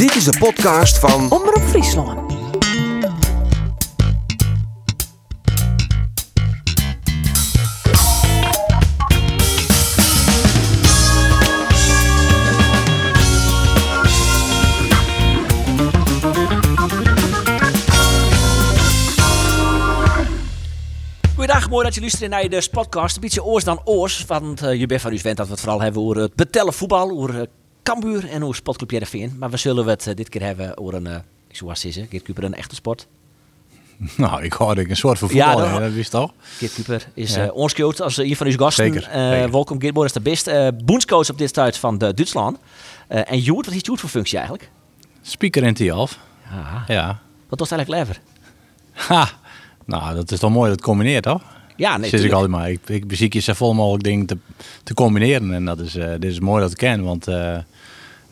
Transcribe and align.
Dit 0.00 0.14
is 0.14 0.24
de 0.24 0.38
podcast 0.38 0.98
van 0.98 1.30
Omroep 1.30 1.62
Friesland. 1.62 2.28
Mooi 21.70 21.84
dat 21.84 21.94
je 21.94 22.00
luistert 22.00 22.30
naar 22.30 22.48
de 22.48 22.68
podcast. 22.70 23.14
Een 23.14 23.20
beetje 23.20 23.44
oors 23.44 23.64
dan 23.64 23.80
oors, 23.84 24.24
want 24.26 24.62
eh, 24.62 24.78
je 24.78 24.86
bent 24.86 25.00
van 25.00 25.12
u 25.12 25.16
gewend 25.16 25.36
dat 25.36 25.46
we 25.46 25.52
het 25.52 25.60
vooral 25.60 25.80
hebben 25.80 26.02
over 26.02 26.16
het 26.16 26.34
betellen 26.34 26.72
voetbal, 26.72 27.10
over 27.10 27.34
uh, 27.34 27.42
Cambuur 27.90 28.28
en 28.28 28.42
over 28.42 28.54
Sportclub 28.54 28.90
Jereveen. 28.90 29.36
Maar 29.38 29.50
we 29.50 29.56
zullen 29.56 29.86
het 29.86 30.06
eh, 30.06 30.14
dit 30.14 30.28
keer 30.28 30.42
hebben 30.42 30.78
over 30.78 30.94
een, 30.94 31.06
uh, 31.06 31.14
ik 31.48 31.56
zou 31.56 31.70
het 31.70 31.78
zeggen, 31.78 32.06
Geert 32.10 32.22
Kuper 32.22 32.44
een 32.44 32.54
echte 32.54 32.74
sport. 32.74 33.06
Nou, 34.16 34.42
ik 34.42 34.52
hoorde 34.52 34.88
een 34.90 34.96
soort 34.96 35.18
van 35.18 35.28
voetbal, 35.28 35.62
Ja, 35.62 35.70
dat- 35.72 35.80
dat 35.80 35.92
wist 35.92 36.10
toch? 36.10 36.32
Geert 36.42 36.72
Kuper 36.74 37.06
is 37.14 37.34
Ja. 37.34 37.42
ja. 37.42 37.50
ons 37.50 37.74
coach 37.74 38.00
als 38.00 38.16
een 38.16 38.36
van 38.36 38.46
uw 38.46 38.56
gasten. 38.56 38.84
Zeker, 38.92 39.08
Eh, 39.08 39.30
zeker. 39.30 39.50
welkom 39.50 39.80
Geert, 39.80 39.94
mooi 39.94 40.06
is 40.06 40.12
de 40.12 40.20
best. 40.20 40.48
Uh, 40.48 40.68
boenscoach 40.84 41.30
op 41.30 41.38
dit 41.38 41.52
tijd 41.52 41.76
van 41.76 41.98
de 41.98 42.14
Duitsland. 42.14 42.58
Eh, 43.08 43.30
en 43.32 43.38
Joert, 43.38 43.66
wat 43.66 43.74
is 43.74 43.80
Joert 43.84 44.00
voor 44.00 44.08
functie 44.08 44.38
eigenlijk? 44.38 44.70
Speaker 45.22 45.62
in 45.62 45.74
Tialf. 45.74 46.18
Ja. 46.50 46.84
Ja. 46.86 47.18
Wat 47.48 47.58
was 47.58 47.70
het 47.70 47.78
eigenlijk 47.78 48.08
lever? 48.08 48.22
Ha! 48.92 49.28
Nou, 49.84 50.14
dat 50.14 50.30
is 50.32 50.38
toch 50.38 50.50
mooi 50.50 50.68
dat 50.68 50.76
het 50.78 50.86
combineert, 50.86 51.22
toch? 51.22 51.42
Ja, 51.76 51.96
nee, 51.96 52.10
Zit 52.10 52.24
ik 52.24 52.32
altijd 52.32 52.50
maar. 52.50 52.70
Ik, 52.70 52.88
ik 52.88 53.06
beziek 53.08 53.32
je 53.32 53.40
zoveel 53.40 53.74
mogelijk 53.74 54.04
dingen 54.04 54.26
te, 54.26 54.36
te 54.82 54.94
combineren. 54.94 55.54
En 55.54 55.64
dat 55.64 55.80
is, 55.80 55.94
eh, 55.96 56.10
dit 56.10 56.24
is 56.30 56.40
mooi 56.40 56.62
dat 56.62 56.70
ik 56.70 56.76
ken, 56.76 57.04
want 57.04 57.28
eh, 57.28 57.58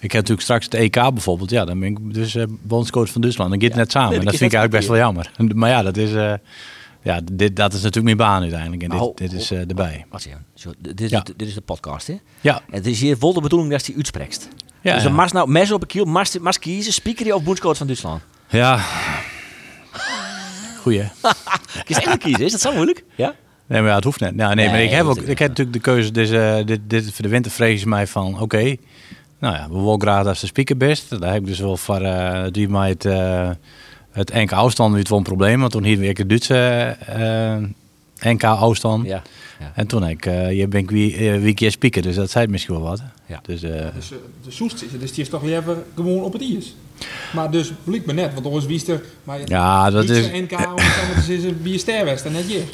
ik 0.01 0.13
heb 0.13 0.21
natuurlijk 0.21 0.41
straks 0.41 0.65
het 0.65 0.75
EK 0.75 0.93
bijvoorbeeld. 0.95 1.51
Ja, 1.51 1.65
dan 1.65 1.81
ben 1.81 1.89
ik 1.89 2.15
dus 2.15 2.37
bondscoach 2.63 3.09
van 3.11 3.21
Duitsland. 3.21 3.51
Dan 3.51 3.61
gaat 3.61 3.69
het 3.69 3.79
net 3.79 3.91
samen. 3.91 4.09
Nee, 4.11 4.19
en 4.19 4.25
dat 4.25 4.33
dat 4.33 4.41
vind 4.41 4.53
ik 4.53 4.59
eigenlijk 4.59 4.87
best 4.87 4.89
wel 4.99 5.07
jammer. 5.07 5.31
Maar 5.61 5.71
ja, 5.71 5.83
dat 5.83 5.97
is, 5.97 6.13
eh, 6.15 6.33
ja, 7.03 7.21
dit, 7.33 7.57
dat 7.57 7.73
is 7.73 7.83
natuurlijk 7.83 8.17
mijn 8.17 8.29
baan 8.31 8.43
uiteindelijk. 8.43 8.83
En 8.83 8.89
Maar 8.89 8.99
dit, 8.99 9.17
dit 9.17 9.33
is 9.33 9.51
eh, 9.51 9.59
erbij. 9.59 10.05
Wat 10.11 10.23
zeg 10.23 10.33
je? 10.33 10.39
Zo, 10.55 10.71
dit, 10.79 11.01
is, 11.01 11.11
Ja. 11.11 11.23
dit 11.37 11.49
is 11.49 11.55
de 11.55 11.61
podcast, 11.61 12.07
hè? 12.07 12.19
Ja, 12.41 12.55
En 12.55 12.75
het 12.77 12.87
is 12.87 13.01
hier 13.01 13.17
vol 13.17 13.33
de 13.35 13.41
bedoeling 13.41 13.71
dat 13.71 13.87
hij 13.87 13.95
uitspreekt. 13.97 14.49
ja, 14.81 14.95
dus 14.95 15.03
dan 15.03 15.29
nou 15.33 15.51
mes 15.51 15.73
op 15.73 15.81
een 15.81 15.87
kiel, 15.87 16.05
mas 16.05 16.59
kiezen, 16.59 16.93
speaker 16.93 17.35
of 17.35 17.43
bondscoach 17.43 17.77
van 17.77 17.87
Duitsland. 17.87 18.23
ja. 18.49 18.81
Goeie. 20.81 21.05
Kies 21.85 21.99
één 21.99 22.19
kiezen, 22.19 22.45
is 22.45 22.53
dat 22.53 22.61
zo 22.61 22.73
moeilijk? 22.73 23.05
Ja? 23.15 23.35
Nee, 23.67 23.81
maar 23.81 23.89
ja, 23.91 23.95
het 23.95 24.05
hoeft 24.05 24.21
net. 24.21 24.35
Nou, 24.35 24.55
nee, 24.55 24.67
maar 24.67 24.75
Nee, 24.75 24.85
ik 24.87 24.91
heb, 24.91 25.07
ook, 25.07 25.17
ik 25.17 25.39
heb 25.39 25.49
natuurlijk 25.49 25.77
de 25.77 25.83
keuze. 25.83 26.11
Dus, 26.13 26.31
dit, 26.67 26.81
dit, 26.87 27.13
voor 27.13 27.23
de 27.23 27.29
winter 27.29 27.51
vrees 27.53 27.85
mij 27.85 28.07
van, 28.07 28.41
oké, 28.41 28.77
nou 29.39 29.55
ja, 29.55 29.69
we 29.69 29.75
willen 29.75 30.01
graag 30.01 30.27
als 30.27 30.41
de 30.41 30.47
speaker 30.47 30.77
best. 30.77 31.21
Daar 31.21 31.33
heb 31.33 31.41
ik 31.41 31.47
dus 31.47 31.59
wel 31.59 31.77
voor 31.77 32.01
eh 32.01 32.47
die 32.51 32.69
mij 32.69 32.89
het, 32.89 33.05
eh, 33.05 33.51
het 34.11 34.35
NK 34.35 34.53
afstand 34.53 35.11
een 35.11 35.23
probleem. 35.23 35.61
Want 35.61 35.73
toen 35.73 35.85
hier 35.85 35.99
weer 35.99 36.15
de 36.15 36.27
Duitse 36.27 36.97
eh, 37.07 37.57
NK 38.33 38.45
afstand. 38.45 39.07
Ja. 39.07 39.23
ja. 39.61 39.73
En 39.75 39.87
toen 39.87 40.03
heb 40.03 40.13
ik, 40.13 40.27
eh, 40.27 40.59
je 40.59 40.69
ben 40.69 40.81
ik 40.81 40.91
wie, 40.91 41.17
eh, 41.17 41.41
wie 41.41 41.55
keer 41.55 41.71
speaker, 41.71 42.03
dus 42.03 42.15
dat 42.15 42.31
zei 42.31 42.47
misschien 42.47 42.75
wel 42.75 42.83
wat. 42.83 43.03
Ja. 43.27 43.41
Dus, 43.43 43.63
eh, 43.63 43.71
Dus 43.95 44.13
eh, 44.13 44.19
de 44.45 44.51
soest 44.51 44.83
is 44.83 44.93
het, 44.93 45.01
dus 45.01 45.13
die 45.13 45.25
is 45.25 45.31
toch 45.31 45.43
liever 45.43 45.77
gewoon 45.95 46.23
op 46.23 46.33
het 46.33 46.43
ijs. 46.43 46.75
Maar 47.35 47.51
dus 47.51 47.73
blijkt 47.85 48.07
me 48.07 48.13
net, 48.13 48.35
want 48.35 48.47
anders 48.47 48.67
wist 48.67 48.89
er... 48.89 49.03
Maar 49.25 49.41
ja, 49.45 49.91
dat 49.91 50.09
is... 50.09 50.31
NK, 50.31 50.51
het 50.51 51.63
wie 51.63 51.75
is 51.75 51.81
sterwest 51.81 52.25
en 52.25 52.33
net 52.33 52.51
je. 52.51 52.65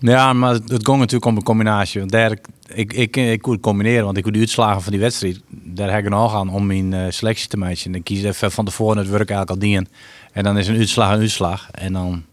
Ja, 0.00 0.32
maar 0.32 0.52
het 0.52 0.62
ging 0.68 0.98
natuurlijk 0.98 1.24
om 1.24 1.36
een 1.36 1.42
combinatie. 1.42 2.06
Daar, 2.06 2.38
ik, 2.74 2.92
ik, 2.92 3.16
ik 3.16 3.42
kon 3.42 3.60
combineren, 3.60 4.04
want 4.04 4.16
ik 4.16 4.22
kon 4.22 4.32
de 4.32 4.38
uitslagen 4.38 4.82
van 4.82 4.92
die 4.92 5.00
wedstrijd. 5.00 5.40
Daar 5.48 5.92
heb 5.92 6.04
ik 6.04 6.10
nog 6.10 6.34
aan 6.34 6.50
om 6.50 6.66
mijn 6.66 6.92
eh, 6.92 7.04
selectie 7.08 7.48
te 7.48 7.56
maken. 7.56 7.84
En 7.84 7.92
dan 7.92 8.02
kies 8.02 8.18
ik 8.18 8.24
even 8.24 8.52
van 8.52 8.64
tevoren 8.64 8.96
het 8.96 9.08
werk 9.08 9.30
eigenlijk 9.30 9.50
al 9.50 9.58
dienen. 9.58 9.88
En 10.32 10.44
dan 10.44 10.58
is 10.58 10.68
een 10.68 10.76
uitslag 10.76 11.12
een 11.12 11.18
uitslag. 11.18 11.70
En 11.70 11.92
dan, 11.92 12.24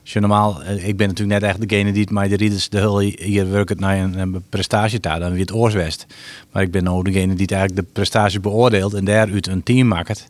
als 0.00 0.12
je 0.12 0.20
normaal, 0.20 0.62
eh, 0.62 0.88
ik 0.88 0.96
ben 0.96 1.08
natuurlijk 1.08 1.40
net 1.40 1.50
echt 1.50 1.68
degene 1.68 1.92
die 1.92 2.00
het 2.00 2.10
mij 2.10 2.28
de 2.28 2.36
rieders 2.36 2.68
de 2.68 2.78
hele 2.78 3.14
hier 3.16 3.50
werkt 3.50 3.80
naar 3.80 3.98
een, 3.98 4.18
een 4.18 4.42
prestatie 4.48 5.00
daar, 5.00 5.20
dan 5.20 5.30
weer 5.30 5.40
het 5.40 5.52
oorswest. 5.52 6.06
Maar 6.52 6.62
ik 6.62 6.70
ben 6.70 6.84
nou 6.84 7.04
degene 7.04 7.34
die 7.34 7.46
eigenlijk 7.46 7.86
de 7.86 7.92
prestatie 7.92 8.40
beoordeelt 8.40 8.94
en 8.94 9.04
daaruit 9.04 9.46
een 9.46 9.62
team 9.62 9.86
maakt. 9.86 10.28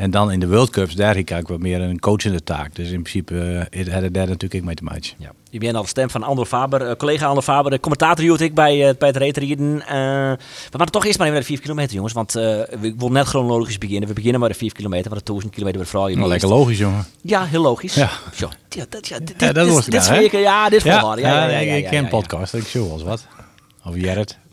En 0.00 0.10
dan 0.10 0.32
in 0.32 0.40
de 0.40 0.48
World 0.48 0.70
Cups, 0.70 0.94
daar 0.94 1.16
heb 1.16 1.30
ik 1.30 1.48
wat 1.48 1.58
meer 1.58 1.80
een 1.80 1.98
coachende 1.98 2.42
taak. 2.42 2.74
Dus 2.74 2.90
in 2.90 3.02
principe 3.02 3.34
uh, 3.70 3.94
had 3.94 4.02
ik 4.02 4.14
daar 4.14 4.26
natuurlijk 4.26 4.54
ik 4.54 4.64
mee 4.64 4.74
te 4.74 4.84
maken. 4.84 5.10
Ja. 5.18 5.32
Je 5.50 5.58
bent 5.58 5.74
al 5.74 5.82
de 5.82 5.88
stem 5.88 6.10
van 6.10 6.22
Andor 6.22 6.46
Faber, 6.46 6.86
eh, 6.86 6.96
collega 6.96 7.26
Andor 7.26 7.42
Faber, 7.42 7.70
de 7.70 7.80
commentator 7.80 8.24
hield 8.24 8.40
ik 8.40 8.54
bij, 8.54 8.88
eh, 8.88 8.94
bij 8.98 9.08
het 9.08 9.16
reetrieden. 9.16 9.82
Eh 9.86 9.96
we 10.70 10.78
gaan 10.78 10.86
toch 10.86 11.04
eerst 11.04 11.18
maar 11.18 11.26
even 11.26 11.38
naar 11.38 11.48
de 11.48 11.54
4 11.54 11.60
kilometer, 11.60 11.94
jongens. 11.94 12.12
Want 12.12 12.34
ik 12.80 12.94
wil 12.96 13.10
net 13.10 13.26
chronologisch 13.26 13.78
beginnen. 13.78 14.08
We 14.08 14.14
beginnen 14.14 14.40
maar 14.40 14.48
de 14.48 14.54
4 14.54 14.72
kilometer, 14.72 15.10
want 15.10 15.26
de 15.26 15.32
1000 15.32 15.52
kilometer 15.52 15.80
wordt 15.80 16.16
Nou, 16.16 16.28
lekker 16.28 16.48
logisch, 16.48 16.78
jongen. 16.78 17.06
Ja, 17.20 17.44
heel 17.44 17.62
logisch. 17.62 17.94
Ja. 17.94 18.10
Zo, 18.34 18.48
ja, 18.68 18.84
dat, 18.88 19.08
ja, 19.08 19.18
dit, 19.18 19.34
Ja, 19.38 19.52
dat 19.52 19.54
dit, 19.54 19.64
nou, 19.64 19.78
is 19.78 19.84
ja, 20.30 20.68
dit 20.68 20.78
is 20.78 20.84
Ja, 20.84 20.92
volhouden. 20.92 21.24
Ja, 21.24 21.34
ja, 21.34 21.50
ja, 21.50 21.58
ja, 21.58 21.74
ik 21.74 21.84
ja, 21.84 21.90
ken 21.90 22.02
ja, 22.02 22.08
podcast, 22.08 22.54
ik 22.54 22.66
wel 22.72 22.92
eens 22.92 23.02
wat. 23.02 23.26
Of. 23.84 23.96
Ja, 23.96 24.00
ja, 24.02 24.14
Ja. 24.14 24.14
Ja, 24.14 24.14
is 24.14 24.16
in 24.16 24.18
het. 24.18 24.18
Ja, 24.18 24.18
Ja, 24.18 24.18
wel. 24.18 24.18
Ja, 24.18 24.28
wel. 24.28 24.38
Ja, 24.38 24.49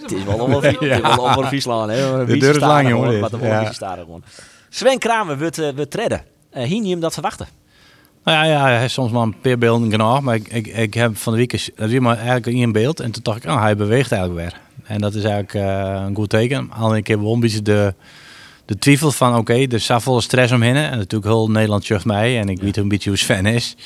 het 0.00 0.10
is 0.12 0.18
Het 0.18 0.24
wel 0.24 0.40
over 0.40 0.64
het 0.64 0.80
is 0.82 1.00
wel 1.00 1.30
over 1.30 1.46
Friesland. 1.46 1.90
hè. 1.90 2.24
De 2.26 2.36
deur 2.36 2.50
is 2.54 2.60
lang, 2.60 2.88
jongen, 2.88 3.20
Wat 3.20 3.30
dit. 3.30 3.40
een 3.40 3.46
Ja. 3.46 3.58
beetje 3.58 3.74
staren 3.74 4.04
gewoon. 4.04 4.22
Sven 4.68 4.98
Kramer 4.98 5.38
wordt 5.38 5.58
uh, 5.58 5.68
treden. 5.68 6.22
Uh, 6.56 6.62
Hien 6.62 6.84
je 6.84 6.90
hem 6.90 7.00
dat 7.00 7.12
verwachten? 7.12 7.46
Nou 8.24 8.36
ja, 8.38 8.44
ja, 8.44 8.62
hij 8.62 8.78
heeft 8.80 8.92
soms 8.92 9.12
wel 9.12 9.22
een 9.22 9.40
paar 9.40 9.58
beelden 9.58 9.90
genoeg. 9.90 10.20
Maar 10.20 10.34
ik, 10.34 10.48
ik, 10.48 10.66
ik 10.66 10.94
heb 10.94 11.16
van 11.16 11.32
de 11.32 11.38
week 11.38 11.70
dat 11.76 11.90
maar 12.00 12.16
eigenlijk 12.16 12.46
in 12.46 12.72
beeld. 12.72 13.00
En 13.00 13.10
toen 13.10 13.22
dacht 13.22 13.44
ik, 13.44 13.50
oh, 13.50 13.60
hij 13.60 13.76
beweegt 13.76 14.12
eigenlijk 14.12 14.40
weer. 14.42 14.60
En 14.84 14.98
dat 15.00 15.14
is 15.14 15.24
eigenlijk 15.24 15.54
eh, 15.54 16.02
een 16.06 16.14
goed 16.14 16.28
teken. 16.28 16.70
Alleen 16.72 16.96
ik 16.96 17.06
heb 17.06 17.20
wel 17.20 17.32
een 17.32 17.40
beetje 17.40 17.62
de, 17.62 17.94
de 18.70 18.78
twijfel 18.78 19.12
van, 19.12 19.36
oké, 19.36 19.66
er 19.66 19.80
staat 19.80 20.02
volle 20.02 20.20
stress 20.20 20.52
omheen. 20.52 20.76
En 20.76 20.98
natuurlijk 20.98 21.24
heel 21.24 21.50
Nederland 21.50 21.84
zucht 21.84 22.04
mij. 22.04 22.38
En 22.38 22.48
ik 22.48 22.60
weet 22.60 22.76
een 22.76 22.88
beetje 22.88 23.08
hoe 23.08 23.18
Sven 23.18 23.46
is. 23.46 23.76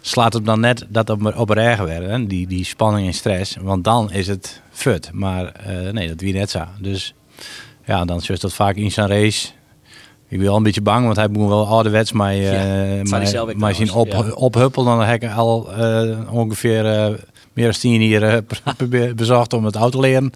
Slaat 0.00 0.32
hem 0.32 0.44
dan 0.44 0.60
net 0.60 0.86
dat 0.88 1.10
op, 1.10 1.36
op 1.36 1.48
weer. 1.48 2.02
Hè? 2.02 2.26
Die, 2.26 2.46
die 2.46 2.64
spanning 2.64 3.06
en 3.06 3.14
stress. 3.14 3.56
Want 3.60 3.84
dan 3.84 4.12
is 4.12 4.26
het 4.26 4.60
fut. 4.70 5.10
Maar 5.12 5.46
eh, 5.46 5.92
nee, 5.92 6.08
dat 6.08 6.20
wie 6.20 6.32
net 6.32 6.50
zo. 6.50 6.64
Dus 6.80 7.14
ja, 7.84 8.04
dan 8.04 8.20
zucht 8.20 8.40
dat 8.40 8.52
vaak 8.52 8.76
in 8.76 8.92
zijn 8.92 9.08
race. 9.08 9.48
Ik 10.28 10.38
ben 10.38 10.46
wel 10.46 10.56
een 10.56 10.62
beetje 10.62 10.80
bang, 10.80 11.04
want 11.04 11.16
hij 11.16 11.30
begon 11.30 11.48
wel 11.48 11.66
ouderwets 11.66 12.12
mij, 12.12 12.36
Ja, 12.36 13.20
uh, 13.20 13.24
zelf 13.24 13.50
ook 13.50 13.56
mij 13.56 13.74
zien 13.74 13.92
op, 13.92 14.08
trouwens, 14.08 14.34
ophuppelen. 14.34 14.86
Dan 14.86 15.06
heb 15.06 15.22
ik 15.22 15.30
al 15.30 15.72
eh, 15.72 16.32
ongeveer 16.32 16.86
eh, 16.86 17.12
meer 17.52 17.64
dan 17.64 17.74
tien 17.74 18.00
hier 18.00 18.22
eh, 18.22 19.14
bezocht 19.14 19.52
om 19.52 19.64
het 19.64 19.74
auto 19.74 20.00
te 20.00 20.06
leren. 20.06 20.32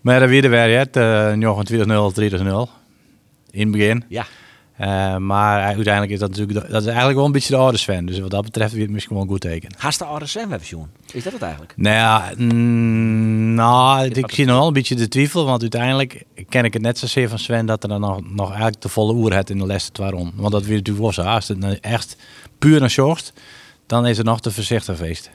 Maar 0.00 0.20
dan 0.20 0.28
weer 0.28 0.50
weer 0.50 0.78
het, 0.78 0.96
uh, 0.96 1.32
29-0, 1.32 2.42
30-0 2.42 2.81
in 3.52 3.60
het 3.60 3.70
begin. 3.70 4.04
Ja. 4.08 4.26
Uh, 4.80 5.16
maar 5.16 5.62
uiteindelijk 5.62 6.12
is 6.12 6.18
dat 6.18 6.28
natuurlijk 6.28 6.70
dat 6.70 6.80
is 6.80 6.86
eigenlijk 6.86 7.16
wel 7.16 7.26
een 7.26 7.32
beetje 7.32 7.54
de 7.54 7.60
oude 7.60 7.78
Sven. 7.78 8.06
Dus 8.06 8.18
wat 8.18 8.30
dat 8.30 8.42
betreft 8.42 8.72
weer 8.72 8.82
het 8.82 8.90
misschien 8.90 9.14
wel 9.14 9.24
een 9.24 9.30
goed 9.30 9.40
teken. 9.40 9.70
Haast 9.76 9.98
de 9.98 10.04
oude 10.04 10.26
Sven 10.26 10.48
versioen. 10.48 10.88
Is 11.12 11.22
dat 11.22 11.32
het 11.32 11.42
eigenlijk? 11.42 11.72
Nou 11.76 11.96
ja, 11.96 12.32
mm, 12.36 13.54
nou, 13.54 14.06
ik 14.06 14.30
zie 14.30 14.44
nog 14.44 14.56
wel 14.56 14.66
een 14.66 14.72
beetje 14.72 14.94
de 14.94 15.08
twijfel. 15.08 15.44
Want 15.44 15.60
uiteindelijk 15.60 16.24
ken 16.48 16.64
ik 16.64 16.72
het 16.72 16.82
net 16.82 16.98
zozeer 16.98 17.28
van 17.28 17.38
Sven 17.38 17.66
dat 17.66 17.82
er 17.82 17.88
dan 17.88 18.00
nog, 18.00 18.20
nog 18.30 18.48
eigenlijk 18.48 18.80
de 18.80 18.88
volle 18.88 19.12
oer 19.12 19.34
het 19.34 19.50
in 19.50 19.58
de 19.58 19.66
les 19.66 19.90
waarom. 19.92 20.32
Want 20.34 20.52
dat 20.52 20.64
weer 20.64 20.76
natuurlijk 20.76 21.14
zo. 21.14 21.22
Als 21.22 21.48
het 21.48 21.58
nou 21.58 21.78
echt 21.80 22.16
puur 22.58 22.80
naar 22.80 22.90
zorgt, 22.90 23.32
dan 23.86 24.06
is 24.06 24.16
het 24.16 24.26
nog 24.26 24.40
te 24.40 24.50
voorzichtig 24.50 24.96
feest. 24.96 25.30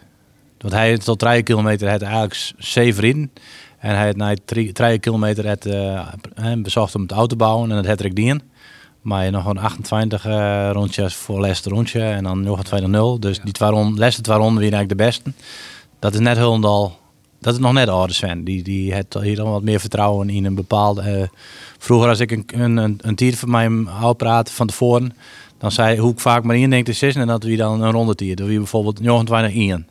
Want 0.58 0.74
hij 0.74 0.98
tot 0.98 1.20
3 1.20 1.44
kilometer 1.44 1.90
het 1.90 2.02
eigenlijk 2.02 2.54
zeven 2.58 3.04
in. 3.04 3.32
En 3.78 3.96
hij 3.96 4.04
heeft 4.04 4.18
na 4.18 4.36
3 4.46 5.00
kilometer 5.00 5.46
het 5.46 5.66
uh, 5.66 6.08
bezocht 6.58 6.96
om 6.96 7.02
het 7.02 7.12
auto 7.12 7.28
te 7.28 7.36
bouwen 7.36 7.72
en 7.72 7.78
het 7.78 8.04
het 8.04 8.16
dien. 8.16 8.42
Maar 9.02 9.26
je 9.26 9.32
nog 9.32 9.46
een 9.46 9.58
28 9.58 10.26
uh, 10.26 10.70
rondjes 10.72 11.16
voor 11.16 11.40
laatste 11.40 11.70
rondje 11.70 12.02
en 12.02 12.24
dan 12.24 12.42
nog 12.42 12.72
een 12.72 13.18
2-0. 13.18 13.20
Dus 13.20 13.40
die 13.40 13.54
twee 13.54 13.70
rond, 13.70 13.98
laatste 13.98 14.22
twee 14.22 14.38
ronden 14.38 14.62
weer 14.62 14.74
eigenlijk 14.74 15.00
de 15.00 15.06
beste. 15.06 15.32
Dat 16.00 16.14
is 16.14 16.20
net 16.20 16.38
Hulendal. 16.38 16.98
Dat 17.40 17.54
is 17.54 17.60
nog 17.60 17.74
net 17.74 17.88
oude 17.88 18.14
Sven. 18.14 18.44
Die, 18.44 18.64
die 18.64 18.94
heeft 18.94 19.14
hier 19.14 19.36
dan 19.36 19.52
wat 19.52 19.64
meer 19.64 19.80
vertrouwen 19.80 20.30
in 20.30 20.46
een 20.46 20.56
bepaalde. 20.56 21.20
Uh, 21.20 21.28
vroeger 21.78 22.10
als 22.10 22.20
ik 22.20 22.32
een, 22.32 22.78
een, 22.78 23.00
een, 23.02 23.16
tier 23.16 23.36
van 23.36 23.50
mij 23.50 23.70
hou 23.86 24.14
praten 24.16 24.54
van 24.54 24.68
tevoren, 24.68 25.14
dan 25.58 25.72
zei 25.72 25.88
hij 25.88 25.98
hoe 25.98 26.12
ik 26.12 26.20
vaak 26.20 26.44
maar 26.44 26.56
in 26.56 26.70
denk 26.70 26.86
te 26.86 26.94
zitten 26.94 27.22
en 27.22 27.28
dat 27.28 27.44
we 27.44 27.56
dan 27.56 27.82
een 27.82 27.92
ronde 27.92 28.16
tier. 28.16 28.36
Dat 28.36 28.48
we 28.48 28.58
bijvoorbeeld 28.58 29.00
29 29.00 29.54
in. 29.54 29.88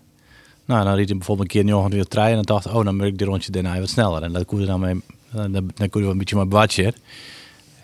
Nou, 0.66 0.84
dan 0.84 0.94
riep 0.94 1.06
hij 1.08 1.16
bijvoorbeeld 1.16 1.48
een 1.48 1.54
keer 1.54 1.64
29 1.64 2.08
trein 2.10 2.28
en 2.28 2.34
dan 2.34 2.44
dacht 2.44 2.66
ik, 2.66 2.74
oh, 2.74 2.84
dan 2.84 2.96
moet 2.96 3.06
ik 3.06 3.18
die 3.18 3.26
rondje 3.26 3.50
daarna 3.50 3.78
wat 3.80 3.88
sneller. 3.88 4.22
En 4.22 4.32
dat 4.32 4.44
kon 4.44 4.60
je 4.60 4.66
dan 4.66 4.80
mee, 4.80 5.00
dan, 5.32 5.52
dan 5.74 5.88
kon 5.88 6.02
je 6.02 6.08
een 6.08 6.18
beetje 6.18 6.36
maar 6.36 6.48
bewatchen. 6.48 6.94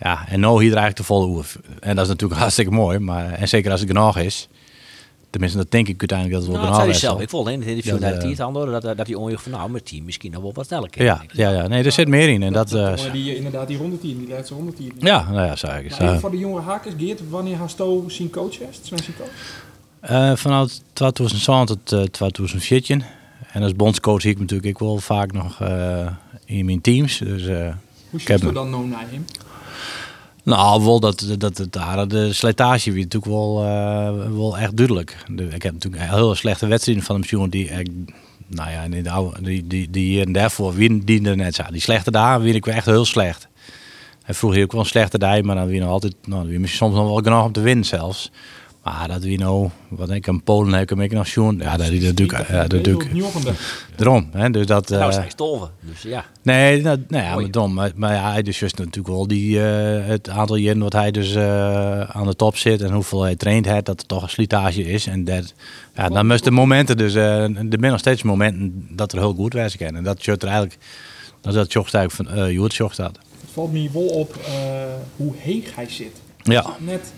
Ja, 0.00 0.28
en 0.28 0.40
nou 0.40 0.54
hier 0.54 0.66
eigenlijk 0.68 0.96
de 0.96 1.04
volle 1.04 1.26
oer. 1.26 1.46
En 1.80 1.94
dat 1.96 2.04
is 2.04 2.10
natuurlijk 2.10 2.40
hartstikke 2.44 2.70
mooi. 2.70 2.98
Maar, 2.98 3.32
en 3.32 3.48
zeker 3.48 3.70
als 3.70 3.80
het 3.80 3.88
genoeg 3.90 4.18
is. 4.18 4.48
Tenminste, 5.30 5.58
dat 5.58 5.70
denk 5.70 5.88
ik 5.88 5.98
uiteindelijk 5.98 6.38
dat 6.38 6.48
het 6.48 6.52
wel 6.52 6.60
Nou, 6.60 6.72
dat 6.72 6.80
genoeg 6.80 6.94
is. 6.96 7.00
zelf. 7.00 7.20
Ik 7.20 7.28
vond 7.30 7.48
in 7.48 7.58
het 7.60 7.68
interview 7.68 7.94
Ja, 7.94 8.10
naar 8.10 8.20
de- 8.20 8.28
het 8.28 8.40
Andor 8.40 8.66
dat, 8.70 8.82
dat 8.82 9.06
hij 9.06 9.14
ongeveer 9.14 9.38
van 9.38 9.52
nou, 9.52 9.70
met 9.70 9.86
team 9.86 10.04
misschien 10.04 10.32
nog 10.32 10.42
wel 10.42 10.52
wat 10.52 10.66
sneller 10.66 10.90
kan. 10.90 11.04
Ja, 11.04 11.22
ja, 11.32 11.50
ja, 11.50 11.66
nee, 11.66 11.84
er 11.84 11.92
zit 11.92 12.08
meer 12.08 12.28
in. 12.28 12.42
En 12.42 12.52
dat, 12.52 12.68
dat, 12.68 12.98
eh, 12.98 13.04
dat 13.04 13.12
die, 13.12 13.36
inderdaad 13.36 13.66
die 13.68 13.76
110, 13.76 14.18
die 14.18 14.28
laatste 14.28 14.54
110. 14.54 14.92
ja, 14.98 15.30
nou 15.30 15.46
ja, 15.46 15.56
zou 15.56 15.72
ik 15.78 15.98
Maar 16.00 16.18
voor 16.20 16.30
de 16.30 16.38
jonge 16.38 16.60
hakers, 16.60 16.94
Geert, 16.98 17.20
wanneer 17.30 17.56
hast 17.56 17.76
du 17.76 18.02
zijn 18.06 18.30
coach 18.30 18.58
heeft? 18.58 18.80
Sven 18.86 18.98
zijn 18.98 19.16
coach? 19.16 19.28
Eh, 20.02 20.32
vanuit 20.36 20.82
2007 20.92 21.66
tot 21.66 21.92
eh, 21.92 22.02
2014. 22.02 23.04
En 23.52 23.62
als 23.62 23.76
bondscoach 23.76 24.20
zie 24.20 24.30
ik 24.30 24.38
natuurlijk 24.38 24.68
ik 24.68 24.78
wel 24.78 24.98
vaak 24.98 25.32
nog 25.32 25.60
eh, 25.60 26.06
in 26.44 26.64
mijn 26.64 26.80
teams. 26.80 27.18
Dus, 27.18 27.42
Hoe 28.10 28.20
je 28.24 28.32
hem. 28.32 28.54
dan 28.54 28.70
nou 28.70 28.86
naar 28.86 29.06
hem? 29.10 29.24
nou, 30.42 30.84
wel 30.84 31.00
dat, 31.00 31.26
dat 31.38 31.66
daar 31.70 32.08
de 32.08 32.32
slijtage 32.32 32.92
weer 32.92 33.02
natuurlijk 33.02 33.32
wel, 33.32 33.54
wel 34.36 34.58
echt 34.58 34.76
duidelijk. 34.76 35.16
De, 35.30 35.44
ik 35.44 35.62
heb 35.62 35.72
natuurlijk 35.72 36.02
heel 36.02 36.34
slechte 36.34 36.66
wedstrijden 36.66 37.04
van 37.04 37.14
hem 37.14 37.24
zien 37.24 37.50
die 37.50 37.68
echt, 37.68 37.90
nou 38.46 38.70
ja, 38.70 38.82
in 38.82 39.02
de 39.02 39.10
oude, 39.10 39.42
die, 39.42 39.66
die, 39.66 39.90
die 39.90 40.04
hier 40.04 40.26
en 40.26 40.32
daarvoor 40.32 40.74
win 40.74 40.98
die 40.98 41.28
er 41.28 41.36
net 41.36 41.54
zo. 41.54 41.62
Die 41.70 41.80
slechte 41.80 42.10
dagen 42.10 42.42
win 42.42 42.54
ik 42.54 42.64
wel 42.64 42.74
echt 42.74 42.86
heel 42.86 43.04
slecht. 43.04 43.48
En 44.24 44.34
vroeger 44.34 44.62
ook 44.62 44.72
wel 44.72 44.80
een 44.80 44.86
slechte 44.86 45.18
dag, 45.18 45.42
maar 45.42 45.56
dan 45.56 45.66
win 45.66 45.80
nog 45.80 45.90
altijd, 45.90 46.14
nou, 46.24 46.40
dan 46.40 46.50
win 46.50 46.60
misschien 46.60 46.86
soms 46.86 46.94
nog 46.94 47.06
wel 47.06 47.22
genoeg 47.22 47.44
om 47.44 47.52
te 47.52 47.60
winnen 47.60 47.84
zelfs. 47.84 48.30
Maar 48.82 49.08
dat 49.08 49.22
wie 49.22 49.38
nou, 49.38 49.68
wat 49.88 50.08
denk 50.08 50.18
ik, 50.18 50.26
een 50.26 50.42
Polen 50.42 50.72
heb 50.72 50.90
ik 50.90 51.12
nog 51.12 51.26
zien. 51.26 51.58
Ja, 51.58 51.76
dat 51.76 51.88
is 51.88 52.02
natuurlijk, 52.02 52.48
ja, 52.48 52.66
dat 52.66 52.86
ik 52.86 53.08
erom. 53.96 54.28
Hè, 54.32 54.50
dus 54.50 54.66
dat, 54.66 54.88
Nou, 54.88 55.02
eh, 55.02 55.12
zijn 55.12 55.30
stolven. 55.30 55.70
Dus 55.80 56.02
ja. 56.02 56.24
Nee, 56.42 56.82
nou, 56.82 57.04
nou 57.08 57.24
ja, 57.24 57.34
maar 57.34 57.50
dom. 57.50 57.74
Maar, 57.74 57.92
maar 57.94 58.12
ja, 58.12 58.30
hij 58.32 58.42
dus 58.42 58.58
juist 58.58 58.78
natuurlijk 58.78 59.06
wel 59.06 59.26
die, 59.26 59.62
eh, 59.62 60.06
het 60.06 60.28
aantal 60.28 60.56
jaren 60.56 60.80
wat 60.80 60.92
hij 60.92 61.10
dus 61.10 61.34
eh, 61.34 62.00
aan 62.00 62.26
de 62.26 62.36
top 62.36 62.56
zit 62.56 62.82
en 62.82 62.92
hoeveel 62.92 63.22
hij 63.22 63.36
traint 63.36 63.66
heeft, 63.66 63.86
dat 63.86 64.00
er 64.00 64.06
toch 64.06 64.22
een 64.22 64.28
slijtage 64.28 64.82
is. 64.82 65.06
En 65.06 65.24
dat, 65.24 65.54
ja, 65.94 66.08
dan 66.08 66.26
moesten 66.26 66.50
de 66.50 66.56
momenten, 66.56 66.96
dus 66.96 67.14
eh 67.14 67.42
er 67.42 67.54
zijn 67.54 67.80
nog 67.80 67.98
steeds 67.98 68.22
momenten 68.22 68.86
dat 68.90 69.12
er 69.12 69.18
heel 69.18 69.34
goed 69.34 69.52
wijzen 69.52 69.78
kan. 69.78 69.96
En 69.96 70.02
dat 70.02 70.22
shirt 70.22 70.42
er 70.42 70.48
eigenlijk, 70.48 70.78
dat 71.40 71.54
is 71.54 71.68
dat 71.68 71.94
eigenlijk 71.94 72.12
van 72.12 72.38
uh, 72.38 72.52
Joert 72.52 72.74
jocht 72.74 72.96
dat. 72.96 73.18
Het 73.40 73.50
valt 73.52 73.72
me 73.72 73.90
wel 73.92 74.06
op 74.06 74.36
eh, 74.36 74.52
hoe 75.16 75.32
heeg 75.36 75.74
hij 75.74 75.88
zit. 75.88 76.20
Ja. 76.42 76.76
Net 76.78 77.12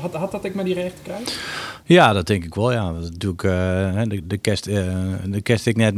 Had, 0.00 0.14
had 0.14 0.30
dat 0.30 0.44
ik 0.44 0.54
met 0.54 0.64
die 0.64 0.74
rechter 0.74 1.02
krijg? 1.02 1.22
Ja, 1.84 2.12
dat 2.12 2.26
denk 2.26 2.44
ik 2.44 2.54
wel. 2.54 2.72
Ja, 2.72 2.92
dat 2.92 3.42
hè, 3.94 4.06
de, 4.06 4.26
de 4.26 4.36
kerst, 4.36 4.66
eh, 4.66 4.74
de 5.24 5.40
ik 5.64 5.76
net, 5.76 5.94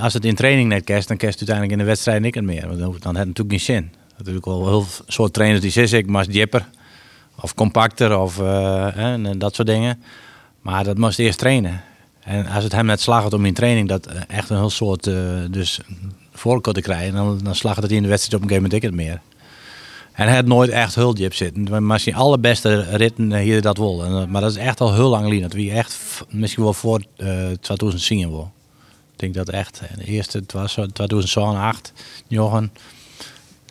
als 0.00 0.12
het 0.12 0.24
in 0.24 0.34
training 0.34 0.68
net 0.68 0.84
kerst, 0.84 1.08
dan 1.08 1.16
kerst 1.16 1.38
uiteindelijk 1.38 1.78
in 1.78 1.84
de 1.84 1.90
wedstrijd 1.90 2.22
niet 2.22 2.40
meer. 2.40 2.60
Dan, 2.60 2.78
dan 2.78 2.86
heeft 2.88 3.00
het 3.02 3.14
natuurlijk 3.14 3.50
geen 3.50 3.60
zin. 3.60 3.92
Natuurlijk 4.16 4.44
wel 4.44 4.68
heel 4.68 4.86
soort 5.06 5.32
trainers 5.32 5.60
die 5.60 5.70
zeggen, 5.70 5.98
ik 5.98 6.06
maar 6.06 6.24
jipper 6.24 6.68
of 7.40 7.54
compacter 7.54 8.18
of 8.18 8.38
eh, 8.40 8.96
en, 8.96 9.38
dat 9.38 9.54
soort 9.54 9.68
dingen. 9.68 10.02
Maar 10.60 10.84
dat 10.84 10.98
moest 10.98 11.18
eerst 11.18 11.38
trainen. 11.38 11.82
En 12.20 12.46
als 12.46 12.64
het 12.64 12.72
hem 12.72 12.86
net 12.86 13.00
slaagt 13.00 13.32
om 13.32 13.44
in 13.44 13.54
training 13.54 13.88
dat 13.88 14.06
echt 14.28 14.50
een 14.50 14.56
heel 14.56 14.70
soort 14.70 15.04
dus 15.50 15.80
voorkort 16.32 16.74
te 16.76 16.82
krijgen, 16.82 17.14
dan, 17.14 17.40
dan 17.42 17.54
slaagt 17.54 17.82
het 17.82 17.90
in 17.90 18.02
de 18.02 18.08
wedstrijd 18.08 18.42
op 18.42 18.50
een 18.50 18.56
gegeven 18.56 18.80
moment 18.82 19.06
meer. 19.06 19.20
En 20.12 20.26
hij 20.26 20.36
had 20.36 20.44
nooit 20.46 20.70
echt 20.70 20.94
hulpjip 20.94 21.34
zitten. 21.34 21.66
Maar 21.70 21.82
misschien 21.82 22.14
allerbeste 22.14 22.80
ritten 22.96 23.32
eh, 23.32 23.40
hier 23.42 23.62
dat 23.62 23.78
wel. 23.78 24.04
En, 24.04 24.12
eh, 24.22 24.26
maar 24.26 24.40
dat 24.40 24.50
is 24.50 24.56
echt 24.56 24.80
al 24.80 24.94
heel 24.94 25.08
lang 25.08 25.22
geleden. 25.22 25.42
Dat 25.42 25.52
wie 25.52 25.70
echt 25.72 25.98
misschien 26.30 26.62
wel 26.62 26.72
voor 26.72 27.02
eh 27.16 27.46
2010 27.60 28.30
wel. 28.30 28.52
Ik 29.12 29.18
denk 29.18 29.34
dat 29.34 29.48
echt. 29.48 29.80
eh, 29.80 29.96
De 29.96 30.04
eerste, 30.04 30.38
het 30.38 30.52
was 30.52 30.72
zo 30.72 30.86
2008, 30.86 31.92
Johan. 32.28 32.70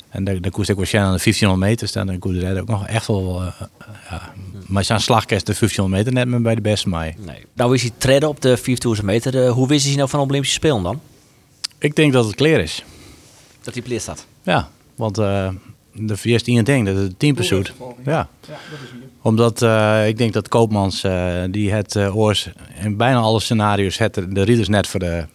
En 0.10 0.24
daar 0.24 0.50
koest 0.52 0.70
ik 0.70 0.76
waarschijnlijk 0.76 1.14
aan 1.14 1.18
de 1.18 1.24
1500 1.24 1.70
meter 1.72 1.88
staan. 1.88 2.08
Dan 2.08 2.20
koest 2.20 2.42
hij 2.42 2.62
ook 2.62 2.68
nog 2.68 2.88
echt 2.88 3.08
wel. 3.08 3.44
ja. 4.10 4.34
Maar 4.68 4.84
zijn 4.84 5.00
slagkerst 5.02 5.46
de 5.46 5.54
1500 5.60 6.04
meter 6.06 6.14
net 6.20 6.28
meer 6.34 6.42
bij 6.42 6.56
de 6.56 6.62
beste 6.62 6.90
mij. 6.90 7.16
Nee. 7.26 7.46
Nou 7.54 7.74
is 7.76 7.82
hij 7.82 7.92
treden 7.98 8.30
op 8.30 8.42
de 8.42 8.58
4000 8.58 9.08
meter. 9.08 9.48
Hoe 9.48 9.68
wist 9.68 9.86
hij 9.86 9.96
nou 9.96 10.10
van 10.10 10.20
Olympische 10.20 10.56
Spelen 10.56 10.84
dan? 10.84 11.02
Ik 11.78 11.96
denk 11.96 12.14
dat 12.14 12.26
het 12.26 12.36
clear 12.36 12.60
is. 12.60 12.84
Dat 13.62 13.74
hij 13.74 13.84
pleert 13.84 14.02
staat. 14.02 14.26
Ja, 14.44 14.70
want 14.96 15.18
de 15.94 16.16
eerste 16.24 16.52
één 16.52 16.66
ding 16.66 16.86
dat 16.86 16.96
het 16.96 17.20
team 17.20 17.36
pursuit. 17.36 17.74
Ja. 18.06 18.12
Ja, 18.12 18.28
dat 18.48 18.80
is 18.84 18.92
hier. 18.92 19.10
Omdat 19.22 19.62
eh, 19.62 20.08
ik 20.08 20.18
denk 20.18 20.34
dat 20.34 20.48
Koopmans, 20.48 21.04
eh, 21.04 21.44
die 21.52 21.72
het 21.72 21.96
eh, 21.96 22.16
oors 22.16 22.50
in 22.82 22.98
bijna 22.98 23.18
alle 23.18 23.40
scenario's 23.40 23.98
het 23.98 24.14
de, 24.14 24.28
de 24.28 24.42
rieders 24.42 24.68
net 24.68 24.88
voor 24.88 25.00
de, 25.00 25.26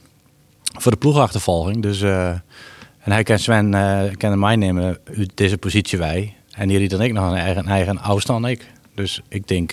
voor 0.78 0.92
de 0.92 0.98
ploegachtervolging. 0.98 1.82
Dus, 1.82 2.02
en 2.02 3.12
hij 3.12 3.22
kan 3.22 3.38
Sven 3.38 3.70
kan 4.16 4.38
mij 4.38 4.56
nemen 4.56 4.98
uit 5.18 5.30
deze 5.34 5.58
positie 5.58 5.98
wij. 5.98 6.34
En 6.50 6.68
die 6.68 6.78
riet 6.78 6.90
dan 6.90 7.02
ik 7.02 7.12
nog 7.12 7.30
een 7.30 7.36
eigen, 7.36 7.66
eigen 7.66 8.00
afstand 8.00 8.46
ik. 8.46 8.66
Dus 8.94 9.20
ik 9.28 9.48
denk, 9.48 9.72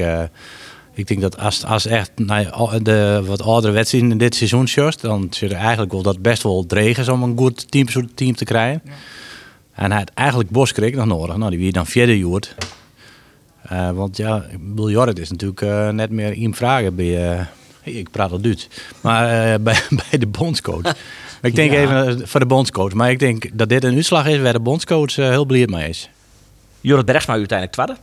ik 0.94 1.08
denk 1.08 1.22
dat 1.22 1.38
als, 1.38 1.66
als 1.66 1.86
echt 1.86 2.12
nou, 2.16 2.42
ja, 2.42 2.80
de 2.80 3.24
wat 3.26 3.42
oudere 3.42 3.74
wedstrijden 3.74 4.12
in 4.12 4.18
dit 4.18 4.36
seizoen 4.36 4.68
short, 4.68 5.02
dan 5.02 5.28
zit 5.30 5.52
er 5.52 5.58
eigenlijk 5.58 5.92
wel 5.92 6.02
dat 6.02 6.22
best 6.22 6.44
wel 6.44 6.66
dreig 6.66 6.98
is 6.98 7.10
om 7.10 7.24
een 7.24 7.38
goed 7.38 7.72
team, 7.72 7.88
team 8.16 8.36
te 8.36 8.46
krijgen. 8.46 8.82
En 9.74 9.90
hij 9.90 10.00
had 10.00 10.12
eigenlijk 10.14 10.50
Bos 10.50 10.72
kreeg 10.72 10.94
nog 10.96 11.06
nodig. 11.06 11.38
Nou, 11.38 11.50
die 11.50 11.60
wie 11.60 11.72
dan 11.72 11.86
vierde 11.86 12.18
joert. 12.18 12.56
Eh, 13.62 13.92
want 13.92 14.18
ja, 14.18 14.46
Jorrit 14.76 15.20
is 15.20 15.30
natuurlijk 15.30 15.62
eh, 15.62 15.90
net 15.90 16.10
meer 16.10 16.34
in 16.34 16.56
vragen 16.56 16.96
bij. 16.96 17.32
eh, 17.40 17.46
ik 17.84 18.12
praat 18.12 18.32
al 18.32 18.42
Duits. 18.42 18.68
Maar 19.02 19.26
bij, 19.62 19.80
bij 19.90 20.20
de 20.20 20.28
bondscoach. 20.28 20.82
Maar 20.84 20.96
ik 21.52 21.56
denk 21.56 21.72
Ja. 21.72 22.04
even 22.06 22.28
voor 22.28 22.40
de 22.40 22.46
bondscoach. 22.46 22.94
Maar 22.94 23.12
ik 23.12 23.20
denk 23.20 23.46
dat 23.54 23.70
dit 23.70 23.84
een 23.84 23.96
uitslag 23.96 24.28
is 24.28 24.40
waar 24.42 24.54
de 24.54 24.60
bondscoach 24.60 25.16
heel 25.16 25.46
blij 25.46 25.68
mee 25.68 25.90
is. 25.90 26.10
Jorrit 26.82 27.06
Bergsma 27.06 27.34
uiteindelijk 27.34 27.72
tweede. 27.78 28.02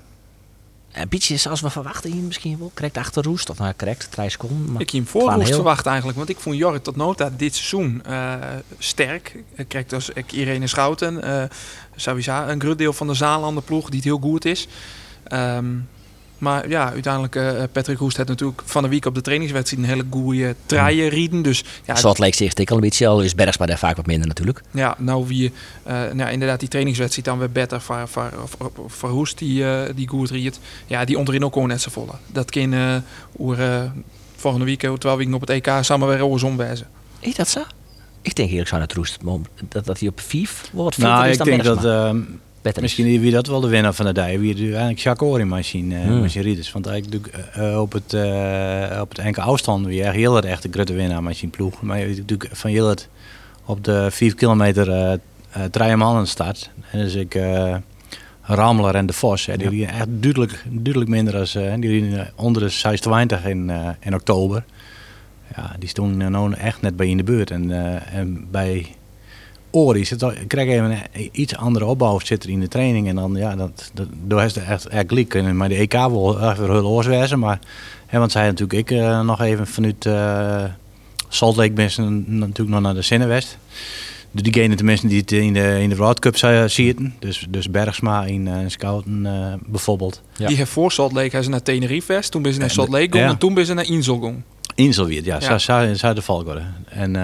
Een 0.92 1.08
beetje 1.08 1.36
zoals 1.36 1.60
we 1.60 1.70
verwachten 1.70 2.12
hier 2.12 2.22
misschien 2.22 2.58
wel. 2.58 2.70
Correct 2.74 2.96
achter 2.96 3.22
Roest. 3.24 3.50
Of 3.50 3.58
nou 3.58 3.72
correct, 3.76 4.10
drie 4.10 4.30
seconden. 4.30 4.72
maar 4.72 4.80
Ik 4.82 4.90
hem 4.90 5.46
heel- 5.46 5.54
verwacht 5.54 5.86
eigenlijk, 5.86 6.16
want 6.18 6.28
ik 6.28 6.38
vond 6.38 6.56
Jorrit 6.56 6.84
tot 6.84 6.96
nota 6.96 7.30
dit 7.36 7.54
seizoen 7.54 8.02
eh, 8.04 8.34
sterk. 8.78 9.42
Ik 9.54 9.68
kreeg 9.68 9.86
dus 9.86 10.08
ik 10.08 10.32
Irene 10.32 10.66
Schouten, 10.66 11.22
eh 11.22 11.42
sowieso 11.96 12.32
een 12.46 12.60
groot 12.60 12.78
deel 12.78 12.92
van 12.92 13.06
de 13.06 13.14
Zaalanden 13.14 13.64
ploeg 13.64 13.86
die 13.86 13.96
het 13.96 14.04
heel 14.04 14.18
goed 14.18 14.44
is. 14.44 14.66
Ehm, 15.24 15.66
maar 16.38 16.68
ja, 16.68 16.92
uiteindelijk 16.92 17.36
eh 17.36 17.62
Patrick 17.72 17.98
Hoest 17.98 18.16
had 18.16 18.28
natuurlijk 18.28 18.62
van 18.64 18.82
de 18.82 18.88
week 18.88 19.06
op 19.06 19.14
de 19.14 19.20
trainingswedstrijd 19.20 19.82
een 19.82 19.88
hele 19.88 20.04
goede 20.10 20.54
traaien 20.66 21.08
rieden. 21.08 21.42
Dus 21.42 21.64
ja, 21.84 21.94
Salt 21.94 22.18
Lake 22.18 22.36
zegt 22.36 22.58
ik 22.58 22.70
al 22.70 22.76
een 22.76 22.82
beetje. 22.82 23.06
Al 23.06 23.22
is 23.22 23.34
Bergsma 23.34 23.66
daar 23.66 23.78
vaak 23.78 23.96
wat 23.96 24.06
minder 24.06 24.28
natuurlijk. 24.28 24.62
ja, 24.70 24.96
nou 24.98 25.26
wie 25.26 25.52
eh, 25.82 26.12
nou, 26.12 26.30
inderdaad 26.30 26.60
die 26.60 26.68
trainingswedstrijd 26.68 27.26
dan 27.26 27.38
weer 27.38 27.50
beter 27.50 27.80
voor, 27.80 28.08
voor, 28.08 28.30
voor, 28.44 28.72
voor 28.86 29.08
Hoest 29.08 29.38
die, 29.38 29.64
eh, 29.64 29.94
die 29.94 30.08
goed 30.08 30.30
riet. 30.30 30.60
Ja, 30.86 31.04
die 31.04 31.18
onderin 31.18 31.44
ook 31.44 31.52
gewoon 31.52 31.68
net 31.68 31.80
zo 31.80 31.90
volle. 31.90 32.12
Dat 32.26 32.50
kan 32.50 32.72
eh 32.72 32.96
oer, 33.38 33.60
eh, 33.60 33.82
volgende 34.36 34.66
week, 34.66 34.80
terwijl 34.80 35.16
we 35.16 35.34
op 35.34 35.40
het 35.40 35.50
EK 35.50 35.70
samen 35.80 36.08
weer 36.08 36.20
overzom 36.20 36.56
wijzen. 36.56 36.86
Is 37.20 37.34
dat 37.34 37.48
zo? 37.48 37.62
Ik 38.22 38.34
denk 38.34 38.50
eerlijk 38.50 38.68
zo 38.68 38.78
naar 38.78 38.90
Roest. 38.94 39.18
Dat, 39.68 39.84
dat 39.84 39.98
hij 39.98 40.08
op 40.08 40.20
5 40.20 40.70
wordt 40.72 40.98
Nou, 40.98 41.28
ik 41.28 41.44
denk 41.44 41.64
dat 41.64 41.82
Is. 42.62 42.80
misschien 42.80 43.20
wie 43.20 43.30
dat 43.32 43.46
wel 43.46 43.60
de 43.60 43.68
winnaar 43.68 43.92
van 43.92 44.06
de 44.06 44.12
dag. 44.12 44.26
Wie 44.26 44.54
eigenlijk 44.54 44.98
Jacques 44.98 45.30
Ori 45.30 45.44
machine, 45.44 45.94
eh 45.94 46.02
Hmm. 46.02 46.20
machine 46.20 46.44
rieders. 46.44 46.72
Want 46.72 46.86
eigenlijk 46.86 47.26
eh, 47.26 47.80
op 47.80 47.92
het 47.92 48.12
uh, 48.12 48.98
op 49.00 49.08
het 49.08 49.18
enkele 49.18 49.46
afstand 49.46 49.86
wie 49.86 50.02
echt 50.02 50.14
heel 50.14 50.40
echt 50.40 50.62
de 50.62 50.68
grote 50.72 50.92
winnaar 50.92 51.22
machine 51.22 51.50
ploeg. 51.50 51.82
Maar 51.82 51.98
natuurlijk 51.98 52.48
van 52.52 52.70
heel 52.70 52.88
het 52.88 53.08
op 53.64 53.84
de 53.84 54.06
4 54.10 54.34
kilometer 54.34 54.90
eh 54.90 55.12
uh, 55.56 55.64
drie 55.64 55.96
mannen 55.96 56.26
start. 56.26 56.70
En 56.90 56.98
dus 56.98 57.14
ik 57.14 57.34
eh 57.34 57.76
Ramler 58.48 58.94
en 58.94 59.06
de 59.06 59.12
Vos. 59.12 59.46
Hè, 59.46 59.56
die 59.56 59.76
ja. 59.76 59.88
echt 59.88 60.06
duidelijk, 60.08 60.64
duidelijk 60.68 61.10
minder 61.10 61.36
als 61.36 61.54
uh, 61.54 61.74
die 61.78 62.18
onder 62.34 62.62
de 62.62 62.68
26 62.68 63.44
in, 63.44 63.68
uh, 63.68 63.88
in 64.00 64.14
oktober. 64.14 64.64
Ja, 65.56 65.76
die 65.78 65.88
stonden 65.88 66.30
nou 66.30 66.54
echt 66.54 66.82
net 66.82 66.96
bij 66.96 67.08
in 67.08 67.16
de 67.16 67.22
beurt. 67.22 67.50
En, 67.50 67.70
uh, 67.70 68.14
en 68.14 68.46
bij 68.50 68.86
Al, 69.70 70.32
krijg 70.46 70.68
even 70.68 70.90
een 70.90 71.28
iets 71.32 71.56
andere 71.56 71.84
opbouw 71.84 72.18
zit 72.18 72.44
er 72.44 72.50
in 72.50 72.60
de 72.60 72.68
training. 72.68 73.08
En 73.08 73.14
dan, 73.14 73.34
ja, 73.34 73.56
dat, 73.56 73.90
dat, 73.94 74.06
door 74.24 74.42
is 74.42 74.54
het 74.54 74.64
echt, 74.64 74.86
echt 74.86 75.10
liek. 75.10 75.42
Maar 75.52 75.68
de 75.68 75.74
EK 75.74 75.92
wil 75.92 76.40
echt 76.40 76.58
weer 76.58 76.70
heel 76.70 76.86
oorwezen. 76.86 77.38
Maar, 77.38 77.58
hè, 78.06 78.18
want 78.18 78.32
zij 78.32 78.46
natuurlijk 78.46 78.90
ik 78.90 78.90
uh, 78.90 79.20
nog 79.20 79.40
even 79.40 79.66
vanuit 79.66 80.04
uh, 80.04 80.64
Salt 81.28 81.56
Lake 81.56 81.72
ben 81.72 81.90
natuurlijk 82.26 82.68
nog 82.68 82.80
naar 82.80 82.94
de 82.94 83.02
Zinnenwest. 83.02 83.58
Dus 84.30 84.42
diegene 84.42 84.74
tenminste 84.74 85.06
die 85.06 85.20
het 85.20 85.32
in 85.32 85.52
de, 85.52 85.80
in 85.80 85.88
de 85.88 85.96
World 85.96 86.18
Cup 86.18 86.36
zitten. 86.66 87.14
Dus, 87.18 87.46
dus 87.48 87.70
Bergsma 87.70 88.24
in 88.24 88.46
uh, 88.46 88.54
Scouten 88.66 89.26
uh, 89.26 89.52
bijvoorbeeld. 89.66 90.22
Ja. 90.36 90.46
Die 90.46 90.56
heeft 90.56 90.70
voor 90.70 90.92
Salt 90.92 91.12
Lake 91.12 91.28
hij 91.30 91.40
is 91.40 91.48
naar 91.48 91.62
Tenerife 91.62 92.12
West. 92.12 92.30
Toen 92.30 92.42
ben 92.42 92.52
ze 92.52 92.58
naar 92.58 92.70
Salt 92.70 92.88
Lake 92.88 93.04
gegaan. 93.04 93.20
Ja. 93.20 93.28
En 93.28 93.38
toen 93.38 93.54
ben 93.54 93.66
ze 93.66 93.74
naar 93.74 93.86
Insel 93.86 94.14
gegaan. 94.14 94.44
Insel 94.74 95.06
weer, 95.06 95.24
ja. 95.24 95.38
ja. 95.40 95.58
Zou 95.94 96.14
de 96.14 96.22
volgorde. 96.22 96.62
En... 96.88 97.16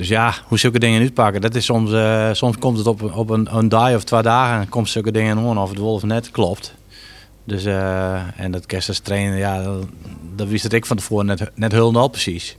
Dus 0.00 0.08
ja, 0.08 0.34
hoe 0.46 0.58
zulke 0.58 0.78
dingen 0.78 1.00
uitpakken, 1.00 1.40
dat 1.40 1.54
is 1.54 1.64
soms, 1.64 1.90
uh, 1.90 2.32
soms 2.32 2.58
komt 2.58 2.78
het 2.78 2.86
op, 2.86 3.16
op 3.16 3.30
een, 3.30 3.56
een 3.56 3.68
dag 3.68 3.94
of 3.94 4.04
twee 4.04 4.22
dagen 4.22 4.60
en 4.60 4.68
komt 4.68 4.88
zulke 4.88 5.12
dingen 5.12 5.38
aan 5.38 5.58
of 5.58 5.68
het 5.68 5.78
wolf 5.78 6.02
net 6.02 6.30
klopt. 6.30 6.74
Dus, 7.44 7.66
uh, 7.66 8.40
en 8.40 8.50
dat 8.50 8.66
kerstens 8.66 8.98
trainen, 8.98 9.38
ja, 9.38 9.62
dat, 10.36 10.48
wist 10.48 10.72
ik 10.72 10.86
van 10.86 10.96
tevoren 10.96 11.26
net, 11.26 11.50
net 11.54 11.74
al 11.74 12.08
precies. 12.08 12.56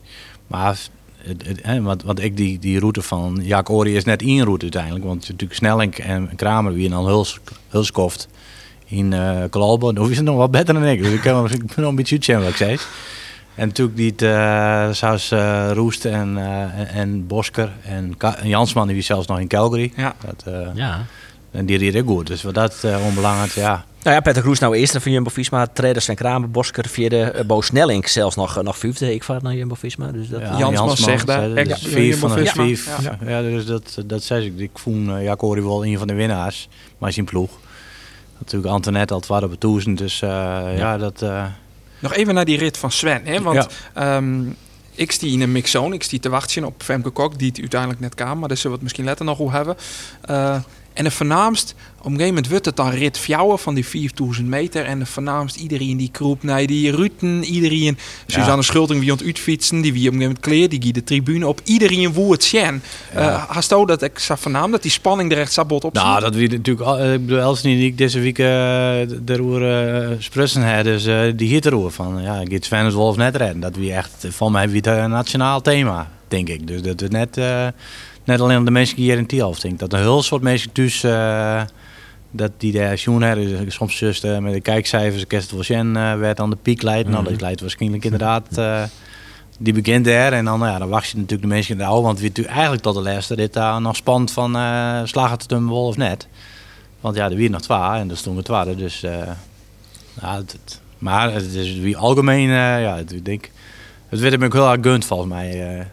Maar, 0.47 0.79
het, 1.17 1.59
hè, 1.61 1.81
want, 1.81 2.23
ik 2.23 2.37
die, 2.37 2.59
die 2.59 2.79
route 2.79 3.01
van 3.01 3.39
Jaak 3.41 3.69
Ori 3.69 3.95
is 3.95 4.03
net 4.03 4.21
één 4.21 4.43
route 4.43 4.63
uiteindelijk, 4.63 5.05
want 5.05 5.29
natuurlijk 5.29 5.53
Snelling 5.53 5.95
en 5.95 6.35
Kramer 6.35 6.73
wie 6.73 6.89
dan 6.89 7.05
heel, 7.05 7.25
heel 7.69 7.83
skoft 7.83 8.27
in 8.85 9.11
uh, 9.11 9.43
Kalbo, 9.49 9.93
dan 9.93 10.09
is 10.09 10.17
het 10.17 10.25
nog 10.25 10.37
wat 10.37 10.51
beter 10.51 10.73
dan 10.73 10.85
ik. 10.85 11.03
Dus 11.03 11.13
ik, 11.13 11.21
kan, 11.21 11.43
ben 11.47 11.69
nog 11.75 11.89
een 11.89 11.95
beetje 11.95 12.15
uitzien 12.15 12.43
wat 12.43 12.55
zei. 12.55 12.77
En 13.61 13.67
natuurlijk 13.67 13.97
die 13.97 14.13
uh, 14.23 14.89
zoals 14.89 15.31
uh, 15.31 15.71
Roest 15.73 16.05
en, 16.05 16.37
uh, 16.37 16.95
en 16.95 17.27
Bosker 17.27 17.69
en, 17.83 18.17
Ka 18.17 18.37
en 18.37 18.47
Jansman, 18.47 18.87
die 18.87 18.95
was 18.95 19.05
zelfs 19.05 19.27
nog 19.27 19.39
in 19.39 19.47
Calgary. 19.47 19.93
Ja. 19.95 20.15
Dat, 20.25 20.53
ja. 20.75 21.05
En 21.51 21.65
die 21.65 21.77
rieden 21.77 22.05
goed. 22.05 22.27
Dus 22.27 22.43
wat 22.43 22.53
dat 22.53 22.85
onbelangrijk, 23.05 23.51
ja. 23.51 23.85
Nou 24.03 24.15
ja, 24.15 24.21
Peter 24.21 24.41
Kroes 24.41 24.59
nou 24.59 24.75
eerste 24.75 25.01
van 25.01 25.11
Jumbo-Visma. 25.11 25.67
Trader 25.67 26.01
Sven 26.01 26.15
Kramer, 26.15 26.51
Bosker 26.51 26.87
vierde. 26.87 27.21
eh, 27.21 27.45
Bo 27.45 27.61
Snelling 27.61 28.09
zelfs 28.09 28.35
nog, 28.35 28.57
eh, 28.57 28.63
nog 28.63 28.77
vijfde. 28.77 29.13
Ik 29.13 29.23
vaart 29.23 29.41
naar 29.41 29.53
Jumbo-Visma. 29.53 30.11
Dus 30.11 30.29
dat, 30.29 30.41
Ja, 30.41 30.57
Jansman 30.57 30.97
zegt 30.97 31.27
daar, 31.27 31.49
vijf 31.49 32.19
van 32.19 32.35
de 32.35 32.43
Jumbo-Visma. 32.43 32.63
vijf. 32.63 33.03
Ja. 33.03 33.17
Ja. 33.29 33.41
dus 33.41 33.65
dat, 33.65 33.97
dat 34.05 34.23
zei 34.23 34.45
ik. 34.45 34.59
Ik 34.59 34.71
vond 34.73 35.07
uh, 35.07 35.23
ja, 35.23 35.35
Corrie 35.35 35.63
wel 35.63 35.85
een 35.85 35.97
van 35.97 36.07
de 36.07 36.13
winnaars. 36.13 36.69
Maar 36.97 37.11
zijn 37.11 37.25
ploeg. 37.25 37.49
Natuurlijk 38.39 38.73
Antoinette 38.73 39.13
al 39.13 39.19
twaalf 39.19 39.43
op 39.43 39.59
toezen. 39.59 39.95
Dus 39.95 40.21
eh, 40.21 40.29
ja. 40.77 40.97
dat... 40.97 41.25
Nog 42.01 42.13
even 42.13 42.33
naar 42.33 42.45
die 42.45 42.57
rit 42.57 42.77
van 42.77 42.91
Sven. 42.91 43.21
Hè? 43.25 43.41
Want 43.41 43.67
Ja. 43.93 44.15
ehm, 44.15 44.43
ik 44.95 45.11
zie 45.11 45.31
in 45.31 45.41
een 45.41 45.51
mixzone. 45.51 45.95
Ik 45.95 46.03
zie 46.03 46.19
te 46.19 46.29
wachten 46.29 46.63
op 46.63 46.83
Femke 46.83 47.09
Kok, 47.09 47.39
die 47.39 47.47
het 47.49 47.59
uiteindelijk 47.59 47.99
net 47.99 48.15
kwam. 48.15 48.39
Maar 48.39 48.47
daar 48.47 48.57
zullen 48.57 48.71
we 48.71 48.73
het 48.73 48.81
misschien 48.83 49.05
later 49.05 49.25
nog 49.25 49.37
hoe 49.37 49.51
hebben. 49.51 49.77
Eh, 50.21 50.59
en 50.93 51.03
de 51.03 51.11
voornaamst, 51.11 51.75
op 51.97 52.05
een 52.05 52.11
gegeven 52.11 52.27
moment 52.27 52.49
wordt 52.49 52.65
het 52.65 52.75
dan 52.75 52.89
rit 52.89 53.17
fjouwen 53.17 53.59
van 53.59 53.73
die 53.73 53.85
4000 53.85 54.47
meter. 54.47 54.85
En 54.85 54.99
de 54.99 55.05
voornaamst 55.05 55.55
iedereen 55.55 55.97
die 55.97 56.09
kroep 56.11 56.43
naar 56.43 56.65
die 56.65 56.91
Ruten. 56.91 57.43
Iedereen, 57.43 57.97
Suzanne 58.27 58.63
Schulting 58.63 58.99
wie 58.99 59.11
ont 59.11 59.23
uitfietsen. 59.23 59.81
Die 59.81 59.93
wie 59.93 60.07
op 60.07 60.13
een 60.13 60.19
gegeven 60.19 60.27
moment 60.27 60.39
kleert, 60.39 60.71
die 60.71 60.81
gie 60.81 60.93
de 60.93 61.03
tribune 61.03 61.47
op. 61.47 61.61
Iedereen 61.63 62.13
woe 62.13 62.31
het 62.31 62.43
zien. 62.43 62.81
Ja. 63.13 63.45
Hast 63.47 63.69
du 63.69 63.85
dat 63.85 64.01
ik 64.01 64.19
zag 64.19 64.39
voornaam 64.39 64.71
dat 64.71 64.81
die 64.81 64.91
spanning 64.91 65.31
er 65.31 65.37
echt 65.37 65.51
sabot 65.51 65.83
op 65.83 65.93
Nou, 65.93 66.19
dat 66.21 66.35
wie 66.35 66.49
natuurlijk. 66.49 66.87
eh, 66.87 67.13
Ik 67.13 67.25
bedoel, 67.25 67.41
Elsnie 67.41 67.75
die 67.75 67.85
ik 67.87 67.97
deze 67.97 68.19
week 68.19 68.39
uh, 68.39 69.29
erover 69.29 70.09
uh, 70.09 70.15
sprussen 70.19 70.75
had, 70.75 70.83
dus 70.83 71.05
uh, 71.05 71.21
die 71.35 71.47
hiet 71.47 71.65
erover 71.65 71.91
van 71.91 72.21
ja, 72.21 72.43
gaat 72.49 72.65
Sven 72.65 72.85
het 72.85 72.93
Wolf 72.93 73.15
net 73.17 73.35
redden. 73.35 73.59
Dat 73.59 73.75
wie 73.75 73.93
echt 73.93 74.25
van 74.29 74.51
mij 74.51 74.69
wie 74.69 74.87
een 74.87 75.09
nationaal 75.09 75.61
thema, 75.61 76.09
denk 76.27 76.49
ik. 76.49 76.67
Dus 76.67 76.81
dat 76.81 76.99
het 76.99 77.11
net, 77.11 77.37
uh, 77.37 77.67
net 78.31 78.41
alleen 78.41 78.65
de 78.65 78.71
mensen 78.71 78.95
die 78.95 79.05
hier 79.05 79.17
in 79.17 79.25
Tielf 79.25 79.59
denk 79.59 79.79
dat 79.79 79.93
een 79.93 79.99
heel 79.99 80.21
soort 80.21 80.41
mensen 80.41 80.71
thuis 80.71 81.03
uh, 81.03 81.61
dat 82.31 82.51
die 82.57 82.71
daar 82.71 82.97
schoen 82.97 83.21
hebben, 83.21 83.71
soms 83.71 83.99
just 83.99 84.25
uh, 84.25 84.37
met 84.37 84.53
de 84.53 84.61
kijkcijfers, 84.61 85.27
kerst 85.27 85.53
Sjen 85.59 85.87
uh, 85.95 86.15
werd 86.15 86.39
aan 86.39 86.49
de 86.49 86.55
piek 86.55 86.81
leidt. 86.81 87.07
Mm 87.07 87.13
-hmm. 87.13 87.23
Nou, 87.23 87.33
dat 87.33 87.41
leidt 87.41 87.61
waarschijnlijk 87.61 88.03
inderdaad. 88.03 88.57
Uh, 88.57 88.83
die 89.59 89.73
begint 89.73 90.07
er 90.07 90.33
en 90.33 90.45
dan, 90.45 90.59
nou 90.59 90.71
ja, 90.71 90.77
dan 90.77 90.89
wacht 90.89 91.09
je 91.09 91.15
natuurlijk 91.15 91.41
de 91.41 91.47
mensen 91.47 91.71
in 91.71 91.77
de 91.77 91.85
oude. 91.85 92.05
Want 92.05 92.19
we 92.19 92.25
natuurlijk 92.25 92.55
eigenlijk 92.55 92.83
tot 92.83 92.95
de 92.95 93.01
laatste 93.01 93.35
dit 93.35 93.53
daar 93.53 93.81
nog 93.81 93.95
spannend 93.95 94.31
van 94.31 94.55
uh, 94.55 95.01
slagen 95.03 95.37
het 95.37 95.49
hem 95.49 95.69
wel 95.69 95.85
of 95.85 95.97
net. 95.97 96.27
Want 96.99 97.15
ja, 97.15 97.29
er 97.29 97.35
weer 97.35 97.49
nog 97.49 97.61
twee 97.61 97.77
en 97.77 98.09
er 98.09 98.17
stonden 98.17 98.43
twaalf. 98.43 98.75
Dus 98.75 98.99
ja, 98.99 100.35
het, 100.35 100.51
het, 100.51 100.81
maar 100.97 101.33
het 101.33 101.53
is 101.53 101.79
wie 101.79 101.97
algemeen, 101.97 102.49
ja, 102.49 102.95
het, 102.95 103.13
ik 103.13 103.25
denk, 103.25 103.49
het 104.09 104.19
werd 104.19 104.33
hem 104.33 104.43
ook 104.43 104.53
heel 104.53 104.71
erg 104.71 104.81
gunt 104.81 105.05
volgens 105.05 105.29
mij. 105.29 105.87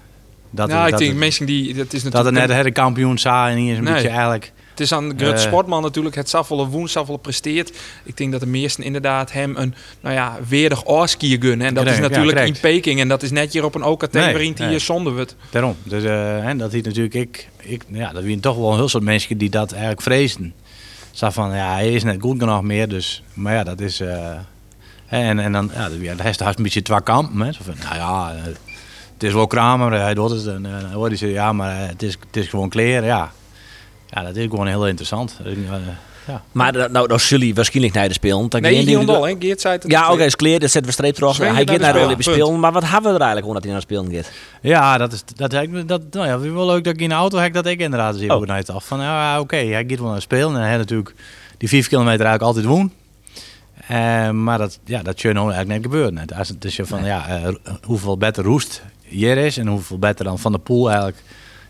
Dat, 0.50 0.68
ja, 0.68 0.84
ik 0.84 0.90
dat 0.90 0.98
denk 0.98 1.10
het, 1.10 1.20
mensen 1.20 1.46
die, 1.46 1.74
dat 1.74 1.92
is 1.92 2.02
natuurlijk... 2.02 2.34
Dat 2.34 2.48
er 2.48 2.56
net 2.56 2.64
de 2.64 2.70
kampioen 2.70 3.18
sa 3.18 3.50
en 3.50 3.56
hier 3.56 3.72
is 3.72 3.78
een 3.78 3.84
nee. 3.84 3.92
beetje 3.92 4.08
eigenlijk... 4.08 4.52
Het 4.70 4.86
is 4.86 4.92
aan 4.92 5.12
Grut 5.16 5.32
uh, 5.32 5.38
Sportman 5.38 5.82
natuurlijk 5.82 6.14
het 6.14 6.28
Safvolle 6.28 6.66
woens, 6.66 6.96
presteert. 7.22 7.72
Ik 8.04 8.16
denk 8.16 8.32
dat 8.32 8.40
de 8.40 8.46
meesten 8.46 8.84
inderdaad 8.84 9.32
hem 9.32 9.56
een 9.56 9.74
nou 10.00 10.14
ja, 10.14 10.38
weerdig 10.48 10.86
oorskier 10.86 11.36
gunnen. 11.40 11.66
En 11.66 11.74
dat 11.74 11.86
is 11.86 11.98
natuurlijk 11.98 12.38
ja, 12.38 12.44
in 12.44 12.56
Peking. 12.60 13.00
En 13.00 13.08
dat 13.08 13.22
is 13.22 13.30
net 13.30 13.52
hier 13.52 13.64
op 13.64 13.74
een 13.74 13.82
OKT 13.82 14.12
nee, 14.12 14.52
hij 14.54 14.54
nee. 14.58 14.78
zonder 14.78 15.14
wordt. 15.14 15.36
Daarom. 15.50 15.76
Dus, 15.82 16.04
uh, 16.04 16.46
en 16.46 16.58
dat 16.58 16.72
hij 16.72 16.80
natuurlijk, 16.80 17.14
ik, 17.14 17.48
ik, 17.56 17.82
ja, 17.88 18.12
dat 18.12 18.22
wie 18.22 18.40
toch 18.40 18.56
wel 18.56 18.70
een 18.70 18.76
heel 18.76 18.88
soort 18.88 19.04
mensen 19.04 19.38
die 19.38 19.50
dat 19.50 19.72
eigenlijk 19.72 20.02
vreesden. 20.02 20.54
Zag 21.10 21.32
van, 21.32 21.54
ja, 21.54 21.72
hij 21.72 21.92
is 21.92 22.04
net 22.04 22.20
goed 22.20 22.38
genoeg 22.38 22.62
meer. 22.62 22.88
Dus, 22.88 23.22
maar 23.34 23.54
ja, 23.54 23.64
dat 23.64 23.80
is... 23.80 24.00
Uh, 24.00 24.30
en, 25.08 25.38
en 25.38 25.52
dan, 25.52 25.70
ja, 25.74 25.88
hij 26.16 26.24
heeft 26.24 26.40
een 26.40 26.62
beetje 26.62 26.82
twee 26.82 27.02
kampen. 27.02 27.40
Hè. 27.40 27.52
Zo 27.52 27.60
van, 27.64 27.74
nou 27.82 27.94
ja, 27.94 28.34
het 29.18 29.28
is 29.28 29.34
wel 29.34 29.46
Kramer, 29.46 29.92
hij 29.92 30.14
doet 30.14 30.30
het. 30.30 30.46
En 30.46 30.62
dan 30.62 30.92
hoorde 30.92 31.16
hij 31.18 31.28
ja, 31.28 31.52
maar 31.52 31.88
het 31.88 32.02
is, 32.02 32.16
het 32.26 32.36
is 32.36 32.48
gewoon 32.48 32.68
kleren, 32.68 33.04
ja. 33.04 33.32
Ja, 34.06 34.22
dat 34.22 34.36
is 34.36 34.46
gewoon 34.46 34.66
heel 34.66 34.86
interessant. 34.86 35.38
Uh, 35.46 35.52
ja. 36.26 36.42
Maar 36.52 36.72
nou, 36.72 36.90
nou 36.90 37.20
jullie 37.20 37.54
waarschijnlijk 37.54 37.94
naar 37.94 38.08
de 38.08 38.14
spelen. 38.14 38.48
Dan 38.48 38.60
nee, 38.60 38.84
niet 38.84 38.96
ondol, 38.96 39.26
hè? 39.26 39.34
Geert 39.38 39.60
zei 39.60 39.74
het. 39.74 39.84
Ja, 39.90 40.04
oké, 40.04 40.12
okay, 40.12 40.26
is 40.26 40.36
clear. 40.36 40.58
Dat 40.58 40.70
zetten 40.70 40.90
we 40.90 40.96
streep 40.96 41.14
terug. 41.14 41.38
Hij 41.38 41.66
gaat 41.66 41.78
naar 41.78 41.92
de 41.92 41.98
Olympische 41.98 42.32
Spelen. 42.32 42.60
Maar 42.60 42.72
wat 42.72 42.84
hebben 42.84 43.12
we 43.12 43.18
er 43.18 43.24
eigenlijk 43.24 43.46
omdat 43.46 43.62
hij 43.62 43.72
naar 43.72 43.80
de 43.80 43.86
Spelen 43.86 44.14
gaat? 44.14 44.30
Ja, 44.60 44.98
dat 44.98 45.12
is 45.12 45.22
dat, 45.34 45.50
dat, 45.50 45.88
dat 45.88 46.02
nou 46.10 46.26
ja, 46.26 46.52
wel 46.52 46.66
leuk 46.66 46.84
dat 46.84 46.94
ik 46.94 47.00
in 47.00 47.08
de 47.08 47.14
auto 47.14 47.38
heb 47.38 47.52
dat 47.52 47.66
ik 47.66 47.80
inderdaad 47.80 48.16
zie 48.16 48.34
oh. 48.34 48.46
naar 48.46 48.64
af. 48.66 48.86
Van 48.86 49.00
ja, 49.00 49.32
oké, 49.32 49.42
okay, 49.42 49.66
hij 49.66 49.84
gaat 49.88 49.98
wel 49.98 50.06
naar 50.06 50.16
de 50.16 50.20
Spelen. 50.20 50.54
En 50.54 50.62
hij 50.62 50.76
natuurlijk 50.76 51.14
die 51.56 51.68
5 51.68 51.88
kilometer 51.88 52.26
eigenlijk 52.26 52.42
altijd 52.42 52.64
woon. 52.64 52.92
Uh, 53.90 54.30
maar 54.30 54.58
dat, 54.58 54.78
ja, 54.84 55.02
dat 55.02 55.20
je 55.20 55.32
nou 55.32 55.52
eigenlijk 55.52 55.80
net 55.82 55.92
gebeurt. 55.92 56.12
Net. 56.12 56.34
Als 56.34 56.48
het 56.48 56.64
is 56.64 56.76
je 56.76 56.86
van, 56.86 57.00
nee. 57.00 57.10
ja, 57.10 57.40
uh, 57.40 57.54
hoeveel 57.82 58.18
beter 58.18 58.44
roest 58.44 58.82
hier 59.08 59.36
is 59.36 59.56
en 59.56 59.66
hoeveel 59.66 59.98
beter 59.98 60.24
dan 60.24 60.38
Van 60.38 60.52
de 60.52 60.58
Poel 60.58 60.88
eigenlijk 60.88 61.22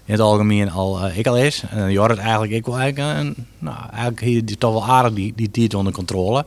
in 0.05 0.15
het 0.15 0.23
algemeen 0.23 0.71
al 0.71 1.07
uh, 1.07 1.19
ik 1.19 1.27
al 1.27 1.37
is. 1.37 1.63
En 1.71 1.93
Jorrit 1.93 2.19
eigenlijk 2.19 2.53
ik 2.53 2.67
wel 2.67 2.79
eigenlijk, 2.79 3.19
een, 3.19 3.47
nou, 3.59 3.77
eigenlijk 3.91 4.21
hier 4.21 4.45
die 4.45 4.57
toch 4.57 4.73
wel 4.73 4.85
aardig 4.87 5.13
die, 5.13 5.33
die 5.37 5.51
diert 5.51 5.75
onder 5.75 5.93
controle. 5.93 6.47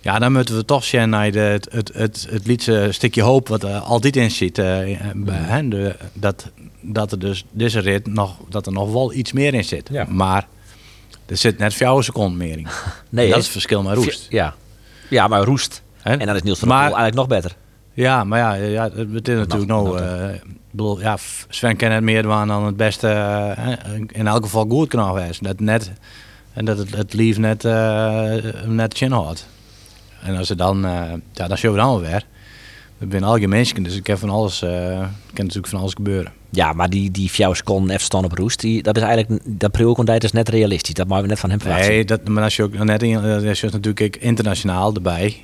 Ja, 0.00 0.18
dan 0.18 0.32
moeten 0.32 0.56
we 0.56 0.64
toch 0.64 0.84
zien 0.84 1.08
naar 1.08 1.30
de, 1.30 1.38
het, 1.38 1.68
het, 1.70 1.90
het, 1.94 2.26
het 2.30 2.46
liedje 2.46 2.92
stukje 2.92 3.22
hoop 3.22 3.48
wat 3.48 3.62
er 3.62 3.78
altijd 3.78 4.16
in 4.16 4.30
zit. 4.30 4.58
Uh, 4.58 4.64
bij 5.14 5.36
hen, 5.36 5.68
de, 5.68 5.96
dat, 6.12 6.50
dat 6.80 7.12
er 7.12 7.18
dus 7.18 7.44
deze 7.50 7.80
rit 7.80 8.06
nog, 8.06 8.36
dat 8.48 8.66
er 8.66 8.72
nog 8.72 8.92
wel 8.92 9.12
iets 9.12 9.32
meer 9.32 9.54
in 9.54 9.64
zit. 9.64 9.88
Ja. 9.92 10.06
Maar 10.08 10.46
er 11.26 11.36
zit 11.36 11.58
net 11.58 11.74
4 11.74 12.02
seconden 12.02 12.36
meer 12.36 12.58
in. 12.58 12.66
nee, 13.08 13.28
dat 13.28 13.38
is 13.38 13.42
het 13.42 13.52
verschil 13.52 13.82
met 13.82 13.94
roest. 13.94 14.26
Ja, 14.30 14.54
ja 15.08 15.28
maar 15.28 15.42
roest. 15.42 15.82
He? 15.96 16.16
En 16.16 16.26
dan 16.26 16.34
is 16.34 16.42
Niels 16.42 16.58
van 16.58 16.68
der 16.68 16.76
Poel 16.76 16.96
eigenlijk 16.96 17.16
nog 17.16 17.26
beter. 17.26 17.56
Ja, 17.98 18.24
maar 18.24 18.38
ja, 18.38 18.54
ja 18.54 18.82
het 18.94 19.12
betekent 19.12 19.48
natuurlijk 19.48 19.70
nou... 19.70 20.00
Bedoel, 20.70 21.00
ja, 21.00 21.16
Sven 21.48 21.76
kent 21.76 21.92
het 21.92 22.02
meer 22.02 22.22
dan 22.22 22.64
het 22.64 22.76
beste, 22.76 23.06
uh, 23.58 24.00
in 24.06 24.26
elk 24.26 24.42
geval 24.42 24.66
goed 24.68 24.88
kan. 24.88 25.20
Dat 25.40 25.60
net, 25.60 25.92
en 26.52 26.64
dat 26.64 26.78
het, 26.78 26.96
het 26.96 27.12
lief 27.12 27.38
net, 27.38 27.64
uh, 27.64 28.34
net 28.66 28.94
chin 28.94 29.10
houdt. 29.10 29.48
En 30.22 30.36
als 30.36 30.46
ze 30.46 30.54
dan, 30.54 30.80
ja, 31.32 31.48
dan 31.48 31.56
show 31.56 31.72
we 31.72 31.78
dan 31.78 32.00
weer. 32.00 32.24
Ik 32.98 33.08
ben 33.08 33.22
algemeen 33.22 33.48
mensen, 33.48 33.82
dus 33.82 33.96
ik 33.96 34.06
heb 34.06 34.18
van 34.18 34.30
alles, 34.30 34.62
uh, 34.62 34.70
kan 34.70 35.08
natuurlijk 35.34 35.66
van 35.66 35.80
alles 35.80 35.94
gebeuren. 35.94 36.32
Ja, 36.50 36.72
maar 36.72 36.90
die, 36.90 37.10
die 37.10 37.28
fjouw 37.28 37.54
seconden 37.54 37.90
even 37.90 38.04
staan 38.04 38.24
op 38.24 38.32
roest, 38.32 38.60
die, 38.60 38.82
dat 38.82 38.96
is 38.96 39.02
eigenlijk, 39.02 39.42
dat 39.44 39.70
prioriteit 39.70 40.24
is 40.24 40.32
net 40.32 40.48
realistisch. 40.48 40.94
Dat 40.94 41.06
mogen 41.06 41.22
we 41.22 41.28
net 41.28 41.38
van 41.38 41.50
hem 41.50 41.60
verwachten. 41.60 41.88
Nee, 41.88 42.04
dat, 42.04 42.28
maar 42.28 42.42
als 42.42 42.56
je 42.56 42.62
ook 42.62 42.84
net, 42.84 43.02
in, 43.02 43.46
als 43.48 43.60
je 43.60 43.68
natuurlijk 43.70 44.16
internationaal 44.16 44.94
erbij. 44.94 45.36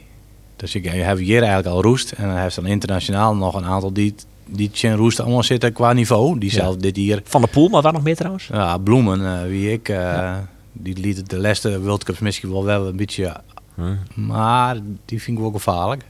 Dus 0.56 0.72
je, 0.72 0.82
je 0.82 0.90
hebt 0.90 1.20
hier 1.20 1.42
eigenlijk 1.42 1.74
al 1.74 1.82
roest 1.82 2.12
en 2.12 2.28
dan 2.28 2.36
heeft 2.36 2.54
dan 2.54 2.66
internationaal 2.66 3.36
nog 3.36 3.54
een 3.54 3.64
aantal 3.64 3.92
die 3.92 4.14
die 4.46 4.94
Roest 4.94 5.20
allemaal 5.20 5.42
zitten 5.42 5.72
qua 5.72 5.92
niveau. 5.92 6.38
Die 6.38 6.50
zelf 6.50 6.74
ja. 6.74 6.80
dit 6.80 6.96
hier. 6.96 7.20
Van 7.24 7.40
de 7.40 7.46
Poel, 7.46 7.68
maar 7.68 7.82
waar 7.82 7.92
nog 7.92 8.02
meer 8.02 8.16
trouwens? 8.16 8.48
Ja, 8.52 8.78
Bloemen, 8.78 9.20
uh, 9.20 9.42
wie 9.42 9.72
ik. 9.72 9.88
Uh, 9.88 9.96
ja. 9.96 10.48
Die 10.72 10.98
liet 10.98 11.30
de 11.30 11.38
laatste 11.38 11.80
World 11.80 12.04
Cups 12.04 12.18
misschien 12.18 12.50
wel 12.50 12.64
wel 12.64 12.86
een 12.86 12.96
beetje. 12.96 13.36
Hmm. 13.74 13.98
Maar 14.14 14.76
die 15.04 15.22
vind 15.22 15.36
ik 15.36 15.42
wel 15.42 15.52
gevaarlijk. 15.52 16.04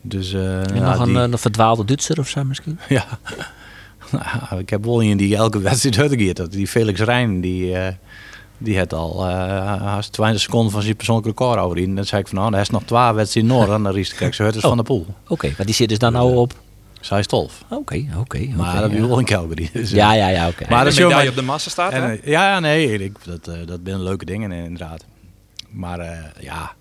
Dus, 0.00 0.32
uh, 0.32 0.70
en 0.70 0.82
nog 0.82 0.98
een, 0.98 1.04
die... 1.04 1.16
een 1.16 1.38
verdwaalde 1.38 1.84
Duitser 1.84 2.18
of 2.18 2.28
zo 2.28 2.44
misschien? 2.44 2.78
ja. 2.88 3.06
nou, 4.10 4.60
ik 4.60 4.70
heb 4.70 4.84
wel 4.84 4.98
die 4.98 5.36
elke 5.36 5.60
wedstrijd 5.60 5.98
uitgeeft. 5.98 6.52
Die 6.52 6.66
Felix 6.66 7.00
Rijn, 7.00 7.40
die, 7.40 7.74
die 8.62 8.78
had 8.78 8.92
al 8.92 9.28
uh, 9.28 9.98
20 9.98 10.40
seconden 10.40 10.72
van 10.72 10.82
zijn 10.82 10.96
persoonlijke 10.96 11.30
record 11.30 11.58
over 11.58 11.78
in. 11.78 11.94
Dan 11.94 12.04
zei 12.04 12.20
ik 12.20 12.28
van 12.28 12.38
nou, 12.38 12.52
hij 12.52 12.60
is 12.60 12.70
nog 12.70 12.82
twee 12.82 13.12
wedstrijden 13.12 13.52
in 13.52 13.58
Noord. 13.58 13.70
En 13.70 13.82
dan 13.82 13.96
is 13.96 14.14
kijk 14.14 14.34
ze 14.34 14.44
oh. 14.44 14.60
van 14.60 14.76
de 14.76 14.82
Poel. 14.82 15.06
Oké, 15.22 15.32
okay, 15.32 15.54
maar 15.56 15.66
die 15.66 15.74
zit 15.74 15.88
dus 15.88 15.98
dan 15.98 16.12
nou 16.12 16.36
op? 16.36 16.54
Zij 17.00 17.22
stolf. 17.22 17.62
Oké, 17.64 17.74
okay, 17.74 18.08
oké. 18.10 18.18
Okay, 18.18 18.52
maar 18.56 18.80
dat 18.80 18.90
je 18.90 19.06
wel 19.06 19.18
in 19.18 19.24
Calgary. 19.24 19.70
Dus, 19.72 19.90
ja, 20.02 20.12
ja, 20.12 20.28
ja, 20.28 20.48
oké. 20.48 20.66
Maar 20.68 20.84
de 20.84 21.02
medaille 21.02 21.30
op 21.30 21.34
de 21.34 21.42
massa 21.42 21.70
staat, 21.70 21.92
en, 21.92 22.02
hè? 22.02 22.16
Ja, 22.24 22.60
nee, 22.60 22.98
ik, 22.98 23.16
dat, 23.24 23.48
uh, 23.48 23.66
dat 23.66 23.80
zijn 23.84 24.02
leuke 24.02 24.24
dingen 24.24 24.52
inderdaad. 24.52 25.04
Maar 25.70 25.98
uh, 25.98 26.10
ja, 26.40 26.72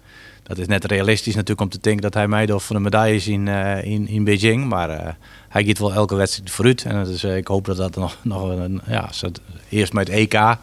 dat 0.43 0.57
is 0.57 0.67
net 0.67 0.85
realistisch 0.85 1.35
natuurlijk 1.35 1.61
om 1.61 1.69
te 1.69 1.79
denken 1.81 2.01
dat 2.01 2.13
hij 2.13 2.27
meedoet 2.27 2.63
voor 2.63 2.75
de 2.75 2.81
medailles 2.81 3.27
in, 3.27 3.47
uh, 3.47 3.83
in, 3.83 4.07
in 4.07 4.23
Beijing. 4.23 4.69
Maar 4.69 5.17
hij 5.49 5.63
gaat 5.63 5.77
wel 5.77 5.93
elke 5.93 6.15
wedstrijd 6.15 6.51
vooruit. 6.51 6.83
En 6.83 7.03
dus, 7.03 7.23
ik 7.23 7.47
hoop 7.47 7.65
dat 7.65 7.77
dat 7.77 7.95
nog, 7.95 8.17
nog 8.21 8.49
een, 8.49 8.81
ja, 8.87 9.09
eerst 9.69 9.93
met 9.93 10.07
het 10.07 10.17
EK... 10.17 10.57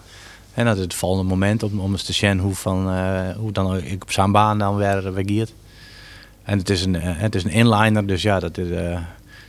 En 0.59 0.65
dat 0.65 0.79
het 0.79 0.95
volgende 0.95 1.29
moment 1.29 1.63
om, 1.63 1.81
om 1.81 1.93
eens 1.93 2.03
te 2.03 2.13
zien 2.13 2.39
hoe, 2.39 2.55
van, 2.55 2.99
hoe 3.37 3.53
dan 3.53 3.77
ik 3.77 4.03
op 4.03 4.13
zijn 4.13 4.33
baan 4.33 4.59
dan 4.59 4.77
weer 4.77 5.01
reageert. 5.01 5.53
En 6.43 6.59
het 6.59 6.71
is 6.71 6.85
een, 6.85 6.95
het 6.95 7.35
is 7.35 7.45
een 7.45 7.51
inliner, 7.51 8.07
dus 8.07 8.23
ja, 8.23 8.41
dat 8.41 8.59
is 8.59 8.69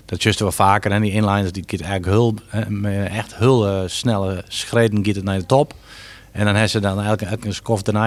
dat 0.05 0.23
juist 0.23 0.39
wel 0.39 0.51
vaker. 0.51 0.91
En 0.91 1.01
die 1.01 1.11
inliners 1.11 1.51
die 1.51 1.63
gaat 1.67 1.81
eigenlijk 1.81 2.05
heel, 2.05 2.35
echt 3.05 3.35
heel 3.35 3.67
uh, 3.67 3.81
snelle 3.85 4.43
schreden 4.47 5.03
het 5.15 5.23
naar 5.23 5.37
de 5.37 5.45
top. 5.45 5.73
En 6.31 6.45
dan 6.45 6.53
hebben 6.53 6.69
ze 6.69 6.79
dan 6.79 7.01
elke, 7.01 7.25
elke 7.25 7.53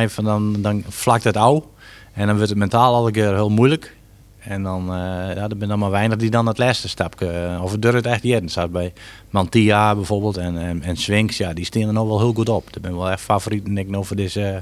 van 0.08 0.24
dan, 0.24 0.62
dan 0.62 0.84
vlakt 0.88 1.24
het 1.24 1.36
ouw. 1.36 1.70
En 2.12 2.26
dan 2.26 2.34
wordt 2.36 2.50
het 2.50 2.58
mentaal 2.58 2.94
elke 2.94 3.10
keer 3.10 3.34
heel 3.34 3.50
moeilijk. 3.50 3.96
En 4.44 4.62
dan, 4.62 4.82
uh, 4.82 4.96
ja, 5.34 5.42
er 5.42 5.54
zijn 5.56 5.68
dan 5.68 5.78
maar 5.78 5.90
weinig 5.90 6.18
die 6.18 6.30
dan 6.30 6.46
het 6.46 6.58
laatste 6.58 6.88
stapje, 6.88 7.58
of 7.60 7.72
het 7.72 7.82
durft 7.82 7.96
het 7.96 8.06
echt 8.06 8.22
niet. 8.22 8.50
staat 8.50 8.72
bij 8.72 8.92
Mantia 9.30 9.94
bijvoorbeeld 9.94 10.36
en, 10.36 10.58
en, 10.58 10.82
en 10.82 10.96
Swinks, 10.96 11.36
ja, 11.36 11.52
die 11.52 11.64
staan 11.64 11.82
er 11.82 11.92
nog 11.92 12.08
wel 12.08 12.18
heel 12.18 12.32
goed 12.32 12.48
op. 12.48 12.72
Dat 12.72 12.82
ben 12.82 12.96
wel 12.96 13.10
echt 13.10 13.20
favoriet 13.20 13.64
denk 13.64 13.78
ik 13.78 13.88
nog 13.88 14.06
voor 14.06 14.16
deze 14.16 14.40
uh, 14.40 14.56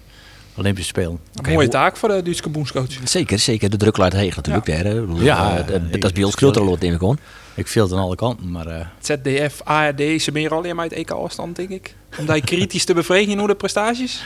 Olympische 0.59 0.89
Spelen. 0.89 1.19
Okay, 1.39 1.55
mooie 1.55 1.69
taak 1.69 1.97
voor 1.97 2.09
de 2.09 2.23
Duitse 2.23 2.49
boenscoach. 2.49 2.99
Zeker, 3.05 3.39
zeker. 3.39 3.71
De 3.71 3.77
druk 3.77 3.97
laat 3.97 4.13
heen 4.13 4.33
natuurlijk 4.37 4.67
ja. 4.67 4.83
Ja, 5.23 5.59
uh, 5.59 5.67
dat 5.91 6.05
is 6.05 6.13
bij 6.13 6.25
ons 6.25 6.35
groter 6.35 6.65
neem 6.81 6.93
ik 6.93 6.99
gewoon. 6.99 7.19
Ik 7.55 7.69
viel 7.69 7.83
het 7.83 7.93
aan 7.93 7.99
alle 7.99 8.15
kanten, 8.15 8.51
maar... 8.51 8.67
Uh... 8.67 8.87
ZDF, 9.01 9.61
ARD, 9.65 10.23
ze 10.23 10.33
meer 10.33 10.55
alleen 10.55 10.75
maar 10.75 10.85
uit 10.85 10.93
EK-afstand, 10.93 11.57
denk 11.57 11.69
ik. 11.69 11.95
Om 12.19 12.27
daar 12.27 12.41
kritisch 12.41 12.85
te 12.85 12.95
bevredigen 12.95 13.39
hoe 13.39 13.49
de 13.49 13.55
prestaties? 13.55 14.23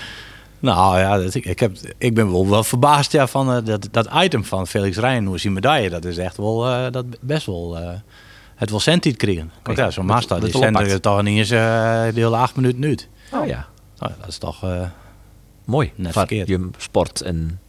Nou 0.58 0.98
ja, 0.98 1.18
dat, 1.18 1.34
ik, 1.34 1.44
ik, 1.44 1.60
heb, 1.60 1.76
ik 1.98 2.14
ben 2.14 2.32
wel, 2.32 2.48
wel 2.48 2.64
verbaasd 2.64 3.12
ja, 3.12 3.26
van 3.26 3.52
eh, 3.52 3.64
dat, 3.64 3.88
dat 3.90 4.08
item 4.14 4.44
van 4.44 4.66
Felix 4.66 4.96
Rijn, 4.96 5.26
hoe 5.26 5.34
is 5.34 5.42
die 5.42 5.50
medaille? 5.50 5.90
Dat 5.90 6.04
is 6.04 6.18
echt 6.18 6.36
wel, 6.36 6.68
eh, 6.68 6.90
dat 6.90 7.06
best 7.20 7.46
wel, 7.46 7.78
eh, 7.78 7.90
het 8.54 8.70
wel 8.70 8.80
centiet 8.80 9.16
kregen. 9.16 9.50
Want 9.62 9.78
ja, 9.78 9.90
zo'n 9.90 10.06
Mazda, 10.06 10.38
met 10.38 10.52
die 10.84 11.00
toch 11.00 11.22
niet 11.22 11.38
eens 11.38 11.50
eh 11.50 11.58
de 12.04 12.20
hele 12.20 12.36
acht 12.36 12.56
minuten 12.56 12.84
uit. 12.84 13.08
Oh 13.32 13.46
ja, 13.46 13.66
Nou, 13.98 14.12
dat 14.20 14.28
is 14.28 14.38
toch, 14.38 14.62
eh, 14.62 14.88
mooi. 15.64 15.92
Net 15.94 16.12
verkeerd. 16.12 16.48
Je 16.48 16.68
sport 16.78 17.20
en 17.20 17.60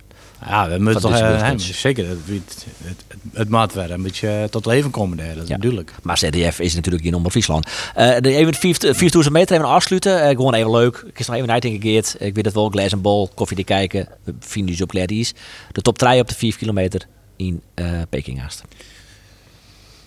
ja, 0.47 0.69
we 0.69 0.79
moeten 0.79 1.01
toch, 1.01 1.11
eh, 1.19 1.51
zeker, 1.57 2.07
het, 2.07 2.17
het, 2.25 2.65
het, 2.83 3.03
het, 3.07 3.21
het 3.33 3.49
maat 3.49 3.73
weer 3.73 3.91
een 3.91 4.01
beetje 4.01 4.27
eh, 4.29 4.43
tot 4.43 4.65
leven 4.65 4.91
komen 4.91 5.17
daar, 5.17 5.33
dat 5.33 5.43
is 5.43 5.49
Ja. 5.49 5.55
natuurlijk. 5.55 5.91
Maar 6.03 6.17
ZDF 6.17 6.59
is 6.59 6.75
natuurlijk 6.75 7.03
hier 7.03 7.15
onder 7.15 7.31
Friesland. 7.31 7.67
Eh 7.95 8.17
de 8.19 8.35
even 8.35 8.53
4000 8.95 9.29
meter 9.33 9.55
even 9.55 9.69
afsluiten. 9.69 10.27
Gewoon 10.29 10.53
even 10.53 10.71
leuk. 10.71 11.03
Ik 11.07 11.19
is 11.19 11.27
nog 11.27 11.35
even 11.35 11.51
uitdenken, 11.51 11.81
Geert. 11.81 12.15
Ik 12.19 12.35
weet 12.35 12.45
het 12.45 12.53
wel, 12.53 12.69
Glass 12.69 12.93
en 12.93 13.01
Bol, 13.01 13.29
koffie 13.35 13.57
te 13.57 13.63
kijken. 13.63 14.07
We 14.23 14.33
vinden 14.39 14.71
dus 14.71 14.81
op 14.81 14.89
Gladys. 14.89 15.33
De 15.71 15.81
top 15.81 15.97
3 15.97 16.19
op 16.19 16.27
de 16.29 16.35
4 16.35 16.55
kilometer 16.57 17.07
in 17.35 17.61
eh 17.73 18.01
Peking 18.09 18.39
haast. 18.39 18.63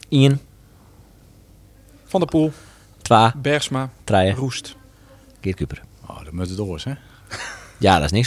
Ian, 0.09 0.39
Van 2.05 2.21
der 2.21 2.29
Poel, 2.29 2.53
2, 3.03 3.31
Bergsma, 3.37 3.91
3, 4.05 4.33
Roest. 4.35 4.77
Geert 5.41 5.57
Kuper. 5.57 5.83
Oh, 6.07 6.25
dat 6.25 6.33
moet 6.33 6.49
het 6.49 6.57
door, 6.57 6.81
hè? 6.85 6.93
Ja, 7.79 7.95
dat 7.95 8.05
is 8.05 8.11
niks. 8.11 8.27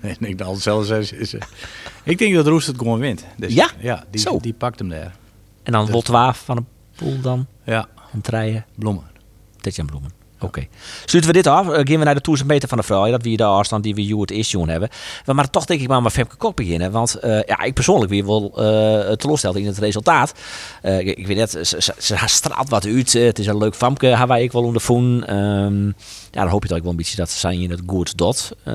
En 0.00 0.16
ik 0.28 0.38
zelfs, 0.62 0.88
is, 0.88 1.12
is, 1.12 1.34
ik 2.04 2.18
denk 2.18 2.34
dat 2.34 2.46
Roest 2.46 2.66
het 2.66 2.78
gewoon 2.78 2.98
wint. 2.98 3.24
Dus, 3.36 3.54
Ja? 3.54 3.70
Ja, 3.80 4.04
die, 4.10 4.20
Zo. 4.20 4.38
die 4.40 4.52
pakt 4.52 4.78
hem 4.78 4.88
daar. 4.88 5.14
En 5.62 5.72
dan 5.72 5.86
Dus- 5.86 5.94
12 6.02 6.38
van 6.44 6.56
de 6.56 6.62
Poel 6.96 7.20
dan. 7.20 7.46
Ja, 7.64 7.88
En 8.12 8.20
Treien. 8.20 8.64
bloemen. 8.74 9.04
Tetjan 9.60 9.86
Bloemen. 9.86 10.10
Oké. 10.42 10.66
Sluiten 11.04 11.32
we 11.32 11.42
dit 11.42 11.46
af, 11.46 11.68
eh, 11.68 11.74
gaan 11.74 11.98
we 11.98 12.04
naar 12.04 12.14
de 12.14 12.20
1000 12.20 12.48
meter 12.48 12.68
van 12.68 12.78
de 12.78 12.84
vrouw. 12.84 13.10
Dat 13.10 13.22
we 13.22 13.36
de 13.36 13.44
afstand 13.44 13.82
die 13.82 13.94
we 13.94 14.24
eerst 14.26 14.52
doen 14.52 14.68
hebben. 14.68 14.88
We 15.24 15.32
maar 15.32 15.50
toch 15.50 15.64
denk 15.64 15.80
ik 15.80 15.88
maar 15.88 16.02
met 16.02 16.12
Femke 16.12 16.36
Kok 16.36 16.56
beginnen. 16.56 16.90
Want 16.90 17.14
eh, 17.14 17.42
ja, 17.42 17.62
ik 17.62 17.74
persoonlijk 17.74 18.10
weer 18.10 18.26
wel 18.26 18.52
eh 18.56 19.16
teleursteld 19.16 19.56
in 19.56 19.66
het 19.66 19.78
resultaat. 19.78 20.32
Eh, 20.82 20.98
ik, 20.98 21.18
ik 21.18 21.26
weet 21.26 21.36
net, 21.36 21.50
ze, 21.50 21.82
ze, 21.82 21.94
ze 21.98 22.16
straalt 22.26 22.68
wat 22.68 22.86
uit. 22.86 23.14
Eh, 23.14 23.24
het 23.24 23.38
is 23.38 23.46
een 23.46 23.58
leuk 23.58 23.74
famke, 23.74 24.06
haar 24.06 24.26
waar 24.26 24.40
ik 24.40 24.52
wel 24.52 24.62
onder 24.62 24.82
voen. 24.82 25.24
Ehm, 25.26 25.86
ja, 25.86 26.40
dan 26.40 26.48
hoop 26.48 26.62
je 26.62 26.68
toch 26.68 26.80
wel 26.80 26.90
een 26.90 26.96
beetje 26.96 27.16
dat 27.16 27.30
ze 27.30 27.54
in 27.54 27.70
het 27.70 27.82
goed 27.86 28.16
dot. 28.16 28.50
Eh 28.64 28.72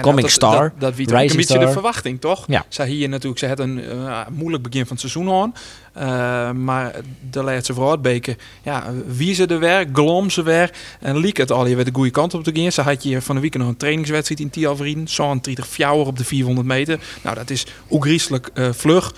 Coming 0.00 0.20
dat, 0.20 0.30
Star. 0.30 0.68
Dat, 0.70 0.80
dat 0.80 0.94
wie 0.94 1.06
ook 1.06 1.20
een 1.20 1.36
beetje 1.36 1.58
de 1.58 1.68
verwachting, 1.68 2.20
toch? 2.20 2.44
Ja. 2.46 2.64
Zij 2.68 2.88
hier 2.88 3.08
natuurlijk, 3.08 3.38
ze 3.40 3.46
had 3.46 3.58
een 3.58 3.84
eh, 3.84 4.20
moeilijk 4.30 4.62
begin 4.62 4.86
van 4.86 4.96
het 4.96 5.10
seizoen 5.10 5.34
aan. 5.34 5.54
Eh, 5.96 6.50
maar 6.50 6.94
de 7.30 7.42
laatste 7.42 7.74
vooruitbeken, 7.74 8.36
ja, 8.62 8.84
wie 9.06 9.34
ze 9.34 9.46
er 9.46 9.58
weer, 9.58 9.88
glom 9.92 10.30
ze 10.30 10.42
weer. 10.42 10.70
En 11.00 11.16
liek 11.16 11.36
het 11.36 11.52
al 11.52 11.66
je 11.66 11.74
weer 11.74 11.84
de 11.84 11.90
goede 11.94 12.10
kant 12.10 12.34
op 12.34 12.44
te 12.44 12.50
gaan. 12.54 12.72
Ze 12.72 12.82
had 12.82 13.02
hier 13.02 13.22
van 13.22 13.34
de 13.34 13.40
weekend 13.40 13.62
nog 13.62 13.72
een 13.72 13.78
trainingswedstrijd 13.78 14.40
in 14.40 14.50
Tialverien. 14.50 15.08
Zo'n 15.08 15.38
30 15.38 15.68
fjouwer 15.68 16.06
op 16.06 16.18
de 16.18 16.24
400 16.24 16.66
meter. 16.66 17.00
Nou, 17.22 17.36
dat 17.36 17.50
is 17.50 17.66
ook 17.88 18.06
eh, 18.06 18.68
vlug. 18.72 19.14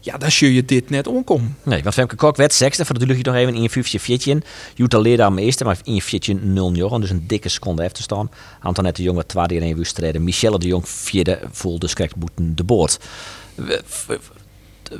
Ja, 0.00 0.18
dan 0.18 0.30
zul 0.30 0.48
je 0.48 0.64
dit 0.64 0.90
net 0.90 1.06
omkomen. 1.06 1.56
Nee, 1.62 1.82
want 1.82 1.94
Femke 1.94 2.16
Kok 2.16 2.36
werd 2.36 2.52
sexte. 2.52 2.84
Voor 2.84 2.98
de 2.98 3.06
lucht 3.06 3.24
nog 3.24 3.34
even 3.34 3.54
in 3.54 3.62
je 3.62 3.70
5 3.70 4.02
fjitje. 4.02 4.42
Jutta 4.74 4.98
Leerdam 4.98 5.38
eerste, 5.38 5.64
maar 5.64 5.78
in 5.84 5.94
je 5.94 6.02
fjitje 6.02 6.34
0 6.34 6.72
jongen. 6.72 7.00
Dus 7.00 7.10
een 7.10 7.26
dikke 7.26 7.48
seconde 7.48 7.82
even 7.82 7.94
te 7.94 8.02
staan. 8.02 8.30
Antoinette 8.60 9.00
de 9.00 9.06
Jong 9.06 9.18
wat 9.18 9.28
tweede 9.28 9.54
in 9.54 9.62
één 9.62 9.76
wedstrijd. 9.76 10.18
Michelle 10.18 10.58
de 10.58 10.66
Jong 10.66 10.88
vierde 10.88 11.40
voelde 11.50 11.78
dus 11.78 11.94
correct 11.94 12.16
moeten 12.16 12.56
de 12.56 12.64
boord. 12.64 12.98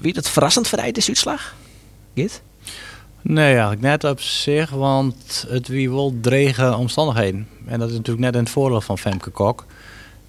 Wie 0.01 0.13
het 0.17 0.29
verrassend 0.29 0.69
voor 0.69 0.79
de 0.79 0.85
uitslag? 0.85 1.55
Git? 2.15 2.43
Nee, 3.23 3.51
eigenlijk 3.53 3.81
net 3.81 4.05
op 4.05 4.21
zich, 4.21 4.71
want 4.71 5.45
het 5.49 5.69
wie 5.69 5.91
wel 5.91 6.15
dregen 6.21 6.77
omstandigheden. 6.77 7.49
En 7.67 7.79
dat 7.79 7.89
is 7.91 7.95
natuurlijk 7.97 8.25
net 8.25 8.35
in 8.35 8.41
het 8.41 8.51
voordeel 8.51 8.81
van 8.81 8.99
Femke 8.99 9.31
Kok. 9.31 9.65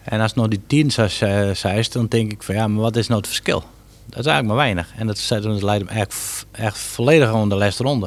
En 0.04 0.20
als 0.20 0.30
het 0.30 0.40
nog 0.40 0.48
die 0.48 0.62
tien 0.68 0.92
zou 0.92 1.08
ze- 1.08 1.52
zijn, 1.56 1.86
dan 1.92 2.06
denk 2.08 2.32
ik 2.32 2.44
van 2.44 2.56
ja, 2.56 2.68
maar 2.68 2.82
wat 2.82 2.96
is 2.96 3.08
nou 3.08 3.20
het 3.20 3.28
verschil? 3.28 3.64
Dat 4.06 4.20
is 4.20 4.26
eigenlijk 4.26 4.48
maar 4.48 4.56
weinig. 4.56 4.94
En 4.98 5.08
dat 5.08 5.26
dat 5.30 5.62
leidt 5.62 5.90
hem 5.90 5.98
echt, 5.98 6.46
echt 6.52 6.78
volledig 6.78 7.30
aan 7.34 7.50
de 7.50 7.56
laatste 7.56 7.84
ronde. 7.84 8.06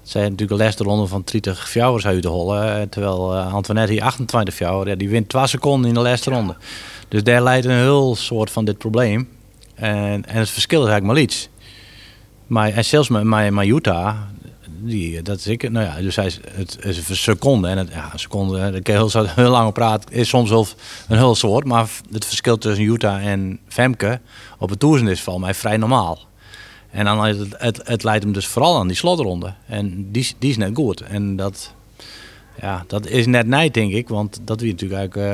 Het 0.00 0.10
zijn 0.10 0.30
natuurlijk 0.30 0.58
de 0.58 0.64
laatste 0.64 0.84
ronde 0.84 1.06
van 1.06 1.22
30 1.24 1.68
fjouwers 1.70 2.06
uit 2.06 2.22
te 2.22 2.28
hollen. 2.28 2.76
eh, 2.76 2.82
Terwijl 2.82 3.34
eh, 3.36 3.54
Antoinette 3.54 3.92
hier 3.92 4.02
28 4.02 4.54
fjouwer, 4.54 4.88
ja, 4.88 4.94
die 4.94 5.08
wint 5.08 5.28
2 5.28 5.46
seconden 5.46 5.88
in 5.88 5.94
de 5.94 6.00
laatste 6.00 6.30
ronde. 6.30 6.56
Dus 7.08 7.22
daar 7.22 7.42
leidt 7.42 7.66
een 7.66 7.72
heel 7.72 8.16
soort 8.16 8.50
van 8.50 8.64
dit 8.64 8.78
probleem. 8.78 9.28
En, 9.80 10.24
en 10.26 10.38
het 10.38 10.50
verschil 10.50 10.82
is 10.82 10.88
eigenlijk 10.88 11.14
maar 11.14 11.22
iets. 11.22 11.48
Maar 12.46 12.68
en 12.68 12.84
zelfs 12.84 13.08
met, 13.08 13.52
met 13.52 13.66
Utah, 13.66 14.16
die, 14.82 15.22
dat 15.22 15.38
is 15.38 15.46
ik, 15.46 15.70
nou 15.70 15.86
ja, 15.86 16.00
dus 16.00 16.16
hij 16.16 16.26
is, 16.26 16.40
het 16.54 16.78
is 16.84 17.08
een 17.08 17.16
seconde. 17.16 17.68
En 17.68 17.78
het, 17.78 17.88
ja, 17.92 18.10
een 18.12 18.18
seconde, 18.18 18.58
daar 18.58 18.80
kun 18.80 18.94
je 18.94 19.10
heel, 19.10 19.26
heel 19.26 19.50
lang 19.50 19.68
op 19.68 19.74
praten, 19.74 20.14
is 20.14 20.28
soms 20.28 20.50
wel 20.50 20.66
een 21.08 21.16
heel 21.16 21.34
soort. 21.34 21.64
Maar 21.64 21.88
het 22.10 22.24
verschil 22.24 22.58
tussen 22.58 22.84
Utah 22.84 23.26
en 23.26 23.60
Femke 23.68 24.20
op 24.58 24.70
het 24.70 24.78
toerzen 24.78 25.08
is 25.08 25.20
voor 25.20 25.40
mij 25.40 25.54
vrij 25.54 25.76
normaal. 25.76 26.18
En 26.90 27.04
dan 27.04 27.24
het, 27.24 27.38
het, 27.58 27.80
het 27.84 28.02
leidt 28.02 28.24
hem 28.24 28.32
dus 28.32 28.46
vooral 28.46 28.78
aan 28.78 28.86
die 28.86 28.96
slotronde. 28.96 29.54
En 29.66 30.12
die, 30.12 30.34
die 30.38 30.50
is 30.50 30.56
net 30.56 30.70
goed. 30.74 31.00
En 31.00 31.36
dat, 31.36 31.74
ja, 32.60 32.84
dat 32.86 33.06
is 33.06 33.26
net 33.26 33.46
nijd, 33.46 33.74
denk 33.74 33.92
ik. 33.92 34.08
Want 34.08 34.40
dat 34.44 34.60
wie 34.60 34.70
natuurlijk 34.72 35.00
eigenlijk... 35.00 35.32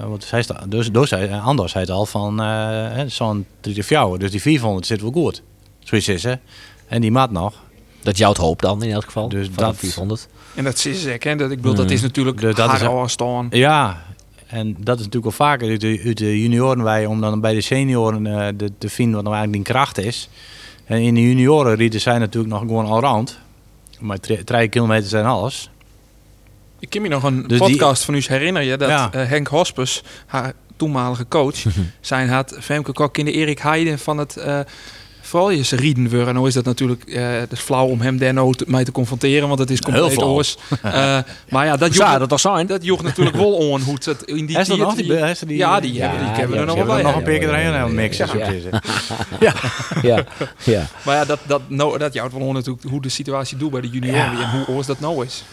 eh 0.00 0.08
wat 0.08 0.24
zij 0.24 0.42
sta, 0.42 0.64
dus, 0.68 0.92
dus 0.92 1.08
zei, 1.08 1.40
Anders 1.40 1.72
zei 1.72 1.84
het 1.84 1.92
al 1.92 2.06
van 2.06 2.40
eh, 2.40 2.46
hè, 2.92 3.08
zo'n 3.08 3.46
30 3.60 3.86
fjouwer. 3.86 4.18
Dus 4.18 4.30
die 4.30 4.40
400 4.42 4.86
zit 4.86 5.00
wel 5.00 5.10
goed. 5.12 5.42
Zoiets 5.78 6.08
is 6.08 6.22
hè. 6.22 6.34
En 6.88 7.00
die 7.00 7.10
maat 7.10 7.30
nog. 7.30 7.54
Dat 8.02 8.18
jouw 8.18 8.28
het 8.28 8.38
hoop 8.38 8.60
dan 8.62 8.82
in 8.82 8.90
elk 8.90 9.04
geval. 9.04 9.28
Dus 9.28 9.46
van 9.46 9.64
dat- 9.64 9.72
de 9.72 9.78
400. 9.86 10.28
En 10.54 10.64
dat 10.64 10.84
is 10.84 11.04
ik, 11.04 11.22
hè. 11.22 11.36
Dat, 11.36 11.50
ik 11.50 11.56
bedoel, 11.56 11.74
dat 11.74 11.90
is 11.90 12.02
natuurlijk 12.02 12.40
Dus 12.40 12.54
dat 12.54 12.68
haar 12.68 12.76
is-. 12.80 12.86
Ja, 13.50 14.02
en 14.46 14.76
dat 14.78 14.98
is 14.98 15.04
natuurlijk 15.04 15.36
wel 15.36 15.48
vaker 15.48 15.68
uit 15.68 15.80
de, 15.80 16.02
uit 16.04 16.18
de 16.18 16.40
junioren 16.40 16.82
wij 16.82 17.06
om 17.06 17.20
dan 17.20 17.40
bij 17.40 17.54
de 17.54 17.60
senioren 17.60 18.26
eh, 18.26 18.48
de, 18.56 18.70
te 18.78 18.88
vinden 18.88 19.14
wat 19.14 19.24
nou 19.24 19.36
eigenlijk 19.36 19.64
die 19.64 19.74
kracht 19.74 19.98
is. 19.98 20.28
En 20.84 21.00
in 21.00 21.14
de 21.14 21.22
junioren 21.22 21.74
rieden 21.74 22.00
zij 22.00 22.18
natuurlijk 22.18 22.52
nog 22.52 22.60
gewoon 22.60 22.86
allround. 22.86 23.38
Maar 23.98 24.20
drie 24.20 24.44
drie 24.44 24.68
kilometer 24.68 25.08
zijn 25.08 25.24
alles. 25.24 25.70
Ik 26.78 26.90
kan 26.90 27.02
me 27.02 27.08
nog 27.08 27.22
een 27.22 27.42
Dus 27.46 27.60
die- 27.60 27.68
podcast 27.70 28.04
van 28.04 28.14
u 28.14 28.22
herinneren 28.26 28.78
dat 28.78 28.88
Ja. 28.88 29.08
eh, 29.12 29.28
Henk 29.28 29.46
Hospes, 29.48 30.02
haar 30.26 30.52
toenmalige 30.76 31.26
coach, 31.28 31.56
zijn 32.00 32.28
had 32.28 32.56
Femke 32.60 32.92
Kok 32.92 33.18
in 33.18 33.24
de 33.24 33.32
Erik 33.32 33.58
Heide 33.58 33.98
van 33.98 34.18
het 34.18 34.36
uh, 34.38 34.58
Vroljes 35.20 35.70
rieden 35.72 36.10
worden. 36.10 36.34
Nou 36.34 36.46
is 36.46 36.54
dat 36.54 36.64
natuurlijk 36.64 37.02
eh 37.04 37.38
dat 37.38 37.52
is 37.52 37.60
flauw 37.60 37.86
om 37.86 38.00
hem 38.00 38.18
daar 38.18 38.32
nou 38.32 38.54
te- 38.54 38.64
mee 38.68 38.84
te 38.84 38.92
confronteren, 38.92 39.48
want 39.48 39.60
het 39.60 39.70
is 39.70 39.80
compleet 39.80 40.22
oors. 40.22 40.56
Eh, 40.82 41.18
maar 41.48 41.64
ja, 41.66 41.76
dat 41.76 41.94
Zou 41.94 42.10
joeg, 42.10 42.18
dat 42.18 42.28
toch 42.28 42.40
zijn? 42.40 42.66
dat 42.66 42.84
joeg 42.84 43.02
natuurlijk 43.02 43.36
wel 43.36 43.52
on 43.52 43.80
hoe 43.80 43.96
het 44.04 44.22
in 44.22 44.46
die 44.46 44.46
Is 44.46 44.54
dat 44.54 44.64
tijd- 44.66 44.78
nog? 44.78 44.94
Die, 44.94 45.12
is 45.18 45.38
dat 45.38 45.48
die, 45.48 45.58
ja, 45.58 45.80
die, 45.80 45.92
Ja, 45.92 46.00
hebben, 46.00 46.18
die 46.18 46.28
die 46.28 46.38
hebben 46.38 46.56
we 46.56 46.60
er 46.62 46.66
nog 46.66 46.76
wel 46.76 46.94
bij. 46.94 47.02
nog 47.02 47.14
een 47.16 47.22
paar 47.22 47.32
keer 47.38 47.48
erheen 47.48 47.72
aan 47.72 47.88
ja, 47.88 47.94
mixen. 47.94 48.28
ja. 49.40 49.54
ja, 50.02 50.24
ja. 50.64 50.86
Maar 51.04 51.16
ja, 51.16 51.24
dat, 51.24 51.38
dat, 51.46 51.60
nou, 51.68 51.98
dat 51.98 52.12
jouwt 52.12 52.32
wel 52.32 52.40
on 52.46 52.54
natuurlijk 52.54 52.84
hoe 52.88 53.02
de 53.02 53.08
situatie 53.08 53.56
doet 53.56 53.70
bij 53.70 53.80
de 53.80 53.88
junioren 53.88 54.18
Ja. 54.38 54.42
en 54.42 54.50
hoe 54.50 54.74
oors 54.76 54.86
dat 54.86 55.00
nou 55.00 55.24
is. 55.24 55.44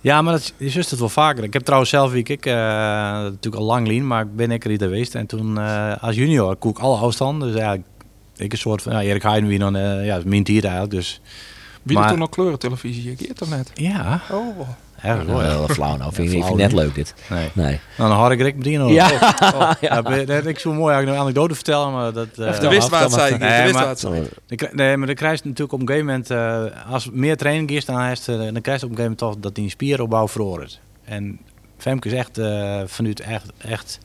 Ja, 0.00 0.22
maar 0.22 0.32
dat 0.32 0.52
is 0.56 0.74
juist 0.74 0.90
het 0.90 0.98
wel 0.98 1.08
vaker. 1.08 1.44
Ik 1.44 1.52
heb 1.52 1.62
trouwens 1.62 1.90
zelf, 1.90 2.12
wie 2.12 2.22
ik, 2.24 2.46
eh, 2.46 2.54
natuurlijk 2.54 3.56
al 3.56 3.64
lang 3.64 3.86
lien, 3.86 4.06
maar 4.06 4.22
ik 4.22 4.36
ben 4.36 4.50
ik 4.50 4.64
er 4.64 4.70
niet 4.70 4.82
geweest. 4.82 5.14
En 5.14 5.26
toen 5.26 5.58
eh, 5.58 5.92
als 6.02 6.16
junior 6.16 6.56
koek 6.56 6.76
ik 6.78 6.82
alle 6.84 6.96
afstanden. 6.96 7.48
Dus 7.48 7.56
eigenlijk, 7.60 7.88
ik 8.36 8.52
een 8.52 8.58
soort 8.58 8.82
van, 8.82 8.92
ja, 8.92 9.02
Erik 9.02 9.22
Heiden 9.22 9.48
wie 9.48 9.58
dan, 9.58 9.76
eh 9.76 10.06
ja, 10.06 10.20
mint 10.24 10.48
hier 10.48 10.62
eigenlijk. 10.62 10.92
Dus 10.92 11.20
Wie 11.82 11.96
Maar- 11.96 12.08
toen 12.08 12.18
nog 12.18 12.28
kleurentelevisie? 12.28 13.10
Ik 13.10 13.20
eet 13.20 13.36
toch 13.36 13.48
net? 13.48 13.70
ja, 13.74 14.20
Oh, 14.30 14.58
erg 15.02 15.26
ja. 15.26 15.38
heel 15.40 15.68
flauw 15.68 15.96
nou. 15.96 16.12
Vind, 16.12 16.32
ik- 16.32 16.42
Ja, 16.42 16.54
net 16.54 16.72
leuk 16.72 16.94
dit. 16.94 17.14
Nee. 17.30 17.48
Nee. 17.52 17.80
Nou, 17.96 18.10
dan 18.10 18.18
had 18.18 18.30
ik 18.30 18.38
direct 18.38 18.56
meteen 18.56 18.78
nog. 18.78 18.90
Ja. 18.90 19.10
Oh, 19.54 19.70
ja. 19.80 20.02
ben- 20.02 20.26
dat- 20.26 20.46
ik 20.46 20.58
zo 20.58 20.72
mooi 20.72 20.92
eigenlijk 20.94 21.16
een 21.16 21.22
anekdote 21.22 21.54
vertellen, 21.54 21.92
maar 21.92 22.12
dat... 22.12 22.26
eh, 22.26 22.60
de 22.60 22.68
wist 22.68 22.88
waar 22.88 23.00
het. 23.02 23.38
Nee, 23.38 23.72
maar- 23.72 23.84
Nee, 24.72 24.96
maar 24.96 25.06
dan 25.06 25.16
krijg 25.16 25.38
je 25.42 25.48
natuurlijk 25.48 25.72
op 25.72 25.80
een 25.80 25.86
gegeven 25.88 26.06
moment, 26.06 26.30
eh, 26.30 26.92
als 26.92 27.10
meer 27.12 27.36
training 27.36 27.70
is, 27.70 27.84
dan, 27.84 28.00
heeft, 28.00 28.26
dan 28.26 28.36
krijg 28.36 28.54
je 28.80 28.86
op 28.86 28.90
een 28.90 28.96
gegeven 28.96 28.96
moment 28.96 29.18
toch 29.18 29.36
dat 29.38 29.54
die 29.54 29.70
spieropbouw 29.70 30.28
verhoort. 30.28 30.80
En 31.04 31.38
Femke 31.78 32.08
is 32.08 32.14
echt 32.14 32.38
eh, 32.38 32.80
vanuit 32.86 33.20
echt, 33.20 33.46
echt 33.58 33.98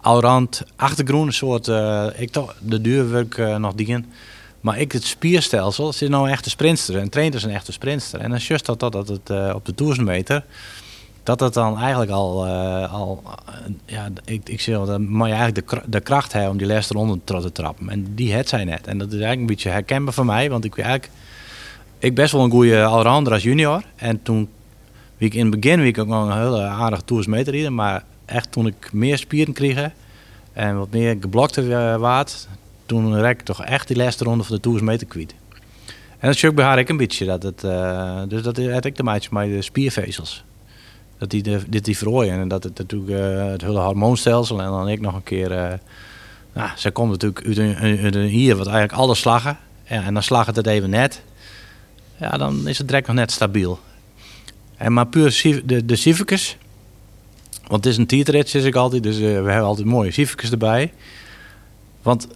allround 0.00 0.62
achtergroen, 0.76 1.26
een 1.26 1.32
soort, 1.32 1.68
eh, 1.68 2.06
ik 2.16 2.30
toch 2.30 2.54
de 2.58 2.80
duurwerk 2.80 3.36
nog 3.58 3.74
dingen. 3.74 4.06
Maar 4.60 4.78
ik 4.78 4.92
het 4.92 5.04
spierstelsel, 5.04 5.88
is 5.88 6.00
nou 6.00 6.24
een 6.26 6.32
echte 6.32 6.50
sprinter 6.50 6.98
en 6.98 7.08
traint 7.08 7.34
is 7.34 7.42
een 7.42 7.50
echte 7.50 7.72
sprinter. 7.72 8.20
En 8.20 8.28
dan 8.28 8.38
is 8.38 8.48
juist 8.48 8.66
dat, 8.66 8.80
dat, 8.80 9.08
het 9.08 9.30
eh, 9.30 9.52
op 9.54 9.66
de 9.66 9.74
toersmeter, 9.74 10.44
dat 11.22 11.38
dat 11.38 11.54
dan 11.54 11.78
eigenlijk 11.78 12.10
al, 12.10 12.46
eh, 12.46 12.92
al 12.92 13.22
eh, 13.46 13.54
ja, 13.86 14.08
ik, 14.24 14.48
ik 14.48 14.60
zeg 14.60 14.76
wel, 14.76 14.86
dan 14.86 15.02
je 15.02 15.34
eigenlijk 15.34 15.70
de, 15.70 15.82
de 15.86 16.00
kracht 16.00 16.32
hebben 16.32 16.50
om 16.50 16.58
die 16.58 16.66
laatste 16.66 16.94
ronde 16.94 17.18
te 17.24 17.52
trappen. 17.52 17.88
En 17.88 18.14
die 18.14 18.32
het 18.32 18.48
zij 18.48 18.64
net. 18.64 18.86
En 18.86 18.98
dat 18.98 19.06
is 19.06 19.12
eigenlijk 19.12 19.40
een 19.40 19.46
beetje 19.46 19.70
herkenbaar 19.70 20.14
voor 20.14 20.26
mij, 20.26 20.50
want 20.50 20.64
ik 20.64 20.78
eigenlijk, 20.78 21.10
ik 21.98 22.14
best 22.14 22.32
wel 22.32 22.44
een 22.44 22.50
goede 22.50 22.84
allrounder 22.84 23.32
als 23.32 23.42
junior. 23.42 23.82
En 23.96 24.22
toen, 24.22 24.48
ik 25.16 25.34
in 25.34 25.50
het 25.50 25.60
begin, 25.60 25.80
wie 25.80 25.88
ik 25.88 25.98
ook 25.98 26.06
nog 26.06 26.28
een 26.28 26.38
hele 26.38 26.62
aardige 26.62 27.50
rijden, 27.50 27.74
maar 27.74 28.04
echt 28.24 28.52
toen 28.52 28.66
ik 28.66 28.92
meer 28.92 29.18
spieren 29.18 29.54
kreeg 29.54 29.90
en 30.52 30.78
wat 30.78 30.90
meer 30.90 31.16
geblokte 31.20 31.96
waard, 31.98 32.48
toen 32.90 33.20
rek 33.20 33.40
ik 33.40 33.44
toch 33.44 33.64
echt 33.64 33.88
die 33.88 33.96
laatste 33.96 34.24
ronde 34.24 34.44
van 34.44 34.54
de 34.54 34.60
tours 34.60 34.82
meter 34.82 35.06
kwijt. 35.06 35.34
En 36.18 36.32
dat 36.32 36.44
ook 36.44 36.54
bij 36.54 36.64
haar 36.64 36.78
ik 36.78 36.88
een 36.88 36.96
beetje. 36.96 37.24
Dat 37.24 37.42
het, 37.42 37.64
eh, 37.64 38.22
dus 38.28 38.42
dat 38.42 38.56
had 38.56 38.84
ik 38.84 38.96
de 38.96 39.02
maatje 39.02 39.28
met 39.32 39.48
de 39.48 39.62
spiervezels. 39.62 40.44
dat 41.18 41.30
die, 41.30 41.42
dit 41.68 41.84
die 41.84 41.96
verrooien. 41.96 42.40
En 42.40 42.48
dat 42.48 42.62
het 42.62 42.78
natuurlijk 42.78 43.10
eh, 43.10 43.50
het 43.50 43.60
hele 43.60 43.80
hormoonstelsel 43.80 44.60
en 44.60 44.66
dan 44.66 44.88
ik 44.88 45.00
nog 45.00 45.14
een 45.14 45.22
keer... 45.22 45.52
eh 45.52 45.72
nou, 46.52 46.70
ze 46.76 46.90
komt 46.90 47.10
natuurlijk 47.10 47.46
uit 47.46 48.14
een, 48.14 48.26
hier 48.26 48.56
wat 48.56 48.66
eigenlijk 48.66 48.98
alles 48.98 49.20
slagen. 49.20 49.58
Ja, 49.84 50.02
en 50.02 50.14
dan 50.14 50.22
slag 50.22 50.46
het 50.46 50.66
even 50.66 50.90
net. 50.90 51.22
Ja, 52.16 52.30
dan 52.30 52.68
is 52.68 52.78
het 52.78 52.86
direct 52.86 53.06
nog 53.06 53.16
net 53.16 53.30
stabiel. 53.30 53.78
En 54.76 54.92
maar 54.92 55.06
puur 55.06 55.62
de, 55.64 55.84
de. 55.84 56.54
Want 57.66 57.84
het 57.84 57.92
is 57.92 57.96
een 57.96 58.06
tietrit, 58.06 58.48
zeg 58.48 58.64
ik 58.64 58.74
altijd. 58.74 59.02
Dus 59.02 59.18
we 59.18 59.24
hebben 59.24 59.62
altijd 59.62 59.86
mooie 59.86 60.10
civicus 60.10 60.50
erbij. 60.50 60.92
Want 62.02 62.28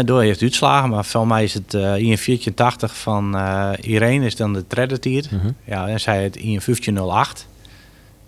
door 0.00 0.22
heeft 0.22 0.42
uitslagen, 0.42 0.88
maar 0.88 1.04
van 1.04 1.28
mij 1.28 1.44
is 1.44 1.54
het 1.54 1.74
eh 1.74 1.80
in 1.80 1.84
1480 1.84 2.96
van 2.96 3.36
eh, 3.36 3.70
Irene 3.80 4.26
is 4.26 4.36
dan 4.36 4.52
de 4.52 4.66
treddertier. 4.66 5.26
Mhm. 5.30 5.50
Ja, 5.64 5.88
en 5.88 6.00
zij 6.00 6.22
het 6.22 6.36
in 6.36 6.60
1508. 6.64 7.46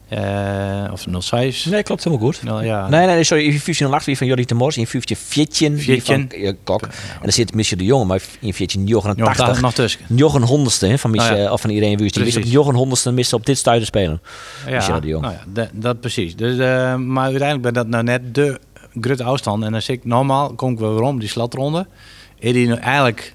Eh 0.08 0.92
of 0.92 1.06
06. 1.18 1.64
Nee, 1.64 1.82
klopt 1.82 2.04
helemaal 2.04 2.26
goed. 2.26 2.42
Nou, 2.42 2.64
ja. 2.64 2.88
Nee, 2.88 3.06
nee, 3.06 3.24
sorry. 3.24 3.42
In 3.42 3.48
1508 3.48 4.06
wie 4.06 4.16
van 4.16 4.26
Jordi 4.26 4.44
de 4.44 4.54
Mors. 4.54 4.76
In 4.76 4.86
1514 4.90 5.76
wie 5.76 6.02
van 6.02 6.28
eh, 6.30 6.52
Kok. 6.64 6.82
En 6.82 6.90
dan 7.22 7.32
zit 7.32 7.54
Michel 7.54 7.78
de 7.78 7.84
Jonge, 7.84 8.04
maar 8.04 8.20
in 8.40 8.52
1489. 8.56 9.46
Nog, 9.46 9.60
nog 9.60 9.72
tussen. 9.72 10.00
Jochen 10.08 10.42
honderdste 10.42 10.86
hè, 10.86 10.98
van, 10.98 11.10
Michel, 11.10 11.34
Oh 11.34 11.38
ja. 11.38 11.52
of 11.52 11.60
van 11.60 11.70
Irene 11.70 11.96
Wust. 11.96 12.14
Die 12.14 12.24
wist 12.24 12.36
op. 12.36 12.42
Jochen 12.42 12.74
honderdste 12.74 13.12
miste 13.12 13.34
op 13.34 13.46
dit 13.46 13.58
stuiten 13.58 13.86
spelen. 13.86 14.20
Michel 14.70 15.00
de 15.00 15.06
Jong. 15.06 15.22
Nou 15.22 15.34
ja, 15.34 15.44
dat, 15.46 15.68
dat 15.72 16.00
precies. 16.00 16.36
Dus, 16.36 16.58
eh, 16.58 16.96
maar 16.96 17.24
uiteindelijk 17.24 17.62
ben 17.62 17.74
dat 17.74 17.86
nou 17.86 18.04
net 18.04 18.34
de 18.34 18.60
grote 19.00 19.24
afstand. 19.24 19.62
En 19.64 19.72
dan 19.72 19.82
zie 19.82 19.94
ik 19.94 20.04
normaal, 20.04 20.54
kom 20.54 20.72
ik 20.72 20.78
wel 20.78 20.94
weer 20.94 21.02
om, 21.02 21.18
die 21.18 21.28
slotronde. 21.28 21.86
Is 22.38 22.52
die 22.52 22.66
nu 22.66 22.74
eigenlijk, 22.74 23.34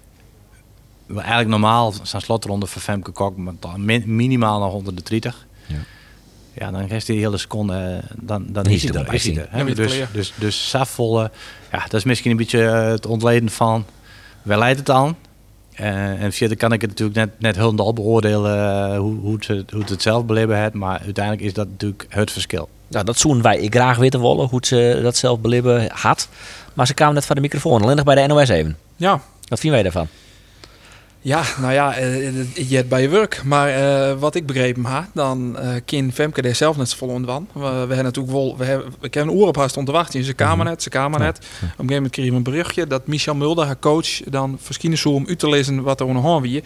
eigenlijk 1.15 1.49
normaal 1.49 1.93
zijn 2.03 2.21
slotronde 2.21 2.65
voor 2.65 2.81
Femke 2.81 3.11
Kok, 3.11 3.33
min- 3.77 4.15
minimaal 4.15 4.59
nog 4.59 4.73
onder 4.73 4.95
de 4.95 5.03
30. 5.03 5.47
Ja. 5.65 5.75
Ja, 6.53 6.71
dan 6.71 6.85
rest 6.85 7.07
die 7.07 7.19
hele 7.19 7.37
seconde, 7.37 7.73
eh, 8.03 8.09
dan, 8.21 8.45
dan 8.49 8.65
Is 8.65 8.83
is 8.83 8.89
hij 8.89 9.01
er, 9.05 9.13
is 9.13 9.25
Is 9.25 9.35
hij 9.35 9.59
er 9.59 9.75
Dus, 9.75 10.01
dus, 10.13 10.33
dus 10.35 10.69
safvolle, 10.69 11.31
ja, 11.71 11.79
dat 11.79 11.93
is 11.93 12.03
misschien 12.03 12.31
een 12.31 12.37
beetje 12.37 12.65
eh, 12.65 12.87
het 12.87 13.05
ontleden 13.05 13.49
van, 13.49 13.85
waar 14.41 14.57
leidt 14.57 14.79
het 14.79 14.89
aan? 14.89 15.15
Eh, 15.73 16.21
en 16.23 16.33
verder 16.33 16.57
kan 16.57 16.71
ik 16.73 16.81
het 16.81 16.89
natuurlijk 16.89 17.17
net, 17.17 17.39
net 17.39 17.55
helemaal 17.55 17.93
beoordelen 17.93 18.95
hoe, 18.97 19.15
hoe, 19.15 19.33
het, 19.33 19.71
hoe 19.71 19.79
het 19.79 19.89
het 19.89 20.01
zelf 20.01 20.25
beleven 20.25 20.61
heeft. 20.61 20.73
Maar 20.73 20.99
uiteindelijk 21.03 21.45
is 21.45 21.53
dat 21.53 21.67
natuurlijk 21.67 22.05
het 22.09 22.31
verschil. 22.31 22.69
Nou, 22.89 23.05
dat 23.05 23.17
zoen 23.17 23.41
wij 23.41 23.57
ik 23.57 23.75
graag 23.75 23.97
weten 23.97 24.21
willen, 24.21 24.47
hoe 24.47 24.59
ze 24.63 24.99
dat 25.03 25.17
zelf 25.17 25.39
beleven 25.39 25.89
had. 25.93 26.27
Maar 26.73 26.87
ze 26.87 26.93
kwamen 26.93 27.15
net 27.15 27.25
van 27.25 27.35
de 27.35 27.41
microfoon, 27.41 27.81
alleen 27.81 27.95
nog 27.95 28.05
bij 28.05 28.15
de 28.15 28.33
NOS 28.33 28.49
even. 28.49 28.77
Ja, 28.95 29.21
Wat 29.47 29.59
vinden 29.59 29.81
wij 29.81 29.91
daarvan? 29.91 30.07
Ja, 31.21 31.43
nou 31.59 31.73
ja, 31.73 31.95
eh, 31.95 32.69
je 32.69 32.75
hebt 32.75 32.89
bij 32.89 33.01
je 33.01 33.09
werk. 33.09 33.41
Maar 33.43 33.69
eh, 33.69 34.19
wat 34.19 34.35
ik 34.35 34.45
begrepen 34.45 34.85
heb, 34.85 35.03
dan 35.13 35.57
eh 35.57 35.75
kind 35.85 36.13
Femke 36.13 36.41
daar 36.41 36.55
zelf 36.55 36.77
net 36.77 36.89
zo 36.89 36.97
vol 36.97 37.07
ontwan. 37.07 37.47
We, 37.53 37.59
we 37.59 37.67
hebben 37.67 38.03
natuurlijk 38.03 38.33
wel, 38.35 38.57
we 38.57 38.65
hebben, 38.65 38.93
ik 39.01 39.13
heb 39.13 39.23
een 39.23 39.29
oer 39.33 39.47
op 39.47 39.55
haar 39.55 39.69
stond 39.69 39.85
te 39.85 39.91
wachten 39.91 40.19
in 40.19 40.25
zijn 40.25 40.35
kamernet, 40.35 40.81
zijn 40.81 40.93
kamernet. 40.93 41.37
Op 41.37 41.43
een 41.43 41.67
gegeven 41.67 41.93
moment 41.93 42.11
kreeg 42.11 42.25
ik 42.25 42.33
een 42.33 42.43
berichtje 42.43 42.87
dat 42.87 43.07
Michel 43.07 43.35
Mulder, 43.35 43.65
haar 43.65 43.79
coach, 43.79 44.19
dan 44.25 44.57
verschijnen 44.61 44.97
zou 44.97 45.13
om 45.13 45.27
uit 45.27 45.39
te 45.39 45.49
lezen 45.49 45.83
wat 45.83 45.99
er 45.99 46.05
onderhaan 46.05 46.41
wie. 46.41 46.63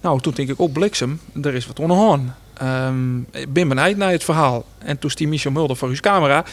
Nou, 0.00 0.20
toen 0.20 0.32
denk 0.34 0.48
ik 0.48 0.60
ook 0.60 0.72
bliksem, 0.72 1.20
er 1.42 1.54
is 1.54 1.66
wat 1.66 1.80
onderhaan. 1.80 2.34
Ehm 2.58 3.18
ik 3.18 3.52
ben 3.52 3.68
benijd 3.68 3.96
naar 3.96 4.10
het 4.10 4.24
verhaal. 4.24 4.64
En 4.78 4.98
toen 4.98 5.10
stiet 5.10 5.28
Michel 5.28 5.50
Mulder 5.50 5.76
voor 5.76 5.88
uw 5.88 6.00
camera. 6.00 6.44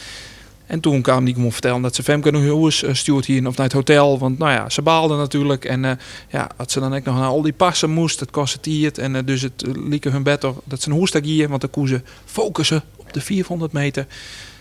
En 0.66 0.80
toen 0.80 1.02
kwam 1.02 1.24
gewoon 1.34 1.52
vertellen 1.52 1.82
dat 1.82 1.94
ze 1.94 2.02
Femke 2.02 2.32
eens 2.32 2.82
eh, 2.82 2.94
stuurt 2.94 3.24
hier 3.24 3.46
of 3.46 3.56
naar 3.56 3.66
het 3.66 3.74
hotel. 3.74 4.18
Want 4.18 4.38
nou 4.38 4.52
ja, 4.52 4.68
ze 4.68 4.82
baalde 4.82 5.16
natuurlijk. 5.16 5.64
En 5.64 5.84
eh, 5.84 5.92
ja, 6.28 6.50
als 6.56 6.72
ze 6.72 6.80
dan 6.80 6.94
ook 6.94 7.04
nog 7.04 7.16
naar 7.16 7.26
al 7.26 7.42
die 7.42 7.52
passen 7.52 7.90
moest, 7.90 8.20
het 8.20 8.30
kostte 8.30 8.60
het. 8.84 8.98
En 8.98 9.16
eh, 9.16 9.22
dus 9.24 9.42
het 9.42 9.64
uh, 9.66 9.74
lieke 9.88 10.08
hun 10.08 10.22
beter 10.22 10.54
dat 10.64 10.82
ze 10.82 10.90
een 10.90 10.96
hoest 10.96 11.14
hier, 11.14 11.48
want 11.48 11.60
dan 11.60 11.70
koen 11.70 11.88
ze 11.88 12.02
focussen 12.24 12.82
op 12.96 13.12
de 13.12 13.20
400 13.20 13.72
meter. 13.72 14.06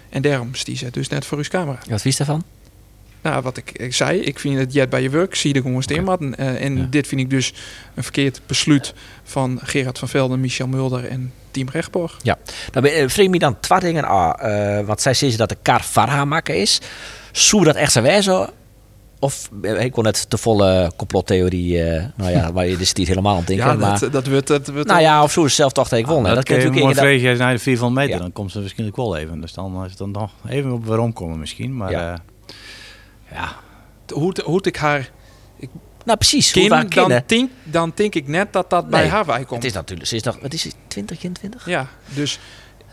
En 0.09 0.21
daarom 0.21 0.55
stie 0.55 0.77
ze 0.77 0.91
dus 0.91 1.07
net 1.07 1.25
voor 1.25 1.37
uw 1.37 1.43
camera. 1.43 1.79
Wat 1.89 2.01
vies 2.01 2.17
daarvan? 2.17 2.43
Nou, 3.23 3.41
wat 3.41 3.57
ik, 3.57 3.71
ik 3.71 3.93
zei, 3.93 4.19
ik 4.19 4.39
vind 4.39 4.57
het 4.59 4.73
jet 4.73 4.89
bij 4.89 5.01
je 5.01 5.09
werk, 5.09 5.35
zie 5.35 5.49
je 5.49 5.55
er 5.55 5.61
gewoon 5.65 5.83
steen 5.83 6.07
Eh, 6.35 6.63
en 6.63 6.77
Ja. 6.77 6.87
dit 6.89 7.07
vind 7.07 7.21
ik 7.21 7.29
dus 7.29 7.53
een 7.95 8.03
verkeerd 8.03 8.41
besluit 8.45 8.93
van 9.23 9.59
Gerard 9.63 9.99
van 9.99 10.07
Velden, 10.07 10.39
Michel 10.39 10.67
Mulder 10.67 11.05
en 11.05 11.33
Team 11.51 11.67
Rechtborg. 11.71 12.17
Nou, 12.23 12.37
ben- 12.71 12.93
eh, 12.95 13.07
vreemd 13.09 13.31
me 13.31 13.39
dan 13.39 13.59
twee 13.59 13.79
dingen 13.79 14.07
aan. 14.07 14.33
Eh, 14.35 14.85
want 14.85 15.01
zij 15.01 15.13
zeggen 15.13 15.37
dat 15.37 15.49
de 15.49 15.57
kar 15.61 15.81
Farha 15.81 16.25
maken 16.25 16.55
is. 16.57 16.81
Zou 17.31 17.63
dat 17.63 17.75
echt 17.75 17.91
zo 17.91 18.01
wijzen? 18.01 18.49
Of 19.19 19.49
ik 19.61 19.91
kon 19.91 20.03
net 20.03 20.25
de 20.29 20.37
volle 20.37 20.91
complottheorie, 20.95 21.83
eh, 21.83 22.05
nou 22.15 22.31
ja, 22.31 22.51
waar 22.53 22.67
je 22.67 22.77
dus 22.77 22.93
niet 22.93 23.07
helemaal 23.07 23.31
aan 23.31 23.37
het 23.37 23.47
denken. 23.47 23.67
Ja, 23.67 23.73
maar, 23.73 23.99
dat, 23.99 24.11
dat 24.11 24.27
wordt... 24.27 24.47
Dat 24.47 24.67
wordt 24.67 24.87
nou 24.87 25.01
ja, 25.01 25.23
of 25.23 25.31
zo 25.31 25.43
is 25.45 25.55
zelf 25.55 25.71
toch 25.71 25.87
tegen 25.87 26.07
wonnen. 26.09 26.25
dat 26.25 26.35
dat 26.35 26.43
kan 26.45 26.55
kun 26.55 26.63
je 26.65 26.69
natuurlijk 26.69 26.99
mooi 26.99 27.15
in 27.15 27.29
je 27.31 27.35
naar 27.37 27.53
de 27.53 27.59
400 27.59 27.99
meter, 28.01 28.15
Ja. 28.15 28.21
dan 28.21 28.31
komt 28.31 28.51
ze 28.51 28.59
waarschijnlijk 28.59 28.97
wel 28.97 29.17
even. 29.17 29.41
Dus 29.41 29.53
dan 29.53 29.83
is 29.83 29.89
het 29.89 29.97
dan 29.99 30.11
nog 30.11 30.31
even 30.47 30.71
op 30.71 30.85
waarom 30.85 31.13
komen 31.13 31.39
misschien. 31.39 31.77
Maar 31.77 31.91
Ja. 31.91 32.01
ja, 32.01 32.17
ja 33.33 33.55
hoe, 34.13 34.27
het- 34.29 34.37
hoe 34.41 34.55
het 34.55 34.65
ik 34.65 34.75
haar 34.75 35.09
Nou 36.05 36.17
precies, 36.17 36.53
hoe 36.53 36.61
ken, 36.61 36.69
waar 36.69 36.89
dan 36.89 37.21
denk, 37.27 37.49
dan 37.63 37.91
denk 37.95 38.15
ik 38.15 38.27
net 38.27 38.53
dat 38.53 38.69
dat 38.69 38.89
bij 38.89 39.07
haar 39.07 39.25
bij 39.25 39.37
Het 39.37 39.47
komt. 39.47 39.63
is 39.63 39.73
natuurlijk, 39.73 40.07
ze 40.09 40.15
is 40.15 40.23
nog, 40.23 40.39
wat 40.41 40.53
is 40.53 40.63
het, 40.63 40.75
20, 40.87 41.17
21? 41.17 41.65
Ja, 41.65 41.87
dus... 42.13 42.39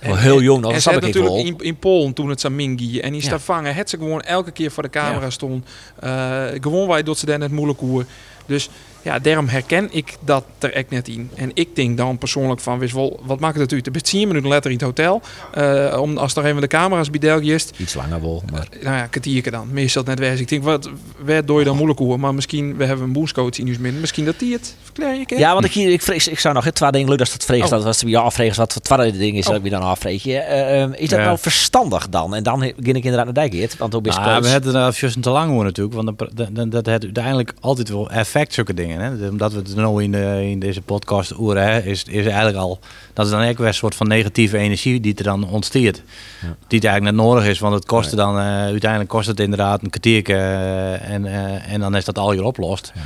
Heel 0.00 0.42
jong, 0.42 0.61
nog, 0.61 0.66
en 0.68 0.72
dat 0.74 0.83
snap 0.83 0.94
had 0.94 1.05
ik 1.05 1.14
natuurlijk 1.14 1.46
in, 1.46 1.66
in 1.66 1.76
Polen 1.79 2.12
toen 2.12 2.29
het 2.29 2.40
Samingi 2.40 3.00
en 3.00 3.12
die 3.12 3.20
Ja. 3.20 3.26
staat 3.26 3.42
vangen. 3.42 3.74
Het 3.74 3.90
ze 3.90 3.96
gewoon 3.96 4.20
elke 4.20 4.50
keer 4.50 4.70
voor 4.70 4.83
de 4.83 4.90
camera 4.90 5.31
stond. 5.31 5.66
Eh, 5.98 6.44
gewoon 6.61 6.88
wij 6.88 7.03
doet 7.03 7.18
ze 7.18 7.26
daar 7.26 7.38
net 7.38 7.50
moeilijk 7.50 7.79
hoe. 7.81 8.05
Dus 8.46 8.68
ja, 9.03 9.19
daarom 9.19 9.49
herken 9.49 9.89
ik 9.91 10.17
dat 10.25 10.45
er 10.59 10.73
echt 10.73 10.91
net 10.91 11.09
in. 11.09 11.31
En 11.35 11.51
ik 11.55 11.77
denk 11.77 11.97
dan 11.97 12.19
persoonlijk 12.19 12.61
van, 12.61 12.79
wist 12.79 12.95
wel, 12.95 13.21
wat 13.25 13.41
maakt 13.41 13.59
het 13.59 13.73
uit? 13.73 13.85
Je 13.85 13.91
bent 13.91 14.05
10 14.05 14.29
minuten 14.29 14.49
later 14.49 14.71
in 14.71 14.77
het 14.77 14.87
hotel. 14.87 15.23
Eh, 15.55 15.99
om, 16.01 16.17
als 16.19 16.35
er 16.37 16.45
even 16.45 16.61
de 16.61 16.67
camera's 16.67 17.11
bij 17.11 17.21
Delgi 17.21 17.53
is. 17.55 17.69
Iets 17.77 17.95
langer 17.95 18.21
wel, 18.21 18.43
maar... 18.53 18.69
Nou 18.83 18.97
ja, 18.97 19.07
kwartiertje 19.07 19.51
dan. 19.51 19.69
Meestal 19.73 20.03
net 20.03 20.19
wijs. 20.19 20.41
Ik 20.41 20.49
denk, 20.49 20.63
wat, 20.65 20.91
waar 21.19 21.45
doe 21.45 21.59
je 21.59 21.65
dan 21.65 21.77
moeilijk 21.77 21.99
hoe? 21.99 22.17
Maar 22.17 22.35
misschien, 22.35 22.77
we 22.77 22.85
hebben 22.85 23.05
een 23.07 23.13
boostcoach 23.13 23.59
in 23.59 23.69
ons 23.69 23.79
midden. 23.79 24.01
Misschien 24.01 24.25
dat 24.25 24.39
die 24.39 24.53
het 24.53 24.75
verklaar 24.83 25.15
je. 25.15 25.25
Ja, 25.27 25.53
want 25.53 25.65
ik, 25.65 25.75
ik, 25.75 26.03
vrees, 26.03 26.29
ik 26.29 26.39
zou 26.39 26.55
nog 26.55 26.65
het 26.65 26.75
twee 26.75 26.91
dingen 26.91 27.09
leuk 27.09 27.21
als 27.21 27.33
dat 27.33 27.45
vrees. 27.45 27.63
Oh. 27.63 27.71
Dat 27.71 27.85
was 27.85 27.99
te 27.99 28.09
ja, 28.09 28.21
afvrees 28.21 28.57
wat 28.57 28.75
het 28.75 28.85
tweede 28.85 29.19
ding 29.19 29.37
is, 29.37 29.41
Oh. 29.45 29.47
dat 29.47 29.57
ik 29.57 29.63
me 29.63 29.71
dan 29.71 29.83
afvreeg. 29.83 30.23
je. 30.23 30.39
Eh, 30.39 30.83
eh, 30.83 30.91
is 30.97 31.09
dat 31.09 31.19
Ja. 31.19 31.25
nou 31.25 31.39
verstandig 31.39 32.09
dan? 32.09 32.35
En 32.35 32.43
dan 32.43 32.59
begin 32.59 32.97
ik 32.97 33.05
inderdaad 33.05 33.25
naar 33.25 33.35
Dijkheert, 33.35 33.77
want 33.77 33.95
ook 33.95 34.03
best 34.03 34.19
Nou, 34.19 34.43
we 34.43 34.49
hebben 34.49 34.75
er 34.75 34.87
even 34.89 35.21
te 35.21 35.31
lang 35.31 35.53
over 35.53 35.65
natuurlijk, 35.65 35.95
want 35.97 36.19
dan- 36.53 36.69
dat 36.71 36.87
heeft 36.87 37.05
uiteindelijk 37.05 37.53
altijd 37.61 37.89
wel 37.89 38.11
effect, 38.11 38.55
zulke 38.55 38.75
dingen. 38.75 38.89
Hè? 38.98 39.29
Omdat 39.29 39.53
we 39.53 39.59
het 39.59 39.76
nou 39.76 40.03
in, 40.03 40.12
de, 40.12 40.48
in 40.50 40.59
deze 40.59 40.83
podcast 40.83 41.38
oeren, 41.38 41.62
hè, 41.62 41.81
is, 41.81 42.05
is 42.05 42.24
eigenlijk 42.26 42.57
al, 42.57 42.79
dat 43.12 43.26
is 43.26 43.33
dan 43.33 43.48
ook 43.48 43.59
weer 43.59 43.66
een 43.66 43.74
soort 43.74 43.94
van 43.94 44.09
negatieve 44.09 44.59
energie 44.59 45.00
die 45.00 45.14
er 45.14 45.24
dan 45.24 45.48
ontsteert. 45.48 45.96
Ja. 46.40 46.57
Die 46.68 46.79
het 46.79 46.88
eigenlijk 46.88 47.16
net 47.16 47.24
nodig 47.26 47.46
is, 47.46 47.59
want 47.59 47.74
het 47.74 47.85
kostte 47.85 48.16
dan, 48.16 48.38
eh, 48.38 48.44
uiteindelijk 48.44 49.11
kost 49.11 49.26
het 49.26 49.40
inderdaad 49.40 49.83
een 49.83 49.90
kwartiertje 49.90 50.35
eh, 50.35 51.11
en, 51.11 51.26
eh, 51.26 51.72
en 51.72 51.81
dan 51.81 51.96
is 51.96 52.05
dat 52.05 52.18
al 52.18 52.31
hier 52.31 52.44
oplost. 52.44 52.92
Ja. 52.94 53.00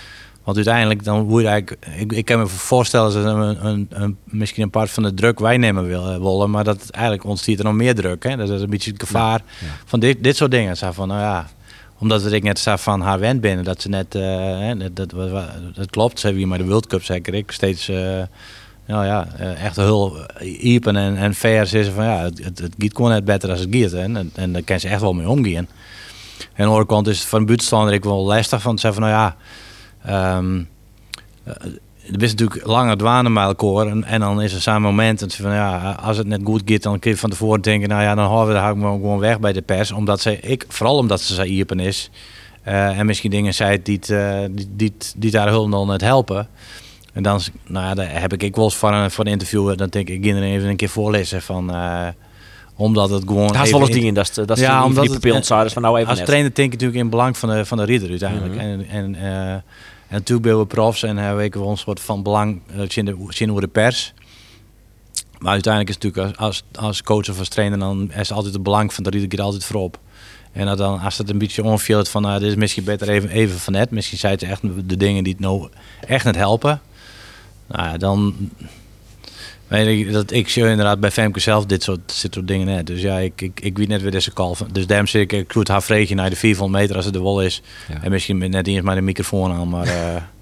Want 0.44 0.56
uiteindelijk, 0.56 1.04
dan 1.04 1.26
moet 1.26 1.42
je 1.42 1.48
eigenlijk, 1.48 1.86
ik, 1.96 2.12
ik 2.12 2.24
kan 2.24 2.38
me 2.38 2.46
voorstellen 2.46 3.12
dat 3.12 3.24
een, 3.24 3.66
een, 3.66 3.86
een, 3.90 4.16
misschien 4.24 4.62
een 4.62 4.70
part 4.70 4.90
van 4.90 5.02
de 5.02 5.14
druk 5.14 5.38
wij 5.38 5.56
nemen 5.56 5.86
wil, 5.86 6.20
willen, 6.20 6.50
maar 6.50 6.64
dat 6.64 6.90
eigenlijk 6.90 7.24
ontstiert 7.24 7.58
er 7.58 7.64
nog 7.64 7.74
meer 7.74 7.94
druk. 7.94 8.22
Hè? 8.22 8.36
Dat 8.36 8.50
is 8.50 8.60
een 8.60 8.70
beetje 8.70 8.90
het 8.90 9.02
gevaar 9.02 9.42
Ja. 9.60 9.66
van 9.84 10.00
dit, 10.00 10.22
dit 10.22 10.36
soort 10.36 10.50
dingen. 10.50 10.76
Zo 10.76 10.92
van, 10.92 11.08
nou 11.08 11.20
ja, 11.20 11.48
omdat 12.04 12.32
ik 12.32 12.42
net 12.42 12.58
zei 12.58 12.78
van 12.78 13.00
haar 13.00 13.18
wend 13.18 13.40
binnen, 13.40 13.64
dat 13.64 13.82
ze 13.82 13.88
net, 13.88 14.12
hè, 14.12 14.76
dat, 14.76 14.96
dat, 14.96 15.10
dat, 15.10 15.74
dat 15.74 15.90
klopt, 15.90 16.18
ze 16.18 16.26
hebben 16.26 16.42
hier 16.42 16.50
maar 16.50 16.58
de 16.58 16.66
World 16.66 16.86
Cup 16.86 17.02
zeker 17.02 17.34
ik 17.34 17.50
steeds, 17.50 17.88
eh, 17.88 18.22
nou 18.86 19.04
ja, 19.04 19.26
eh, 19.36 19.64
echt 19.64 19.76
heel 19.76 20.16
iepen 20.40 20.96
en, 20.96 21.16
en 21.16 21.34
fair 21.34 21.74
is 21.74 21.88
van 21.88 22.04
ja, 22.04 22.22
het, 22.22 22.44
het, 22.44 22.58
het 22.58 22.74
gewoon 22.78 23.10
net 23.10 23.24
beter 23.24 23.50
als 23.50 23.60
het 23.60 23.68
gaat. 23.70 23.92
En, 23.92 24.30
en 24.34 24.52
daar 24.52 24.62
kan 24.62 24.80
ze 24.80 24.88
echt 24.88 25.00
wel 25.00 25.12
mee 25.12 25.28
omgaan. 25.28 25.54
En 25.54 25.66
aan 26.38 26.46
de 26.56 26.64
andere 26.64 26.86
kant 26.86 27.06
is 27.06 27.24
van 27.24 27.44
buitenstaander 27.44 27.94
ik 27.94 28.04
wel 28.04 28.24
lastig 28.24 28.62
van 28.62 28.74
te 28.74 28.80
zeggen 28.80 29.02
van 29.02 29.10
nou 29.10 29.22
ja, 29.22 29.36
ehm, 30.04 30.62
eh, 31.44 31.72
er 32.12 32.22
is 32.22 32.30
natuurlijk 32.30 32.66
lange 32.66 32.96
dwanen 32.96 33.32
met 33.32 33.44
elkaar 33.44 33.86
en, 33.86 34.04
en 34.04 34.20
dan 34.20 34.42
is 34.42 34.52
er 34.54 34.60
zo'n 34.60 34.82
moment 34.82 35.22
en 35.22 35.30
ze 35.30 35.42
van 35.42 35.52
ja, 35.52 35.98
als 36.02 36.16
het 36.16 36.26
net 36.26 36.40
goed 36.44 36.62
gaat, 36.64 36.82
dan 36.82 36.98
kun 36.98 37.10
je 37.10 37.16
van 37.16 37.30
tevoren 37.30 37.60
denken, 37.60 37.88
nou 37.88 38.02
ja, 38.02 38.14
dan 38.14 38.26
houden 38.26 38.54
we 38.54 38.60
daar 38.60 38.70
gewoon 38.76 39.18
weg 39.18 39.40
bij 39.40 39.52
de 39.52 39.62
pers, 39.62 39.92
omdat 39.92 40.20
ze, 40.20 40.40
ik, 40.40 40.64
vooral 40.68 40.96
omdat 40.96 41.20
ze 41.20 41.34
zo 41.34 41.42
iepen 41.42 41.80
is 41.80 42.10
eh, 42.62 42.98
en 42.98 43.06
misschien 43.06 43.30
dingen 43.30 43.54
zei 43.54 43.82
die, 43.82 43.96
het, 43.96 44.10
eh, 44.10 44.38
die, 44.50 44.68
die, 44.76 44.92
het- 44.98 45.14
die 45.16 45.30
daar 45.30 45.48
hulp 45.48 45.70
dan 45.70 45.86
net 45.86 46.00
helpen. 46.00 46.48
En 47.12 47.22
dan, 47.22 47.40
nou 47.66 47.86
ja, 47.86 47.94
daar 47.94 48.20
heb 48.20 48.32
ik 48.32 48.42
ik 48.42 48.54
wel 48.56 48.64
eens 48.64 48.76
van 48.76 48.94
een, 48.94 49.10
van 49.10 49.26
een 49.26 49.32
interview, 49.32 49.76
dan 49.76 49.88
denk 49.88 50.08
ik, 50.08 50.26
er 50.26 50.42
even 50.42 50.68
een 50.68 50.76
keer 50.76 50.88
voorlezen 50.88 51.42
van, 51.42 51.74
eh, 51.74 52.06
omdat 52.76 53.10
het 53.10 53.22
gewoon... 53.26 53.46
Dat 53.52 53.64
is 53.64 53.70
wel 53.70 53.80
eens 53.80 53.88
in- 53.88 53.94
dingen, 53.96 54.14
dat 54.14 54.28
is, 54.28 54.34
dat 54.34 54.50
is 54.50 54.60
Ja, 54.60 54.84
omdat 54.84 55.04
die 55.04 55.12
het- 55.12 55.20
van 55.72 55.82
nou 55.82 55.96
even 55.96 56.08
als 56.08 56.18
net. 56.18 56.26
trainer 56.26 56.50
denk 56.54 56.66
ik 56.72 56.72
natuurlijk 56.72 57.00
in 57.04 57.10
belang 57.10 57.38
van 57.38 57.48
de, 57.48 57.64
van 57.64 57.78
de 57.78 57.84
ridder 57.84 58.10
uiteindelijk. 58.10 58.54
Mhm. 58.54 58.60
En, 58.64 58.86
en, 58.88 59.14
eh, 59.14 59.54
en 60.14 60.20
natuurlijk 60.20 60.48
ben 60.48 60.58
we 60.58 60.66
profs 60.66 61.02
en 61.02 61.16
hebben 61.16 61.50
we 61.50 61.58
een 61.58 61.76
soort 61.76 62.00
van 62.00 62.22
belang 62.22 62.60
eh, 62.66 63.04
zien 63.28 63.48
hoe 63.48 63.60
de 63.60 63.68
pers. 63.68 64.12
Maar 65.38 65.52
uiteindelijk 65.52 65.96
is 65.96 66.04
het 66.04 66.14
natuurlijk 66.14 66.40
als, 66.40 66.64
als, 66.72 67.02
coach 67.02 67.28
of 67.28 67.38
als 67.38 67.48
trainer, 67.48 67.78
dan 67.78 68.12
is 68.12 68.32
altijd 68.32 68.54
het 68.54 68.62
belang 68.62 68.92
van 68.92 69.04
de 69.04 69.10
ridder 69.10 69.30
gaat 69.30 69.46
altijd 69.46 69.64
voorop. 69.64 69.98
En 70.52 70.66
dat 70.66 70.78
dan, 70.78 71.00
als 71.00 71.18
het 71.18 71.30
een 71.30 71.38
beetje 71.38 71.62
onvielt 71.62 72.08
van, 72.08 72.22
nou, 72.22 72.40
dit 72.40 72.48
is 72.48 72.54
misschien 72.54 72.84
beter 72.84 73.08
even, 73.08 73.28
even 73.28 73.58
van 73.58 73.72
net. 73.72 73.90
Misschien 73.90 74.18
zijn 74.18 74.32
het 74.32 74.42
echt 74.42 74.88
de 74.88 74.96
dingen 74.96 75.24
die 75.24 75.32
het 75.32 75.42
nou 75.42 75.68
echt 76.06 76.24
net 76.24 76.36
helpen. 76.36 76.80
Nou 77.66 77.88
ja, 77.88 77.96
dan, 77.96 78.34
ik, 79.68 80.12
dat, 80.12 80.30
ik 80.32 80.48
zie 80.48 80.62
inderdaad 80.68 81.00
bij 81.00 81.10
Femke 81.10 81.40
zelf 81.40 81.66
dit 81.66 81.82
soort, 81.82 82.20
dit 82.22 82.32
soort 82.34 82.48
dingen 82.48 82.66
net. 82.66 82.86
Dus 82.86 83.00
ja, 83.00 83.18
ik, 83.18 83.40
ik, 83.40 83.60
ik 83.60 83.78
weet 83.78 83.88
net 83.88 84.02
weer 84.02 84.10
deze 84.10 84.32
kalf. 84.32 84.62
Dus 84.72 84.86
daarom 84.86 85.06
zit 85.06 85.20
ik, 85.22 85.32
ik 85.32 85.52
doe 85.52 85.62
het 85.62 85.70
haar 85.70 85.82
vreegje 85.82 86.14
naar 86.14 86.30
de 86.30 86.36
400 86.36 86.80
meter 86.82 86.96
als 86.96 87.04
het 87.04 87.14
er 87.14 87.22
wel 87.22 87.42
is. 87.42 87.62
Ja. 87.88 88.02
En 88.02 88.10
misschien 88.10 88.38
met 88.38 88.50
net 88.50 88.66
eens 88.66 88.80
maar 88.80 88.94
de 88.94 89.00
microfoon 89.00 89.52
aan, 89.52 89.68
maar... 89.68 89.86
eh, 89.86 90.22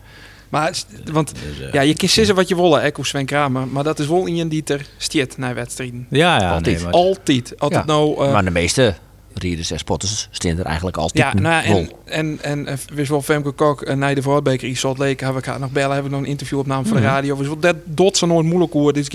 Maar, 0.48 0.74
s- 0.74 0.86
want 1.12 1.32
dus, 1.34 1.66
eh, 1.66 1.72
ja, 1.72 1.80
je 1.80 1.94
kiest 1.94 2.32
wat 2.32 2.48
je 2.48 2.54
wil, 2.54 2.78
Echo 2.80 3.02
Sven 3.02 3.26
Kramer. 3.26 3.68
Maar 3.68 3.84
dat 3.84 3.98
is 3.98 4.06
wel 4.06 4.28
iemand 4.28 4.50
die 4.50 4.62
er 4.66 4.86
stiert 4.96 5.38
naar 5.38 5.54
wedstrijden. 5.54 6.06
ja, 6.10 6.40
ja, 6.40 6.52
Altijd. 6.54 6.74
nee, 6.76 6.84
maar- 6.84 6.92
Altijd. 6.92 7.52
Altijd 7.58 7.86
Ja. 7.86 7.92
nou... 7.92 8.24
eh, 8.26 8.32
maar 8.32 8.44
de 8.44 8.50
meeste 8.50 8.94
rieders 9.34 9.70
en 9.70 9.78
spotters 9.78 10.28
er 10.58 10.64
eigenlijk 10.64 10.96
altijd 10.96 11.34
ja, 11.34 11.40
nou 11.40 11.64
ja, 11.66 11.74
en, 11.74 11.90
en, 12.04 12.38
en 12.42 12.66
eh, 12.66 12.76
wist 12.94 13.10
wel 13.10 13.22
Femke 13.22 13.50
Kok 13.50 13.88
uh, 13.88 13.94
naar 13.94 14.14
de 14.14 14.22
Voorbeker 14.22 14.68
in 14.68 14.76
Salt 14.76 14.98
Lake. 14.98 15.24
Heb 15.24 15.36
ik 15.36 15.44
haar 15.44 15.60
nog 15.60 15.70
bellen, 15.70 15.94
heb 15.96 16.04
ik 16.04 16.10
nog 16.10 16.20
een 16.20 16.26
interview 16.26 16.58
opname 16.58 16.84
voor 16.84 16.96
de 16.96 17.02
Mhm. 17.02 17.12
radio. 17.12 17.36
Dus 17.36 17.46
wel 17.46 17.58
dat 17.58 17.76
dot 17.84 18.16
ze 18.16 18.26
nooit 18.26 18.46
moeilijk 18.46 18.72
hoor. 18.72 18.92
Dus, 18.92 19.08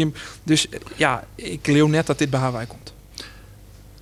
dus 0.43 0.69
eh, 0.69 0.79
ja, 0.95 1.23
ik 1.35 1.67
leeuw 1.67 1.87
net 1.87 2.05
dat 2.05 2.17
dit 2.17 2.29
bij 2.29 2.39
haar 2.39 2.51
bij 2.51 2.65
komt. 2.65 2.93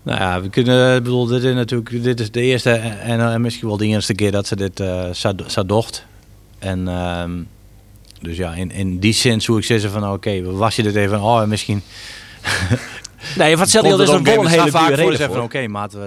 Nou 0.04 0.20
ja, 0.20 0.42
we 0.42 0.50
kunnen, 0.50 0.96
ik 0.96 1.04
bedoel, 1.04 1.26
dit 1.26 1.44
is 1.44 1.54
natuurlijk, 1.54 2.04
dit 2.04 2.20
is 2.20 2.32
de 2.32 2.42
eerste 2.42 2.70
en, 2.72 3.00
en, 3.00 3.34
eh, 3.34 3.36
misschien 3.36 3.68
wel 3.68 3.78
de 3.78 3.86
eerste 3.86 4.14
keer 4.14 4.32
dat 4.32 4.48
ze 4.48 4.56
dit 4.56 4.80
eh 4.80 5.10
zou 5.48 5.66
docht. 5.66 6.06
En 6.60 6.88
ehm, 6.88 7.32
dus 8.22 8.38
ja, 8.38 8.54
in, 8.54 8.72
in 8.72 9.00
die 9.00 9.14
zin 9.14 9.42
zou 9.42 9.58
ik 9.58 9.64
zeggen 9.64 9.92
van, 9.92 10.12
oké, 10.12 10.42
was 10.42 10.76
je 10.76 10.84
dit 10.84 10.96
even, 10.96 11.22
oh, 11.22 11.44
misschien... 11.46 11.82
Nee, 13.38 13.58
wat 13.58 13.68
stel 13.70 13.84
je, 13.84 13.88
komt 13.90 14.00
dat 14.00 14.08
is 14.10 14.14
een 14.16 14.24
wel 14.24 14.44
een 14.46 14.48
hele 14.50 14.70
vaak 14.72 14.90
reden 14.90 15.10
dus 15.18 15.26
voor. 15.26 15.36
van, 15.36 15.44
oké, 15.44 15.68
maat, 15.68 15.94
eh, 15.94 16.02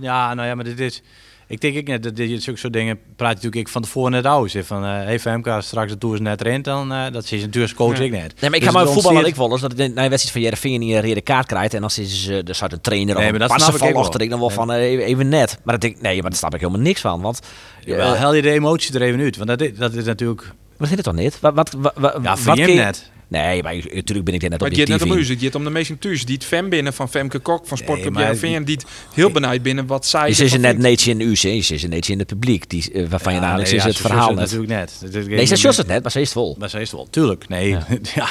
ja, 0.00 0.34
nou 0.34 0.48
ja, 0.48 0.54
maar 0.54 0.64
dit 0.64 0.80
is... 0.80 1.02
Ik 1.46 1.60
denk 1.60 1.74
ik 1.74 1.86
net 1.86 2.02
dat 2.02 2.16
dit 2.16 2.42
zulke 2.42 2.58
soort 2.58 2.72
dingen 2.72 2.98
praat 3.16 3.28
je 3.28 3.34
natuurlijk 3.34 3.56
ik 3.66 3.68
van 3.68 3.82
tevoren 3.82 4.10
net 4.12 4.26
uit. 4.26 4.50
Zeg 4.50 4.66
Van, 4.66 4.84
eh 4.84 4.90
hey 4.90 5.18
FMK, 5.18 5.56
straks 5.58 5.92
de 5.92 5.98
tour 5.98 6.14
is 6.14 6.20
net 6.20 6.40
erin, 6.40 6.62
dan 6.62 6.92
uh, 6.92 7.04
dat 7.12 7.24
is 7.32 7.40
natuurlijk 7.40 7.74
coach 7.74 7.98
Ja. 7.98 8.04
ik 8.04 8.10
net. 8.10 8.20
Nee, 8.20 8.32
maar 8.40 8.54
ik 8.54 8.60
Dus 8.60 8.64
ga 8.64 8.70
maar 8.70 8.82
het 8.82 8.92
voetballen 8.92 9.18
ontsteert- 9.24 9.26
ik 9.26 9.34
wel 9.36 9.50
eens 9.50 9.60
dat 9.60 9.72
ik 9.72 9.94
na 9.94 10.02
een 10.04 10.10
wedstrijd 10.10 10.30
van 10.32 10.40
Jereveen 10.40 10.80
niet 10.80 10.94
een 10.94 11.02
rode 11.08 11.20
kaart 11.20 11.46
krijgt 11.46 11.74
en 11.74 11.80
dan 11.80 11.90
is 11.96 12.24
ze 12.24 12.42
er 12.46 12.54
staat 12.54 12.72
een 12.72 12.80
trainer 12.80 13.14
Nee, 13.14 13.24
of 13.24 13.30
maar 13.30 13.48
dat 13.48 13.60
snap 13.60 13.88
ik 13.90 13.96
achter 13.96 14.20
ik 14.20 14.30
dan 14.30 14.38
wel 14.38 14.50
van 14.50 14.70
even, 14.70 15.04
even 15.04 15.28
net. 15.28 15.58
Maar 15.62 15.72
dat 15.74 15.80
denk 15.82 15.96
ik, 15.96 16.02
nee, 16.02 16.20
maar 16.20 16.30
daar 16.30 16.38
snap 16.38 16.54
ik 16.54 16.60
helemaal 16.60 16.82
niks 16.82 17.00
van, 17.00 17.20
want 17.20 17.40
eh, 17.86 18.12
hel 18.14 18.34
je 18.34 18.42
de 18.42 18.50
emotie 18.50 18.94
er 18.94 19.02
even 19.02 19.20
uit. 19.20 19.36
Want 19.36 19.48
dat 19.48 19.60
is, 19.60 19.76
dat 19.76 19.92
is 19.94 20.04
natuurlijk... 20.04 20.52
wat 20.76 20.88
zit 20.88 20.96
het 20.96 21.06
dan 21.06 21.14
niet? 21.16 21.40
Wat, 21.40 21.54
wat, 21.54 21.72
wat, 21.78 21.92
wat, 21.96 22.14
Ja, 22.44 22.54
je 22.54 22.66
je- 22.66 22.74
net. 22.78 23.10
Nee, 23.28 23.62
maar 23.62 23.74
natuurlijk 23.74 24.24
ben 24.24 24.34
ik 24.34 24.42
er 24.42 24.50
net 24.50 24.60
Maar 24.60 24.68
het 24.68 24.78
gaat 24.78 24.88
net 24.88 25.06
u. 25.06 25.26
Het 25.32 25.42
gaat 25.42 25.54
om 25.54 25.64
de 25.64 25.70
meesten 25.70 25.98
thuis. 25.98 26.24
Die 26.24 26.34
het 26.34 26.44
fan 26.44 26.68
binnen 26.68 26.92
van 26.92 27.08
Femke 27.08 27.38
Kok 27.38 27.66
van 27.66 27.76
Sportclub 27.76 28.12
Nee, 28.14 28.22
Jereveen. 28.24 28.64
Die 28.64 28.74
het 28.76 28.86
heel 29.14 29.30
benijd 29.30 29.62
binnen 29.62 29.86
wat 29.86 30.06
zij 30.06 30.28
Je 30.28 30.34
zit 30.34 30.44
ervan 30.44 30.60
ze 30.60 30.66
net 30.66 30.78
neetje 30.78 31.10
in 31.10 31.20
u, 31.20 31.30
je 31.30 31.62
zit 31.62 31.80
ze 31.80 31.86
neetje 31.88 32.12
in 32.12 32.18
het 32.18 32.28
publiek, 32.28 32.70
die, 32.70 32.92
eh, 32.92 33.06
waarvan 33.08 33.34
je 33.34 33.40
namelijk 33.40 33.68
nee, 33.68 33.76
is 33.76 33.82
ja, 33.82 33.88
het 33.88 33.98
verhaal 33.98 34.28
net. 34.28 34.38
natuurlijk 34.38 34.68
net. 34.70 35.14
Is- 35.14 35.26
Nee, 35.26 35.44
ze 35.44 35.56
sjust 35.56 35.78
het 35.78 35.86
net, 35.86 36.02
maar 36.02 36.10
ze 36.10 36.20
is 36.20 36.24
het 36.28 36.32
vol. 36.38 36.56
Maar 36.58 36.70
ze 36.70 36.76
is 36.80 36.90
het 36.90 36.96
wel, 36.96 37.06
tuurlijk. 37.10 37.48
Nee, 37.48 37.68
Ja. 37.68 37.86
ja. 38.14 38.28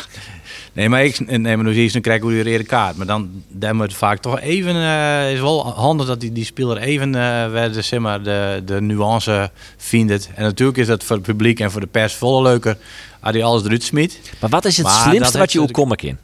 Nee, 0.74 0.90
maar 0.90 1.06
ik 1.06 1.20
nee, 1.28 1.40
maar 1.56 1.66
nu 1.66 1.74
zie 1.74 1.84
je, 1.84 1.92
dan 1.92 2.02
krijg 2.02 2.22
je 2.22 2.28
weer 2.28 2.58
de 2.58 2.64
kaart. 2.64 2.96
Maar 2.98 3.06
dan, 3.06 3.44
dan 3.48 3.76
moet 3.76 3.94
vaak 3.94 4.20
toch 4.20 4.40
even, 4.40 4.76
eh 4.76 5.32
is 5.34 5.40
wel 5.40 5.68
handig 5.72 6.08
dat 6.08 6.20
die, 6.22 6.32
die 6.32 6.46
speler 6.46 6.78
even 6.78 7.16
eh 7.16 7.52
werd, 7.52 7.86
zeg 7.86 8.00
maar, 8.00 8.24
de, 8.24 8.62
de 8.66 8.82
nuance 8.82 9.52
vindt. 9.78 10.30
En 10.36 10.44
natuurlijk 10.44 10.78
is 10.78 10.88
dat 10.88 11.04
voor 11.04 11.16
het 11.16 11.26
publiek 11.26 11.60
en 11.60 11.72
voor 11.72 11.82
de 11.82 11.88
pers 11.88 12.14
volle 12.14 12.42
leuker 12.42 12.78
als 13.24 13.36
hij 13.36 13.44
alles 13.44 13.64
eruit 13.64 13.84
smiet. 13.84 14.20
Maar 14.40 14.50
wat 14.50 14.66
is 14.66 14.78
het 14.78 14.86
Maar 14.86 15.08
slimste 15.08 15.38
wat 15.38 15.52
je 15.52 15.62
ook 15.62 15.72
komen 15.72 15.98
kan? 15.98 16.18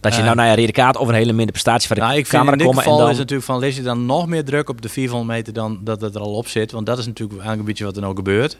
Dat 0.00 0.12
je 0.12 0.18
Eh, 0.18 0.24
nou 0.24 0.36
naar 0.36 0.48
een 0.48 0.56
rode 0.56 0.72
kaart 0.72 0.96
of 0.96 1.08
een 1.08 1.14
hele 1.14 1.32
minder 1.32 1.52
prestatie 1.52 1.88
van 1.88 1.96
de 1.96 2.02
Nou, 2.02 2.16
ik 2.16 2.26
camera 2.26 2.52
in 2.52 2.58
dit 2.58 2.66
komen 2.66 2.82
en 2.82 2.90
geval 2.90 3.04
dan... 3.04 3.10
is 3.10 3.18
natuurlijk 3.18 3.46
van, 3.46 3.58
lees 3.58 3.76
je 3.76 3.82
dan 3.82 4.06
nog 4.06 4.26
meer 4.26 4.44
druk 4.44 4.68
op 4.68 4.82
de 4.82 4.88
400 4.88 5.30
meter 5.30 5.52
dan 5.52 5.80
dat 5.82 6.00
het 6.00 6.14
er 6.14 6.20
al 6.20 6.34
op 6.34 6.48
zit. 6.48 6.72
Want 6.72 6.86
dat 6.86 6.98
is 6.98 7.06
natuurlijk 7.06 7.44
een 7.44 7.64
beetje 7.64 7.84
wat 7.84 7.96
er 7.96 8.02
nou 8.02 8.16
gebeurt. 8.16 8.58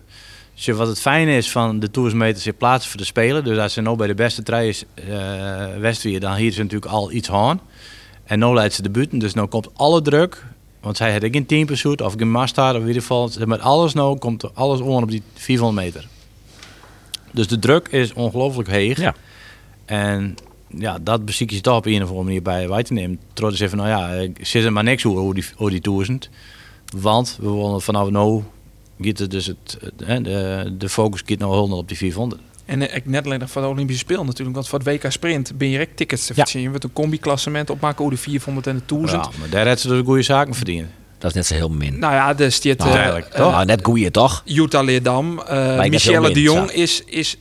Dus 0.54 0.66
wat 0.66 0.88
het 0.88 1.00
fijne 1.00 1.36
is 1.36 1.50
van 1.50 1.80
de 1.80 1.90
toersmeters, 1.90 2.44
je 2.44 2.52
plaatsen 2.52 2.90
voor 2.90 3.00
de 3.00 3.06
speler. 3.06 3.44
Dus 3.44 3.58
als 3.58 3.72
ze 3.72 3.80
nou 3.80 3.96
bij 3.96 4.06
de 4.06 4.14
beste 4.14 4.42
trui 4.42 4.68
is 4.68 4.84
eh 4.94 5.04
Westwier, 5.78 6.20
dan 6.20 6.34
hier 6.34 6.52
ze 6.52 6.62
natuurlijk 6.62 6.92
al 6.92 7.12
iets 7.12 7.30
aan. 7.30 7.60
En 8.24 8.38
nu 8.38 8.54
leidt 8.54 8.74
ze 8.74 8.82
de 8.82 8.90
buiten, 8.90 9.18
dus 9.18 9.34
nu 9.34 9.46
komt 9.46 9.68
alle 9.74 10.02
druk. 10.02 10.44
Want 10.80 10.96
zij 10.96 11.12
had 11.12 11.22
ik 11.22 11.32
geen 11.32 11.46
teampursuit 11.46 12.00
of 12.00 12.14
geen 12.16 12.30
mastard 12.30 12.74
of 12.74 12.80
in 12.80 12.86
ieder 12.86 13.02
geval. 13.02 13.30
Met 13.44 13.60
alles 13.60 13.94
nou 13.94 14.18
komt 14.18 14.54
alles 14.54 14.80
on 14.80 15.02
op 15.02 15.10
die 15.10 15.22
400 15.34 15.84
meter. 15.84 16.08
Dus 17.34 17.48
de 17.48 17.58
druk 17.58 17.88
is 17.88 18.12
ongelooflijk 18.12 18.68
heeg. 18.68 18.98
Ja. 19.00 19.14
En 19.84 20.34
ja, 20.68 20.98
dat 21.02 21.24
beziek 21.24 21.50
je 21.50 21.60
toch 21.60 21.76
op 21.76 21.86
een 21.86 22.02
of 22.02 22.08
andere 22.08 22.24
manier 22.24 22.42
bij 22.42 22.68
wij 22.68 22.82
te 22.82 22.92
nemen. 22.92 23.18
Trots 23.32 23.60
even, 23.60 23.76
nou 23.76 23.88
ja, 23.88 24.08
ik 24.10 24.46
zit 24.46 24.64
er 24.64 24.72
maar 24.72 24.84
niks 24.84 25.06
over 25.06 25.20
hoe 25.20 25.34
die, 25.34 25.44
hoe 25.56 25.70
die 25.70 25.80
duizend. 25.80 26.30
Want 26.96 27.38
we 27.40 27.50
willen 27.50 27.80
vanaf 27.82 28.10
nu, 28.10 28.42
gaat 29.00 29.18
het 29.18 29.30
dus 29.30 29.46
het, 29.46 29.78
de, 29.96 30.74
de 30.78 30.88
focus 30.88 31.22
gaat 31.26 31.38
nou 31.38 31.54
100 31.54 31.80
op 31.80 31.88
die 31.88 31.96
400. 31.96 32.40
En 32.64 32.88
eh, 32.88 32.96
ik 32.96 33.06
net 33.06 33.24
alleen 33.24 33.38
nog 33.38 33.50
voor 33.50 33.62
de 33.62 33.68
Olympische 33.68 34.02
Spelen 34.02 34.26
natuurlijk. 34.26 34.54
Want 34.56 34.68
voor 34.68 34.78
het 34.78 34.88
WK 34.88 35.12
Sprint 35.12 35.58
ben 35.58 35.68
je 35.68 35.72
direct 35.76 35.96
tickets 35.96 36.26
te 36.26 36.32
Ja. 36.36 36.42
verzinnen. 36.42 36.72
Met 36.72 36.84
een 36.84 36.92
combi-klassement 36.92 37.70
opmaken 37.70 38.04
over 38.04 38.16
de 38.16 38.22
400 38.22 38.66
en 38.66 38.76
de 38.76 38.82
1000. 38.86 39.24
Ja, 39.24 39.30
maar 39.38 39.48
daar 39.50 39.68
had 39.68 39.80
ze 39.80 39.88
dus 39.88 40.02
goede 40.04 40.22
zaken 40.22 40.54
verdienen. 40.54 40.90
Dat 41.24 41.32
is 41.32 41.38
net 41.38 41.46
zo 41.46 41.54
heel 41.54 41.76
min. 41.76 41.98
Nou 41.98 42.14
ja, 42.14 42.34
dus 42.34 42.60
die 42.60 42.70
het, 42.70 42.80
Nou, 42.80 42.90
eh, 42.90 42.96
duidelijk, 42.96 43.26
eh, 43.32 43.40
toch? 43.40 43.52
Nou, 43.52 43.64
net 43.64 43.84
goeie 43.84 44.10
toch? 44.10 44.42
Jutta 44.44 44.82
Leerdam, 44.82 45.40
eh 45.40 45.88
Michelle 45.88 46.32
de 46.32 46.40
Jong 46.40 46.70
is, 46.70 47.02
is 47.06 47.36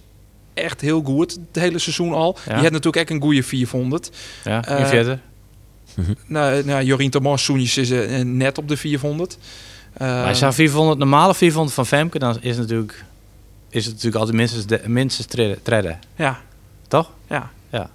echt 0.54 0.82
heel 0.82 1.02
goed 1.02 1.32
het 1.32 1.64
hele 1.64 1.80
seizoen 1.80 2.14
al. 2.14 2.38
Ja. 2.46 2.54
Die 2.54 2.64
had 2.64 2.72
natuurlijk 2.72 2.98
ook 2.98 3.10
een 3.10 3.22
goede 3.22 3.44
400. 3.44 4.12
Ja, 4.44 4.64
en 4.64 4.88
verder. 4.88 5.20
Nou, 6.26 6.66
nou 6.66 6.84
Jorien 6.84 7.10
Thomas 7.10 7.44
Soenjes 7.44 7.78
is 7.78 7.92
net 8.24 8.58
op 8.58 8.68
de 8.68 8.78
400. 8.78 9.38
Eh, 9.94 10.08
Maar 10.08 10.28
als 10.28 10.40
je 10.40 10.52
400, 10.52 11.00
normale 11.00 11.36
400 11.36 11.76
van 11.76 11.86
Femke, 11.86 12.20
dan 12.20 12.38
is 12.42 12.50
het 12.50 12.58
natuurlijk, 12.58 13.06
is 13.70 13.84
het 13.86 13.94
natuurlijk 13.94 14.20
altijd 14.20 14.38
minstens, 14.38 14.66
de, 14.66 14.82
minstens 14.86 15.28
treden, 15.28 15.62
treden, 15.62 16.00
ja, 16.16 16.42
toch? 16.88 17.12
ja. 17.30 17.52
Ja. 17.70 17.90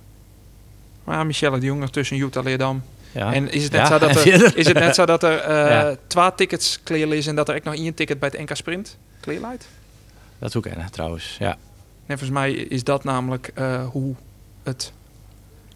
Maar 1.05 1.27
Michelle 1.27 1.59
de 1.59 1.66
Jong 1.66 1.90
tussen 1.90 2.16
Jutta 2.16 2.40
Leerdam. 2.40 2.83
Ja. 3.12 3.33
En 3.33 3.51
is 3.53 3.62
het 3.62 3.73
net, 3.73 3.81
Ja, 3.81 3.87
zo, 3.87 3.99
dat 3.99 4.16
en 4.25 4.33
er, 4.33 4.57
is 4.57 4.66
het 4.66 4.79
net 4.79 4.94
zo 4.94 5.05
dat 5.07 5.23
er 5.23 5.38
eh 5.38 5.71
Ja. 5.71 5.97
twee 6.07 6.35
tickets 6.37 6.81
clear 6.85 7.12
is 7.12 7.27
en 7.27 7.35
dat 7.37 7.49
er 7.49 7.55
ook 7.57 7.64
nog 7.64 7.75
één 7.75 7.94
ticket 7.94 8.18
bij 8.18 8.29
het 8.33 8.40
NK 8.40 8.57
Sprint 8.57 8.97
clear 9.21 9.40
lijkt? 9.40 9.68
Dat 10.38 10.49
is 10.49 10.57
ook 10.57 10.66
een 10.66 10.90
trouwens, 10.90 11.37
ja. 11.38 11.51
En 12.07 12.18
volgens 12.18 12.31
mij 12.31 12.53
is 12.53 12.85
dat 12.85 13.05
namelijk 13.05 13.51
eh, 13.55 13.87
hoe 13.88 14.14
het 14.62 14.92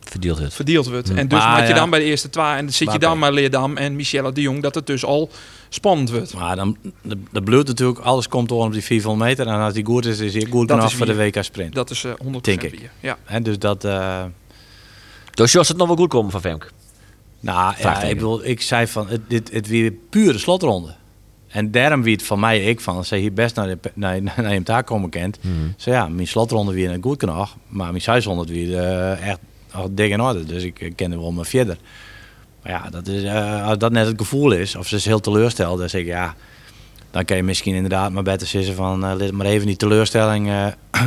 Verdeelt 0.00 0.38
het. 0.38 0.54
verdeeld 0.54 0.88
wordt. 0.88 1.08
Hm. 1.08 1.16
En 1.18 1.28
dus 1.28 1.38
maak 1.38 1.62
je 1.62 1.68
ja. 1.68 1.74
dan 1.74 1.90
bij 1.90 1.98
de 1.98 2.04
eerste 2.04 2.30
twee 2.30 2.44
en 2.44 2.64
dan 2.64 2.72
zit 2.72 2.86
Maar 2.86 2.94
je 2.94 3.00
dan 3.00 3.18
maar 3.18 3.32
Leerdam 3.32 3.76
en 3.76 3.96
Michelle 3.96 4.32
de 4.32 4.40
Jong 4.40 4.62
dat 4.62 4.74
het 4.74 4.86
dus 4.86 5.04
al 5.04 5.30
spannend 5.68 6.10
wordt. 6.10 6.34
Maar 6.34 6.56
dan, 6.56 6.76
de, 7.02 7.18
de 7.32 7.42
bloed 7.42 7.66
natuurlijk, 7.66 7.98
alles 7.98 8.28
komt 8.28 8.48
door 8.48 8.64
op 8.64 8.72
die 8.72 8.82
400 8.82 9.28
meter. 9.30 9.46
En 9.46 9.60
als 9.60 9.74
die 9.74 9.84
goed 9.84 10.06
is, 10.06 10.18
is 10.18 10.32
hij 10.34 10.46
goed 10.50 10.68
Dat 10.68 10.82
is 10.82 10.94
voor 10.94 11.06
de 11.06 11.16
WK 11.16 11.42
Sprint. 11.42 11.74
Dat 11.74 11.90
is 11.90 12.04
eh 12.04 12.12
100% 12.12 12.40
Denk 12.40 12.62
ik. 12.62 12.70
weer. 12.78 12.90
Ja. 13.00 13.16
Hè, 13.24 13.40
dus 13.40 13.58
dat... 13.58 13.84
eh, 13.84 14.24
Dus 15.34 15.52
Jos 15.52 15.68
het 15.68 15.76
nog 15.76 15.86
wel 15.86 15.96
goed 15.96 16.08
komen 16.08 16.30
van 16.30 16.40
Femke. 16.40 16.66
Nou, 17.42 17.74
ja, 17.78 18.02
ik 18.02 18.14
bedoel, 18.14 18.44
ik 18.44 18.60
zei 18.60 18.86
van, 18.86 19.08
het, 19.08 19.20
dit, 19.28 19.52
het 19.52 19.68
weer 19.68 19.92
pure 20.10 20.38
slotronde. 20.38 20.94
En 21.48 21.70
daarom 21.70 22.02
wie 22.02 22.12
het 22.12 22.22
van 22.22 22.40
mij, 22.40 22.64
ik 22.64 22.80
van, 22.80 23.04
ze 23.04 23.16
hier 23.16 23.32
best 23.32 23.54
naar, 23.54 23.66
de, 23.66 23.78
naar, 23.94 24.22
naar 24.22 24.34
hem 24.36 24.64
daar 24.64 24.84
komen 24.84 25.10
kent. 25.10 25.38
Zo 25.76 25.90
ja, 25.90 26.08
mijn 26.08 26.26
slotronde 26.26 26.72
weer 26.72 26.98
goed 27.00 27.20
genoeg, 27.20 27.56
maar 27.68 27.90
mijn 27.90 28.02
600 28.02 28.48
weer 28.48 28.78
eh, 28.78 29.28
echt 29.28 29.38
dik 29.90 30.10
in 30.10 30.20
orde. 30.20 30.44
Dus 30.44 30.62
ik 30.62 30.92
ken 30.96 31.12
er 31.12 31.20
wel 31.20 31.32
maar 31.32 31.44
verder. 31.44 31.76
Maar 32.62 32.72
ja, 32.72 32.90
dat 32.90 33.06
is, 33.06 33.22
eh, 33.22 33.66
als 33.66 33.78
dat 33.78 33.92
net 33.92 34.06
het 34.06 34.18
gevoel 34.18 34.52
is, 34.52 34.76
of 34.76 34.86
ze 34.86 34.96
is 34.96 35.04
heel 35.04 35.20
teleursteld, 35.20 35.78
dan 35.78 35.88
zeg 35.88 36.00
ik 36.00 36.06
ja, 36.06 36.34
dan 37.10 37.24
kan 37.24 37.36
je 37.36 37.42
misschien 37.42 37.74
inderdaad 37.74 38.12
maar 38.12 38.22
beter 38.22 38.46
zeggen 38.46 38.74
van, 38.74 39.16
let 39.16 39.32
maar 39.32 39.46
even 39.46 39.66
die 39.66 39.76
teleurstelling, 39.76 40.50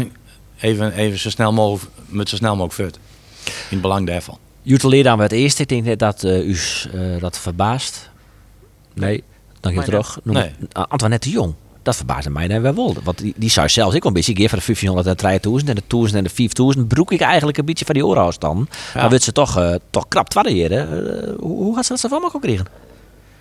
even, 0.60 0.92
even 0.92 1.20
zo 1.20 1.30
snel 1.30 1.54
mogelijk, 1.54 1.92
met 2.08 2.30
zo 2.30 2.36
snel 2.36 2.56
mogelijk 2.56 2.74
voort. 2.74 2.96
In 3.46 3.54
het 3.70 3.82
belang 3.82 4.08
daarvan. 4.08 4.38
Jutta 4.66 4.88
Leerdam 4.88 5.18
werd 5.18 5.32
eerst. 5.32 5.60
Ik 5.60 5.68
denk 5.68 5.84
net 5.84 6.00
dat 6.00 6.24
eh, 6.24 6.48
u 6.48 6.58
eh, 6.94 7.22
dat 7.22 7.40
verbaast. 7.40 8.10
Nee, 8.94 9.24
dan 9.60 9.74
je 9.74 9.84
terug. 9.84 10.20
Noem 10.24 10.36
Nee. 10.36 10.52
Uh, 10.78 10.84
Antoinette 10.88 11.30
de 11.30 11.34
Jong. 11.34 11.54
Dat 11.82 11.96
verbaasde 11.96 12.30
mij 12.30 12.48
nou 12.48 12.62
wel. 12.62 12.96
Want 13.04 13.18
die, 13.18 13.34
die 13.38 13.50
zou 13.50 13.70
zelfs 13.70 13.96
ik 13.96 14.04
wel 14.04 14.12
een 14.12 14.18
beetje 14.18 14.36
geven 14.36 14.50
van 14.50 14.60
de 14.60 14.66
1500 14.66 15.08
en 15.08 15.14
de 15.14 15.20
3000 15.20 15.70
en 15.70 15.76
de 15.76 15.84
1000 15.88 16.18
en 16.18 16.24
de 16.24 16.30
5000. 16.30 16.88
Broek 16.88 17.12
ik 17.12 17.22
eigenlijk 17.22 17.58
een 17.58 17.66
beetje 17.66 17.86
van 17.86 17.94
die 17.94 18.06
oorhuis 18.06 18.40
dan. 18.40 18.68
Maar 18.94 19.10
werd 19.10 19.24
ze 19.24 19.32
toch, 19.32 19.58
eh, 19.58 19.76
toch 19.90 20.08
krap. 20.08 20.34
Uh, 20.36 20.44
hoe, 21.40 21.64
hoe 21.64 21.76
had 21.76 21.86
ze 21.86 21.92
dat 21.92 22.00
zo 22.00 22.08
van 22.08 22.22
mogen 22.22 22.40
krijgen? 22.40 22.66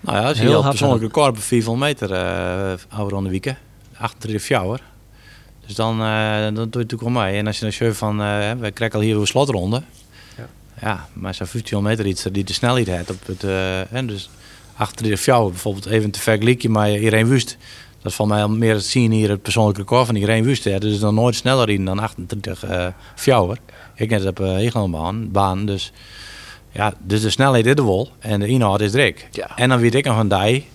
Nou 0.01 0.19
ja, 0.19 0.29
je 0.29 0.35
Heel 0.35 0.63
persoonlijke 0.63 1.05
record 1.05 1.29
op 1.29 1.43
400 1.43 2.01
meter 2.01 2.11
uh, 2.11 2.99
ouder 2.99 3.17
aan 3.17 3.25
de 3.25 3.31
week. 3.31 3.55
38 3.97 4.49
jaar. 4.49 4.81
Dus 5.67 5.75
dan, 5.75 6.01
uh, 6.01 6.43
dan 6.43 6.55
doe 6.55 6.65
je 6.71 6.79
natuurlijk 6.79 7.03
wel 7.03 7.23
mee. 7.23 7.37
En 7.37 7.47
als 7.47 7.57
je 7.57 7.63
dan 7.63 7.73
zegt 7.73 7.97
van, 7.97 8.21
uh, 8.21 8.53
we 8.53 8.71
krijgen 8.71 8.99
al 8.99 9.05
hier 9.05 9.17
een 9.17 9.27
slotronde. 9.27 9.83
Ja. 10.81 11.09
maar 11.13 11.35
zo'n 11.35 11.47
15 11.47 11.83
meter 11.83 12.07
iets 12.07 12.27
die 12.33 12.45
de 12.45 12.53
snelheid 12.53 12.87
heeft 12.87 13.11
op 13.11 13.27
het, 13.27 13.45
en 13.91 14.07
dus 14.07 14.31
38 14.77 15.25
jaar 15.25 15.43
bijvoorbeeld 15.43 15.87
even 15.87 16.11
te 16.11 16.21
vergelijken 16.21 16.73
met 16.73 17.01
Irene 17.01 17.29
Wust. 17.29 17.57
Dat 18.03 18.13
is 18.13 18.19
van 18.19 18.29
mij 18.29 18.43
al 18.43 18.49
meer 18.49 18.75
het 18.75 18.85
zien 18.85 19.13
hier 19.13 19.31
het 19.31 19.43
persoonlijke 19.43 19.81
record 19.81 20.07
van 20.07 20.17
Irene 20.17 20.47
Wust. 20.47 20.65
Hè. 20.65 20.79
Dus 20.79 20.99
dan 20.99 21.15
nooit 21.15 21.35
sneller 21.35 21.71
in 21.71 21.85
dan 21.85 21.99
28 21.99 22.65
uh, 22.65 22.87
fjouwer. 23.15 23.59
Ik 23.95 24.11
net 24.11 24.27
op 24.27 24.41
uh, 24.41 24.57
Egelandbaan, 24.57 25.31
baan, 25.31 25.67
dus 25.67 25.93
ja, 26.71 26.95
dus 26.99 27.23
de 27.23 27.31
snelheid 27.31 27.67
is 27.67 27.75
er 27.75 27.85
wel 27.85 28.11
en 28.19 28.41
de 28.41 28.47
inhoud 28.47 28.81
is 28.81 28.93
dik. 28.93 29.29
Ja. 29.31 29.57
En 29.57 29.69
dan 29.69 29.79
weet 29.79 29.95
ik 29.95 30.05
nog 30.05 30.17
van 30.17 30.29
die, 30.29 30.67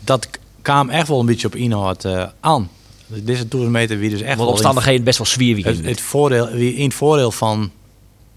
dat 0.00 0.28
kwam 0.62 0.88
echt 0.88 1.08
wel 1.08 1.20
een 1.20 1.26
beetje 1.26 1.46
op 1.46 1.54
inhoud 1.54 2.04
uh, 2.04 2.24
aan. 2.40 2.70
Dus 3.06 3.24
deze 3.24 3.48
toermeter 3.48 3.98
wie 3.98 4.10
dus 4.10 4.20
echt 4.20 4.38
wel 4.38 4.46
omstandigheden 4.46 5.04
best 5.04 5.18
wel 5.18 5.26
zwier 5.26 5.66
het, 5.66 5.84
het 5.84 6.00
voordeel, 6.00 6.48
wie 6.48 6.74
in 6.74 6.84
het 6.84 6.94
voordeel 6.94 7.30
van 7.30 7.70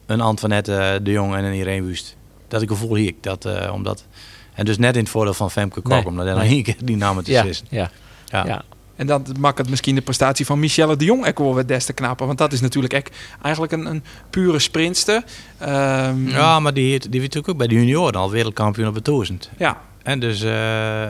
een 0.09 0.21
Antoinette 0.21 0.99
de 1.03 1.11
Jong 1.11 1.35
en 1.35 1.43
een 1.43 1.53
Irene 1.53 1.85
Wust. 1.85 2.15
Dat 2.47 2.61
ik 2.61 2.69
gevoel 2.69 2.95
hier 2.95 3.07
ik 3.07 3.23
dat 3.23 3.45
eh, 3.45 3.73
omdat 3.73 4.05
en 4.53 4.65
dus 4.65 4.77
net 4.77 4.95
in 4.95 5.01
het 5.01 5.09
voordeel 5.09 5.33
van 5.33 5.51
Femke 5.51 5.81
Kok 5.81 5.91
Nee, 5.93 6.05
omdat 6.05 6.25
hij 6.25 6.33
dan 6.33 6.43
één 6.43 6.63
keer 6.63 6.75
die 6.83 6.97
namen 6.97 7.23
te 7.23 7.31
Ja, 7.31 7.43
is. 7.43 7.63
ja, 7.69 7.89
Ja. 8.25 8.45
ja. 8.45 8.61
En 8.95 9.07
dan 9.07 9.25
maakt 9.39 9.57
het 9.57 9.69
misschien 9.69 9.95
de 9.95 10.01
prestatie 10.01 10.45
van 10.45 10.59
Michelle 10.59 10.95
de 10.95 11.05
Jong 11.05 11.27
ook 11.27 11.37
wel 11.37 11.55
weer 11.55 11.65
des 11.65 11.85
te 11.85 11.93
knapper. 11.93 12.25
Want 12.25 12.37
dat 12.37 12.53
is 12.53 12.61
natuurlijk 12.61 12.93
echt 12.93 13.15
eigenlijk 13.41 13.73
een, 13.73 13.85
een 13.85 14.03
pure 14.29 14.59
sprintster. 14.59 15.23
Ehm, 15.57 16.27
Ja, 16.27 16.59
maar 16.59 16.73
die, 16.73 16.89
heeft- 16.91 17.11
die 17.11 17.19
werd 17.21 17.33
natuurlijk 17.33 17.49
ook 17.49 17.57
bij 17.57 17.67
de 17.67 17.75
junioren 17.75 18.13
al 18.19 18.31
wereldkampioen 18.31 18.87
op 18.87 18.95
het 18.95 19.05
1000. 19.05 19.49
ja. 19.57 19.81
En 20.03 20.19
dus 20.19 20.41
eh, 20.41 21.03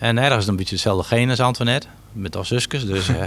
en 0.00 0.18
ergens 0.18 0.46
een 0.46 0.56
beetje 0.56 0.74
hetzelfde 0.74 1.04
geen 1.04 1.30
als 1.30 1.40
Antoinette 1.40 1.86
met 2.12 2.34
haar 2.34 2.46
zusjes. 2.46 2.86
Dus 2.86 3.08
eh 3.08 3.22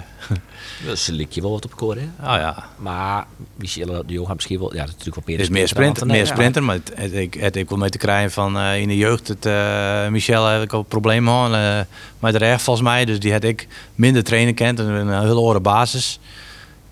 Dus 0.85 1.07
lik 1.07 1.31
je 1.31 1.41
wel 1.41 1.51
wat 1.51 1.65
op 1.65 1.75
koor, 1.75 1.95
hè? 1.95 2.01
oh 2.01 2.37
ja, 2.37 2.65
Maar 2.75 3.25
Michelle 3.55 4.03
de 4.05 4.13
Jong 4.13 4.27
gaat 4.27 4.35
misschien 4.35 4.59
wel... 4.59 4.73
Ja, 4.73 4.79
dat 4.79 4.87
is 4.87 4.93
natuurlijk 4.93 5.27
wel 5.27 5.35
Het 5.35 5.45
is 5.45 5.51
meer 5.51 5.67
sprinter, 5.67 6.07
meer 6.07 6.15
ja. 6.17 6.25
sprinter 6.25 6.63
maar 6.63 6.75
het, 6.75 6.91
het, 6.95 7.13
ik, 7.13 7.33
het, 7.33 7.55
ik 7.55 7.69
wil 7.69 7.77
mee 7.77 7.89
te 7.89 7.97
krijgen 7.97 8.31
van 8.31 8.57
eh, 8.57 8.81
in 8.81 8.87
de 8.87 8.97
jeugd. 8.97 9.27
Het, 9.27 9.45
eh 9.45 10.07
Michel 10.07 10.45
heb 10.45 10.61
ik 10.61 10.73
al 10.73 10.83
problemen 10.83 11.33
gehad, 11.33 11.53
eh 11.53 11.95
maar 12.19 12.33
er 12.33 12.41
echt 12.41 12.61
volgens 12.61 12.85
mij. 12.85 13.05
Dus 13.05 13.19
die 13.19 13.31
had 13.31 13.43
ik 13.43 13.67
minder 13.95 14.23
trainen 14.23 14.53
kent 14.53 14.79
en 14.79 14.85
een 14.85 15.19
hele 15.21 15.33
hoge 15.33 15.59
basis. 15.59 16.19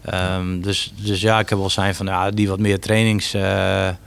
Ehm, 0.02 0.62
dus, 0.62 0.94
dus 0.96 1.22
ja, 1.22 1.40
ik 1.40 1.50
heb 1.50 1.58
wel 1.58 1.70
zijn 1.70 1.96
van 1.96 2.06
ja, 2.06 2.32
die 2.32 2.50
wat 2.50 2.60
meer 2.60 2.80
trainingsvolume 2.80 3.98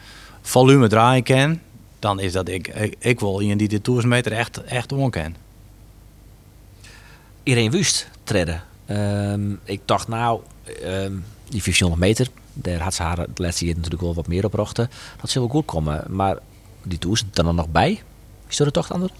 volume 0.42 0.88
draaien 0.88 1.22
ken. 1.22 1.62
Dan 1.98 2.20
is 2.20 2.32
dat 2.32 2.48
ik, 2.48 2.68
ik, 2.68 2.94
ik 2.98 3.20
wil 3.20 3.40
iemand 3.40 3.58
die 3.58 3.68
de 3.68 3.80
toersmeter 3.80 4.32
echt, 4.32 4.64
echt 4.64 4.92
onken. 4.92 5.43
Irene 7.44 7.70
Wust 7.70 8.08
treden. 8.24 8.62
Ehm, 8.86 9.52
ik 9.64 9.80
dacht 9.84 10.08
nou, 10.08 10.40
ehm, 10.64 11.12
die 11.48 11.62
1500 11.62 12.00
meter, 12.00 12.28
daar 12.52 12.80
had 12.80 12.94
ze 12.94 13.02
haar 13.02 13.18
het 13.18 13.38
laatste 13.38 13.64
jaar 13.64 13.74
natuurlijk 13.74 14.02
wel 14.02 14.14
wat 14.14 14.26
meer 14.26 14.44
op 14.44 14.54
rochten. 14.54 14.90
Dat 15.20 15.30
zou 15.30 15.44
wel 15.44 15.54
goed 15.54 15.64
komen. 15.64 16.04
Maar 16.08 16.38
die 16.82 16.98
toer 16.98 17.22
er 17.34 17.44
dan 17.44 17.54
nog 17.54 17.68
bij. 17.68 18.02
Is 18.48 18.56
dat 18.56 18.66
er 18.66 18.72
toch 18.72 18.92
ander? 18.92 19.10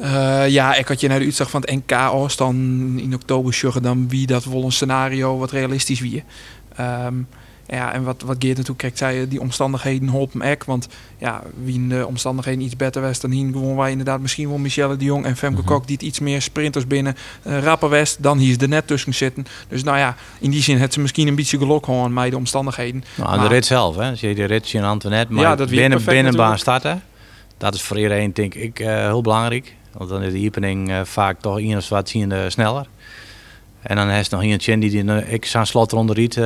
Eh, 0.00 0.48
ja, 0.48 0.74
ik 0.74 0.88
had 0.88 1.00
je 1.00 1.08
naar 1.08 1.18
de 1.18 1.24
uitslag 1.24 1.50
van 1.50 1.60
het 1.60 1.70
NK 1.70 2.36
dan 2.36 2.54
in 2.98 3.14
oktober 3.14 3.52
sjuggen 3.52 3.82
dan 3.82 4.08
wie 4.08 4.26
dat 4.26 4.44
wel 4.44 4.64
een 4.64 4.72
scenario 4.72 5.38
wat 5.38 5.50
realistisch 5.50 6.00
wie. 6.00 6.24
Ehm, 6.76 7.14
ja, 7.76 7.92
en 7.92 8.02
wat, 8.02 8.22
wat 8.22 8.36
Geert 8.38 8.52
natuurlijk 8.56 8.78
kijkt, 8.78 8.98
zei 8.98 9.28
die 9.28 9.40
omstandigheden 9.40 10.08
holpen 10.08 10.38
me 10.38 10.44
ek. 10.44 10.64
Want 10.64 10.88
ja, 11.18 11.42
wie 11.64 11.74
in 11.74 11.88
de 11.88 12.06
omstandigheden 12.06 12.60
iets 12.64 12.76
beter 12.76 13.02
was 13.02 13.20
dan 13.20 13.30
hier, 13.30 13.52
gewoon 13.52 13.76
wij 13.76 13.90
inderdaad 13.90 14.20
misschien 14.20 14.48
wel 14.48 14.58
Michelle 14.58 14.96
de 14.96 15.04
Jong 15.04 15.24
en 15.24 15.36
Femke 15.36 15.60
Mhm. 15.60 15.66
Kok 15.70 15.86
die 15.86 15.96
het 15.96 16.04
iets 16.04 16.20
meer 16.20 16.42
sprinters 16.42 16.86
binnen 16.86 17.16
eh 17.42 17.62
rapper 17.62 17.88
west 17.88 18.22
dan 18.22 18.38
hier 18.38 18.50
is 18.50 18.56
er 18.62 18.68
net 18.68 18.86
tussen 18.86 19.14
zitten. 19.14 19.46
Dus 19.68 19.82
nou 19.84 19.98
ja, 19.98 20.16
in 20.40 20.50
die 20.50 20.62
zin 20.62 20.76
heeft 20.76 20.92
ze 20.92 21.00
misschien 21.00 21.28
een 21.28 21.34
beetje 21.34 21.58
geluk 21.58 21.84
gewoon 21.84 22.12
met 22.12 22.30
de 22.30 22.36
omstandigheden. 22.36 23.04
Nou, 23.14 23.30
aan 23.30 23.38
Maar- 23.38 23.48
de 23.48 23.54
rit 23.54 23.66
zelf, 23.66 23.96
hè. 23.96 24.10
Als 24.10 24.20
je 24.20 24.34
de 24.34 24.44
rit 24.44 24.72
in 24.72 24.84
Antoinette, 24.84 25.32
maar 25.32 25.42
Ja, 25.42 25.56
dat 25.56 25.68
binnen, 25.70 26.04
binnenbaan 26.04 26.58
starten, 26.58 27.02
dat 27.58 27.74
is 27.74 27.82
voor 27.82 27.96
iedereen 27.98 28.32
denk 28.32 28.54
ik 28.54 28.80
eh, 28.80 28.86
heel 28.94 29.20
belangrijk. 29.22 29.74
Want 29.92 30.10
dan 30.10 30.22
is 30.22 30.32
de 30.32 30.46
opening 30.46 30.90
eh, 30.90 31.00
vaak 31.04 31.40
toch 31.40 31.58
iemand 31.58 31.88
wat 31.88 32.08
ziende 32.08 32.50
sneller. 32.50 32.86
En 33.82 33.96
dan 33.96 34.10
is 34.10 34.28
nog 34.28 34.42
iemand 34.42 34.64
die 34.64 34.78
die 34.78 35.04
eh, 35.04 35.32
ik 35.32 35.44
zou 35.44 35.64
slot 35.64 35.92
onder 35.92 36.16
riet, 36.16 36.36
eh, 36.36 36.44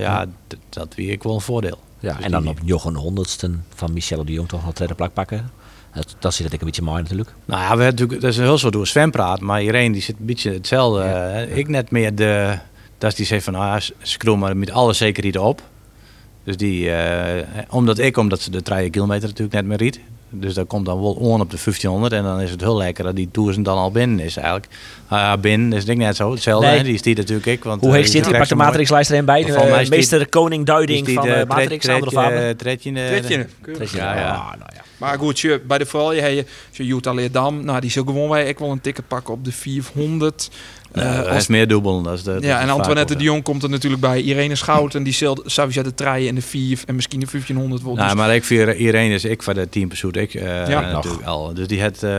ja, 0.00 0.26
dat 0.68 0.94
wie 0.94 1.10
ik 1.10 1.22
wel 1.22 1.34
een 1.34 1.40
voordeel. 1.40 1.78
Ja, 2.00 2.14
Dus 2.14 2.24
en 2.24 2.30
dan 2.30 2.48
op 2.48 2.58
Jochen 2.64 2.92
de 2.92 2.98
honderdste 2.98 3.50
van 3.74 3.92
Michelle 3.92 4.24
de 4.24 4.32
Jong 4.32 4.48
toch 4.48 4.64
nog 4.64 4.74
tweede 4.74 4.94
plak 4.94 5.12
pakken. 5.12 5.50
Dat, 5.94 6.16
dat 6.18 6.34
zit 6.34 6.52
ik 6.52 6.60
een 6.60 6.66
beetje 6.66 6.82
mooi 6.82 7.02
natuurlijk. 7.02 7.34
Nou 7.44 7.60
ja, 7.60 7.76
we 7.76 7.82
hebben 7.82 7.86
natuurlijk, 7.86 8.20
dat 8.20 8.30
is 8.30 8.36
een 8.36 8.44
heel 8.44 8.58
soort 8.58 8.72
door 8.72 8.86
Sven 8.86 9.10
praat, 9.10 9.40
maar 9.40 9.60
iedereen 9.60 9.92
die 9.92 10.02
zit 10.02 10.16
een 10.18 10.26
beetje 10.26 10.52
hetzelfde. 10.52 11.02
Ja. 11.02 11.34
Ik 11.36 11.68
net 11.68 11.90
meer 11.90 12.14
de, 12.14 12.58
dat 12.98 13.10
is 13.10 13.16
die 13.16 13.26
zegt 13.26 13.44
van, 13.44 13.54
ah, 13.54 14.36
maar 14.36 14.56
met 14.56 14.70
alle 14.70 14.92
zekerheid 14.92 15.36
op. 15.36 15.62
Dus 16.44 16.56
die, 16.56 16.90
eh, 16.90 17.64
omdat 17.68 17.98
ik, 17.98 18.16
omdat 18.16 18.40
ze 18.40 18.50
de 18.50 18.62
3 18.62 18.90
kilometer 18.90 19.28
natuurlijk 19.28 19.54
net 19.54 19.66
meer 19.66 19.76
riet. 19.76 20.00
Dus 20.30 20.54
dat 20.54 20.66
komt 20.66 20.86
dan 20.86 21.00
wel 21.00 21.12
on 21.12 21.40
op 21.40 21.50
de 21.50 21.58
1500 21.64 22.12
en 22.12 22.22
dan 22.22 22.40
is 22.40 22.50
het 22.50 22.60
heel 22.60 22.76
lekker 22.76 23.04
dat 23.04 23.16
die 23.16 23.28
toers 23.32 23.56
dan 23.56 23.78
al 23.78 23.90
binnen 23.90 24.20
is 24.20 24.36
eigenlijk. 24.36 24.66
Ah 25.08 25.18
ja, 25.18 25.36
binnen 25.36 25.72
is 25.72 25.84
denk 25.84 25.98
ik 25.98 26.06
net 26.06 26.16
zo, 26.16 26.30
hetzelfde. 26.30 26.66
Nee. 26.66 26.82
Die 26.82 26.94
is 26.94 27.02
die 27.02 27.16
natuurlijk 27.16 27.46
ik. 27.46 27.64
Want, 27.64 27.80
Hoe 27.80 27.90
eh, 27.90 27.94
heet 27.94 28.04
die 28.04 28.12
zit 28.12 28.24
die? 28.24 28.38
Pak 28.38 28.48
de 28.48 28.54
matrixlijst 28.54 29.10
erin 29.10 29.24
bij. 29.24 29.48
Uh, 29.48 29.88
meester 29.88 30.28
koning 30.28 30.66
duiding 30.66 31.10
van 31.10 31.24
de 31.24 31.44
matrix, 31.48 31.86
eh, 31.86 31.96
tredje, 32.56 32.56
Tredje. 32.56 33.46
Ja, 33.92 34.16
ja. 34.16 34.30
Ah, 34.30 34.50
nou 34.58 34.70
ja. 34.74 34.82
Maar 34.96 35.18
goed, 35.18 35.40
je, 35.40 35.60
bij 35.66 35.78
de 35.78 35.86
vooral 35.86 36.12
je, 36.12 36.22
je, 36.22 36.44
je 36.70 36.84
Utah 36.84 37.14
Leerdam, 37.14 37.64
nou 37.64 37.80
die 37.80 37.90
zal 37.90 38.04
gewoon 38.04 38.28
wij 38.28 38.48
ik 38.48 38.58
wel 38.58 38.70
een 38.70 38.80
ticket 38.80 39.08
pakken 39.08 39.34
op 39.34 39.44
de 39.44 39.52
400. 39.52 40.50
Nou, 40.92 41.08
Eh, 41.08 41.16
dat 41.16 41.26
als- 41.26 41.36
is 41.36 41.46
meer 41.46 41.68
dubbel. 41.68 42.02
Dat 42.02 42.14
is 42.14 42.22
de, 42.22 42.32
dat 42.32 42.42
ja, 42.42 42.60
en 42.60 42.68
Antoinette 42.70 43.16
de 43.16 43.22
Jong 43.22 43.42
komt 43.42 43.62
er 43.62 43.68
natuurlijk 43.70 44.02
bij. 44.02 44.20
Irene 44.20 44.54
Schouten, 44.54 45.02
die 45.02 45.12
zal 45.12 45.38
sowieso 45.44 45.82
de 45.82 45.94
treien 45.94 46.28
en 46.28 46.34
de 46.34 46.42
4 46.42 46.80
en 46.86 46.94
misschien 46.94 47.20
de 47.20 47.26
1500 47.26 47.82
wel. 47.82 47.94
Nou, 47.94 48.06
Dus- 48.08 48.16
maar 48.16 48.34
ik 48.34 48.44
vind 48.44 48.78
iedereen 48.78 49.10
is 49.10 49.24
ik 49.24 49.42
van 49.42 49.54
de 49.54 49.68
team 49.68 49.88
pursuit. 49.88 50.16
Ik 50.16 50.34
eh, 50.34 50.68
Ja. 50.68 50.80
natuurlijk 50.80 51.24
al. 51.24 51.54
Dus 51.54 51.66
die 51.66 51.80
het, 51.80 52.02
eh, 52.02 52.10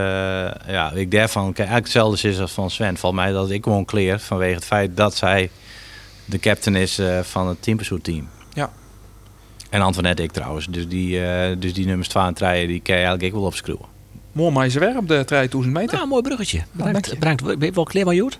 ja, 0.73 0.91
ik 0.93 1.11
daarvan, 1.11 1.43
kijk, 1.43 1.57
eigenlijk 1.57 1.85
hetzelfde 1.85 2.27
is 2.29 2.39
als 2.39 2.51
van 2.51 2.69
Sven. 2.71 2.97
Valt 2.97 3.13
mij 3.13 3.31
dat 3.31 3.49
ik 3.49 3.63
gewoon 3.63 3.85
kleer 3.85 4.19
vanwege 4.19 4.55
het 4.55 4.65
feit 4.65 4.97
dat 4.97 5.15
zij 5.15 5.49
de 6.25 6.39
captain 6.39 6.75
is 6.75 6.99
eh, 6.99 7.19
van 7.21 7.47
het 7.47 7.61
team 7.61 7.77
pursuit 7.77 8.03
team. 8.03 8.27
Ja. 8.53 8.71
En 9.69 9.81
Antoinette 9.81 10.23
ik 10.23 10.31
trouwens. 10.31 10.67
Dus 10.69 10.87
die, 10.87 11.25
eh, 11.25 11.55
dus 11.59 11.73
die 11.73 11.85
nummers 11.85 12.07
12 12.07 12.27
en 12.27 12.33
3, 12.33 12.67
die 12.67 12.79
kan 12.81 12.95
je 12.95 13.01
eigenlijk 13.01 13.23
ik 13.23 13.31
wel 13.33 13.41
opschroeven. 13.47 13.85
Mooi 14.31 14.51
maar 14.51 14.69
ze 14.69 14.79
weer 14.79 14.97
op 14.97 15.07
de 15.07 15.23
3000 15.25 15.73
meter. 15.73 15.95
Nou, 15.95 16.07
mooi 16.07 16.21
bruggetje. 16.21 16.61
Brengt, 16.71 17.05
je. 17.09 17.15
brengt, 17.17 17.43
ben 17.43 17.59
je 17.67 17.71
wel 17.71 17.83
kleer 17.83 18.05
maar 18.05 18.15
Joet? 18.15 18.39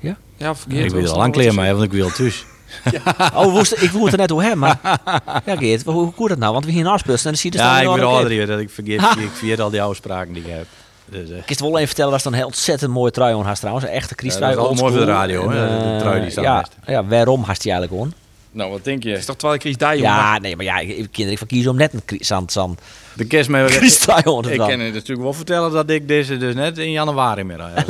Ja, 0.00 0.54
vergeet 0.54 0.84
ik 0.84 0.90
wel, 0.90 1.00
wil 1.02 1.10
al 1.12 1.18
lang 1.18 1.32
kleer 1.32 1.46
dus- 1.46 1.54
wel 1.54 1.64
mij, 1.64 1.72
want 1.72 1.84
ik 1.84 1.92
wil 1.92 2.10
thuis. 2.10 2.44
Oh, 3.34 3.52
woest, 3.52 3.82
ik 3.82 3.90
woed 3.90 4.12
er 4.12 4.18
net 4.18 4.30
hoe 4.30 4.42
hem, 4.42 4.58
maar... 4.58 4.78
Ja, 5.46 5.56
Geert, 5.56 5.84
hoe, 5.84 6.12
hoe 6.14 6.28
dat 6.28 6.38
nou? 6.38 6.52
Want 6.52 6.64
we 6.64 6.70
hier 6.70 6.80
een 6.80 6.86
afspeelst 6.86 7.24
en 7.24 7.30
dan 7.30 7.38
zie 7.40 7.50
je 7.52 7.56
dus 7.56 7.66
Ja, 7.66 7.80
ik 7.80 7.94
ben 7.94 8.04
ouder 8.06 8.46
dat 8.46 8.58
ik 8.60 8.70
vergeet, 8.70 9.00
ik 9.00 9.30
vergeet 9.32 9.60
al 9.60 9.70
die 9.70 9.80
oude 9.82 9.96
spraken 9.96 10.32
die 10.32 10.42
ik 10.42 10.48
heb. 10.50 10.66
Dus, 11.04 11.30
eh, 11.30 11.36
Ik 11.46 11.56
kan 11.56 11.66
wel 11.66 11.74
even 11.76 11.86
vertellen, 11.86 12.10
was 12.10 12.22
dan 12.22 12.34
een 12.34 12.44
ontzettend 12.44 12.90
mooie 12.92 13.10
trui 13.10 13.34
aan 13.34 13.54
trouwens. 13.54 13.86
Een 13.86 13.92
echte 13.92 14.14
Ja, 14.16 14.20
Christrui. 14.20 14.54
dat 14.54 14.70
is 14.72 14.80
wel 14.80 14.88
mooi 14.90 14.96
voor 14.96 15.06
de 15.06 15.12
radio, 15.12 15.50
hè, 15.50 15.66
En, 15.68 15.78
de 15.88 15.94
eh, 15.94 15.98
trui 16.00 16.20
die 16.20 16.30
staat 16.30 16.44
ja, 16.44 16.58
best. 16.60 16.72
ja, 16.86 17.04
waarom 17.04 17.42
haast 17.44 17.62
hij 17.62 17.72
eigenlijk 17.72 18.02
on? 18.02 18.14
Nou, 18.50 18.70
wat 18.70 18.84
denk 18.84 19.02
je? 19.02 19.08
Het 19.10 19.18
is 19.18 19.24
toch 19.24 19.36
terwijl 19.36 19.54
ik 19.58 19.64
Chris 19.64 19.76
Dijon 19.76 19.96
Ja, 20.02 20.38
nee, 20.38 20.56
maar 20.56 20.64
ja, 20.64 20.78
ik, 20.78 20.88
ik 20.88 21.08
kinderen 21.12 21.38
van 21.38 21.46
kiezen 21.46 21.70
om 21.70 21.76
net 21.76 21.92
een 21.92 22.02
Chris- 22.06 22.26
zand, 22.26 22.52
zand, 22.52 22.80
De 23.14 23.24
kerst 23.26 23.48
met 23.50 23.70
Christrui 23.70 24.22
aan 24.24 24.42
te 24.42 24.52
Ik 24.52 24.58
dan. 24.58 24.68
kan 24.68 24.80
het 24.80 24.92
natuurlijk 24.94 25.20
wel 25.22 25.32
vertellen 25.32 25.72
dat 25.72 25.90
ik 25.90 26.08
deze 26.08 26.36
dus 26.36 26.54
net 26.54 26.78
in 26.78 26.90
januari 26.90 27.42
meer 27.44 27.60
heb. 27.74 27.88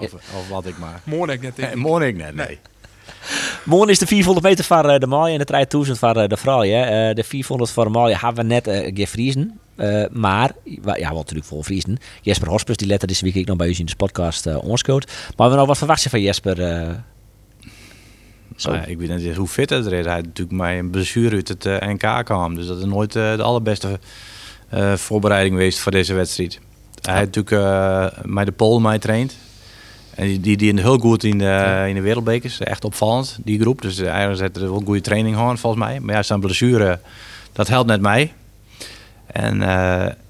Of, 0.00 0.12
of 0.12 0.48
wat 0.50 0.66
ik 0.66 0.78
maar. 0.78 1.00
Dat 1.04 1.28
ik 1.30 1.42
net 1.42 1.56
Nee, 1.56 1.76
morgen 1.76 2.08
ik 2.08 2.16
net, 2.16 2.34
nee. 2.34 2.58
Morgen 3.64 3.88
is 3.88 3.98
de 3.98 4.06
400 4.06 4.46
meter 4.46 4.64
van 4.64 4.90
eh, 4.90 4.98
de 4.98 5.06
Malje 5.06 5.32
en 5.32 5.38
de 5.38 5.44
3000 5.44 5.98
van 5.98 6.14
eh, 6.20 6.28
de 6.28 6.36
vrouwen. 6.36 6.68
hè. 6.70 7.08
Eh, 7.08 7.14
de 7.14 7.24
400 7.24 7.70
van 7.70 7.84
de 7.84 7.90
Malje 7.90 8.16
hebben 8.18 8.46
we 8.46 8.54
net 8.54 8.66
eh 8.66 8.90
gevriezen. 8.94 9.58
Eh, 9.76 10.04
maar, 10.10 10.50
ja, 10.84 11.08
wel 11.08 11.12
natuurlijk 11.16 11.46
vol 11.48 11.62
vriezen. 11.62 11.98
Jesper 12.22 12.48
Hospers, 12.48 12.76
die 12.76 12.86
letter 12.88 13.08
deze 13.08 13.24
week 13.24 13.34
ik 13.34 13.46
nog 13.46 13.56
bij 13.56 13.68
u 13.68 13.74
in 13.78 13.86
de 13.86 13.96
podcast 13.96 14.46
eh 14.46 14.64
onscoot. 14.64 15.10
Maar 15.36 15.48
we 15.48 15.54
nou 15.54 15.66
wat 15.66 15.78
verwacht 15.78 16.02
je 16.02 16.10
van 16.10 16.20
Jesper? 16.20 16.62
eh? 16.62 16.88
Zo. 18.58 18.70
Nou 18.70 18.82
ja, 18.82 18.88
ik 18.88 18.98
weet 18.98 19.16
niet 19.16 19.36
hoe 19.36 19.46
fit 19.46 19.70
het 19.70 19.86
er 19.86 19.92
is. 19.92 20.04
Hij 20.04 20.14
had 20.14 20.24
natuurlijk 20.24 20.56
mij 20.56 20.78
een 20.78 20.90
blessure 20.90 21.36
uit 21.36 21.48
het 21.48 21.66
eh, 21.66 21.88
NK 21.88 22.24
kwam. 22.24 22.54
Dus 22.54 22.66
dat 22.66 22.78
is 22.78 22.84
nooit 22.84 23.16
eh, 23.16 23.36
de 23.36 23.42
allerbeste 23.42 23.98
eh, 24.68 24.94
voorbereiding 24.94 25.54
geweest 25.54 25.78
voor 25.78 25.92
deze 25.92 26.14
wedstrijd. 26.14 26.60
Hij 27.02 27.18
heeft 27.18 27.34
natuurlijk 27.34 28.26
met 28.26 28.46
de 28.46 28.52
Pool 28.52 28.80
mij 28.80 28.98
traind. 28.98 29.36
En 30.14 30.40
die, 30.40 30.56
die, 30.56 30.80
heel 30.80 30.98
goed 30.98 31.24
in 31.24 31.38
de, 31.38 31.84
in 31.88 31.94
de 31.94 32.00
wereldbekers. 32.00 32.58
Echt 32.58 32.84
opvallend, 32.84 33.38
die 33.44 33.60
groep. 33.60 33.82
Dus 33.82 33.98
eigenlijk 33.98 34.38
zette 34.38 34.60
er 34.60 34.70
wel 34.70 34.82
goede 34.84 35.00
training 35.00 35.36
gewoon 35.36 35.58
volgens 35.58 35.84
mij. 35.84 36.00
Maar 36.00 36.14
ja, 36.14 36.22
zijn 36.22 36.40
blessure, 36.40 37.00
dat 37.52 37.68
helpt 37.68 37.88
net 37.88 38.00
mij. 38.00 38.32
En 39.26 39.62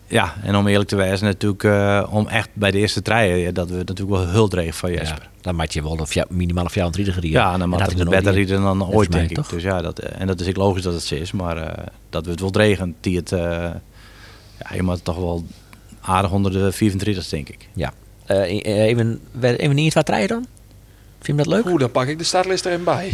ja, 0.09 0.35
en 0.43 0.57
om 0.57 0.67
eerlijk 0.67 0.89
te 0.89 0.97
wijzen 0.97 1.27
natuurlijk, 1.27 1.65
eh, 1.65 2.07
om 2.11 2.27
echt 2.27 2.49
bij 2.53 2.71
de 2.71 2.79
eerste 2.79 3.03
treien, 3.03 3.39
ja, 3.39 3.51
dat 3.51 3.69
we 3.69 3.77
natuurlijk 3.77 4.11
wel 4.11 4.29
heel 4.29 4.49
dreig 4.49 4.77
van 4.77 4.91
Jesper. 4.91 5.23
Ja, 5.23 5.29
dan 5.41 5.55
maak 5.55 5.71
je 5.71 5.83
wel 5.83 5.99
een 5.99 6.25
minimaal 6.29 6.65
een 6.65 6.71
34 6.71 7.15
gereden. 7.15 7.41
Ja, 7.41 7.53
en 7.53 7.59
dan 7.59 7.71
had 7.71 7.79
maakt 7.79 7.93
ik 7.93 7.99
het 7.99 8.07
er 8.07 8.15
beter 8.15 8.35
niet. 8.35 8.49
rijden 8.49 8.65
dan 8.65 8.89
ooit, 8.89 9.13
denk 9.13 9.31
ik. 9.31 9.37
toch? 9.37 9.49
Dus 9.49 9.63
ja, 9.63 9.83
dat, 9.83 9.99
en 9.99 10.27
dat 10.27 10.41
is 10.41 10.47
ik 10.47 10.57
logisch 10.57 10.83
dat 10.83 10.95
het 10.95 11.03
zo 11.03 11.15
is, 11.15 11.33
maar 11.33 11.57
eh, 11.57 11.87
dat 12.11 12.25
we 12.25 12.31
het 12.31 12.41
wel 12.41 12.51
dregend, 12.51 12.95
die 13.01 13.17
het, 13.17 13.33
eh, 13.33 13.41
ja, 14.59 14.75
je 14.75 14.83
moet 14.83 15.05
toch 15.05 15.17
wel 15.17 15.45
aardig 16.01 16.31
onder 16.31 16.53
de 16.53 16.73
34, 16.73 17.29
denk 17.29 17.49
ik. 17.49 17.69
Ja. 17.73 17.93
Eh, 18.27 18.65
even, 18.65 19.21
even 19.41 19.75
niet 19.75 19.95
wat 19.95 20.09
rijden 20.09 20.29
dan? 20.29 20.47
Vind 21.21 21.39
je 21.39 21.45
dat 21.45 21.55
leuk? 21.55 21.67
Oeh, 21.67 21.81
dan 21.81 21.91
pak 21.91 22.07
ik 22.07 22.19
de 22.19 22.25
startlist 22.25 22.67
erin 22.67 22.85
bij. 22.85 23.13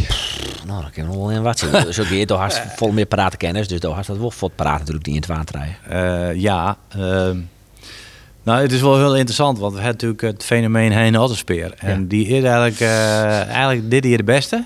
Nou, 0.67 0.83
dan 0.83 0.91
kan 0.91 1.03
je 1.03 1.09
nog 1.09 1.17
wel 1.17 1.31
in 1.31 1.43
wat 1.43 1.59
zien. 1.59 1.93
Zo 1.93 2.03
Geert, 2.05 2.29
daar 2.29 2.39
hast 2.39 2.61
vol 2.77 2.93
meer 2.93 3.07
parate 3.07 3.37
kennis. 3.37 3.69
Dus 3.69 3.81
daar 3.81 3.91
hast 3.93 4.07
dat 4.07 4.17
wel 4.19 4.31
het 4.49 4.57
paraat 4.57 4.79
natuurlijk 4.79 5.05
die 5.05 5.15
in 5.15 5.21
het 5.21 5.29
water 5.31 5.57
rijden. 5.57 6.31
Eh, 6.33 6.41
ja, 6.41 6.77
ehm, 6.89 7.39
nou 8.43 8.63
het 8.63 8.73
is 8.73 8.81
wel 8.81 8.97
heel 8.99 9.15
interessant, 9.17 9.59
want 9.59 9.75
we 9.75 9.81
hebben 9.81 10.07
natuurlijk 10.07 10.37
het 10.39 10.45
fenomeen 10.45 10.93
Hein 10.93 11.19
Otterspeer. 11.19 11.75
En 11.79 12.01
Ja. 12.01 12.07
die 12.09 12.27
is 12.27 12.43
eigenlijk, 12.43 12.81
eh, 12.81 13.47
eigenlijk 13.49 13.91
dit 13.91 14.05
hier 14.05 14.17
de 14.17 14.25
beste. 14.25 14.65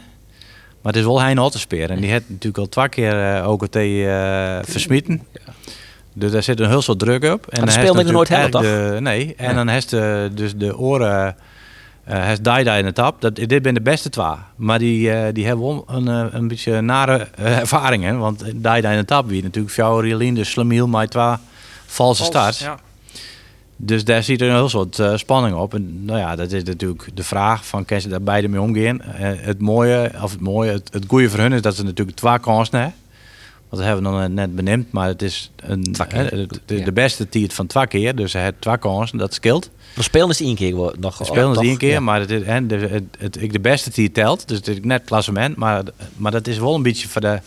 Maar 0.82 0.92
het 0.92 0.96
is 1.02 1.08
wel 1.08 1.20
Hein. 1.88 1.88
En 1.96 2.00
die 2.00 2.10
heeft 2.10 2.24
natuurlijk 2.28 2.58
al 2.58 2.68
twee 2.68 2.88
keer 2.88 3.34
eh 3.36 3.50
OKT 3.50 3.76
eh 3.76 4.58
versmieten. 4.62 5.22
Dus 6.12 6.30
daar 6.32 6.42
zit 6.42 6.60
een 6.60 6.68
heel 6.68 6.82
soort 6.82 6.98
druk 6.98 7.24
op. 7.24 7.46
En 7.46 7.60
dat 7.60 7.64
dan 7.64 7.70
speelde 7.70 8.00
ik 8.00 8.10
nooit 8.10 8.30
eigenlijk 8.30 8.64
de- 8.94 9.00
Nee, 9.00 9.34
en 9.36 9.54
dan 9.54 9.68
heeft 9.68 9.90
dus 10.34 10.56
de 10.56 10.78
oren 10.78 11.36
Eh 12.08 12.22
hij 12.22 12.32
is 12.32 12.40
Daida 12.40 12.74
in 12.74 12.84
de 12.84 12.92
tap. 12.92 13.20
Dat, 13.20 13.34
dit 13.36 13.58
zijn 13.62 13.74
de 13.74 13.80
beste 13.80 14.10
twee. 14.10 14.26
Maar 14.56 14.78
die, 14.78 15.12
eh, 15.12 15.34
die 15.34 15.46
hebben 15.46 15.82
een, 15.86 16.08
eh, 16.08 16.24
een 16.30 16.48
beetje 16.48 16.80
nare 16.80 17.28
eh, 17.34 17.58
ervaringen. 17.58 18.18
Want 18.18 18.44
Daida 18.54 18.90
in 18.90 18.98
de 18.98 19.04
tap 19.04 19.28
wie 19.28 19.42
natuurlijk 19.42 19.74
Fjouwer 19.74 20.04
Rielien, 20.04 20.34
dus 20.34 20.50
Slamiel, 20.50 20.88
met 20.88 21.10
twee 21.10 21.34
valse 21.86 22.24
starts. 22.24 22.58
Ja. 22.58 22.78
Dus 23.80 24.04
daar 24.04 24.22
zit 24.22 24.40
er 24.40 24.48
een 24.48 24.54
heel 24.54 24.68
soort 24.68 24.98
eh, 24.98 25.16
spanning 25.16 25.56
op. 25.56 25.74
En 25.74 26.04
nou 26.04 26.18
ja, 26.18 26.36
dat 26.36 26.52
is 26.52 26.62
natuurlijk 26.62 27.08
de 27.14 27.22
vraag 27.22 27.66
van 27.66 27.84
kan 27.84 28.00
ze 28.00 28.08
daar 28.08 28.22
beide 28.22 28.48
mee 28.48 28.60
omgaan. 28.60 29.02
Eh, 29.02 29.30
het 29.34 29.60
mooie, 29.60 30.10
of 30.22 30.30
het 30.30 30.40
mooie, 30.40 30.72
het, 30.72 30.88
het 30.92 31.04
goede 31.08 31.30
voor 31.30 31.38
hun 31.38 31.52
is 31.52 31.62
dat 31.62 31.76
ze 31.76 31.84
natuurlijk 31.84 32.16
twee 32.16 32.38
kansen 32.38 32.78
hebben. 32.78 32.96
Want 33.68 33.82
dat 33.82 33.92
hebben 33.92 34.12
we 34.12 34.18
nog 34.18 34.28
net 34.28 34.54
benoemd, 34.56 34.92
maar 34.92 35.08
het 35.08 35.22
is 35.22 35.50
een, 35.56 35.94
hè, 36.08 36.24
het- 36.24 36.60
de, 36.66 36.78
Ja. 36.78 36.84
de 36.84 36.92
beste 36.92 37.28
tiert 37.28 37.52
van 37.54 37.66
twee 37.66 37.86
keer. 37.86 38.16
Dus 38.16 38.32
hij 38.32 38.42
heeft 38.42 38.54
twee 38.58 38.78
kansen, 38.78 39.18
dat 39.18 39.34
scheelt. 39.34 39.70
We 39.94 40.02
spelen 40.02 40.28
is 40.28 40.40
één 40.40 40.54
keer 40.54 40.72
nog. 40.98 41.18
We 41.18 41.24
spelen 41.24 41.44
toch? 41.44 41.54
het 41.56 41.64
één 41.64 41.76
keer, 41.78 41.90
Ja. 41.90 42.00
maar 42.00 42.20
het, 42.20 42.30
is- 42.30 42.44
hè, 42.44 42.66
de, 42.66 42.76
het, 42.76 43.02
het, 43.18 43.42
ik 43.42 43.52
de 43.52 43.60
beste 43.60 43.90
tier 43.90 44.12
telt. 44.12 44.48
Dus 44.48 44.56
het 44.56 44.68
is 44.68 44.76
net 44.82 45.04
klassement, 45.04 45.56
maar, 45.56 45.82
maar 46.16 46.32
dat 46.32 46.46
is 46.46 46.58
wel 46.58 46.74
een 46.74 46.82
beetje 46.82 47.08
voor 47.08 47.20
de... 47.20 47.40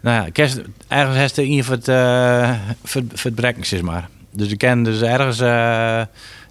Nou 0.00 0.24
ja, 0.24 0.30
kerst, 0.30 0.60
ergens 0.88 1.16
heeft 1.16 1.36
er 1.36 1.44
in 1.44 1.64
voor 1.64 1.74
het, 1.74 1.88
eh 1.88 2.52
voor, 2.84 3.02
voor 3.14 3.30
het 3.34 3.56
zeg 3.66 3.82
maar. 3.82 4.08
Dus 4.30 4.48
ik 4.48 4.58
ken 4.58 4.82
dus 4.82 5.00
ergens... 5.00 5.40
eh, 5.40 6.02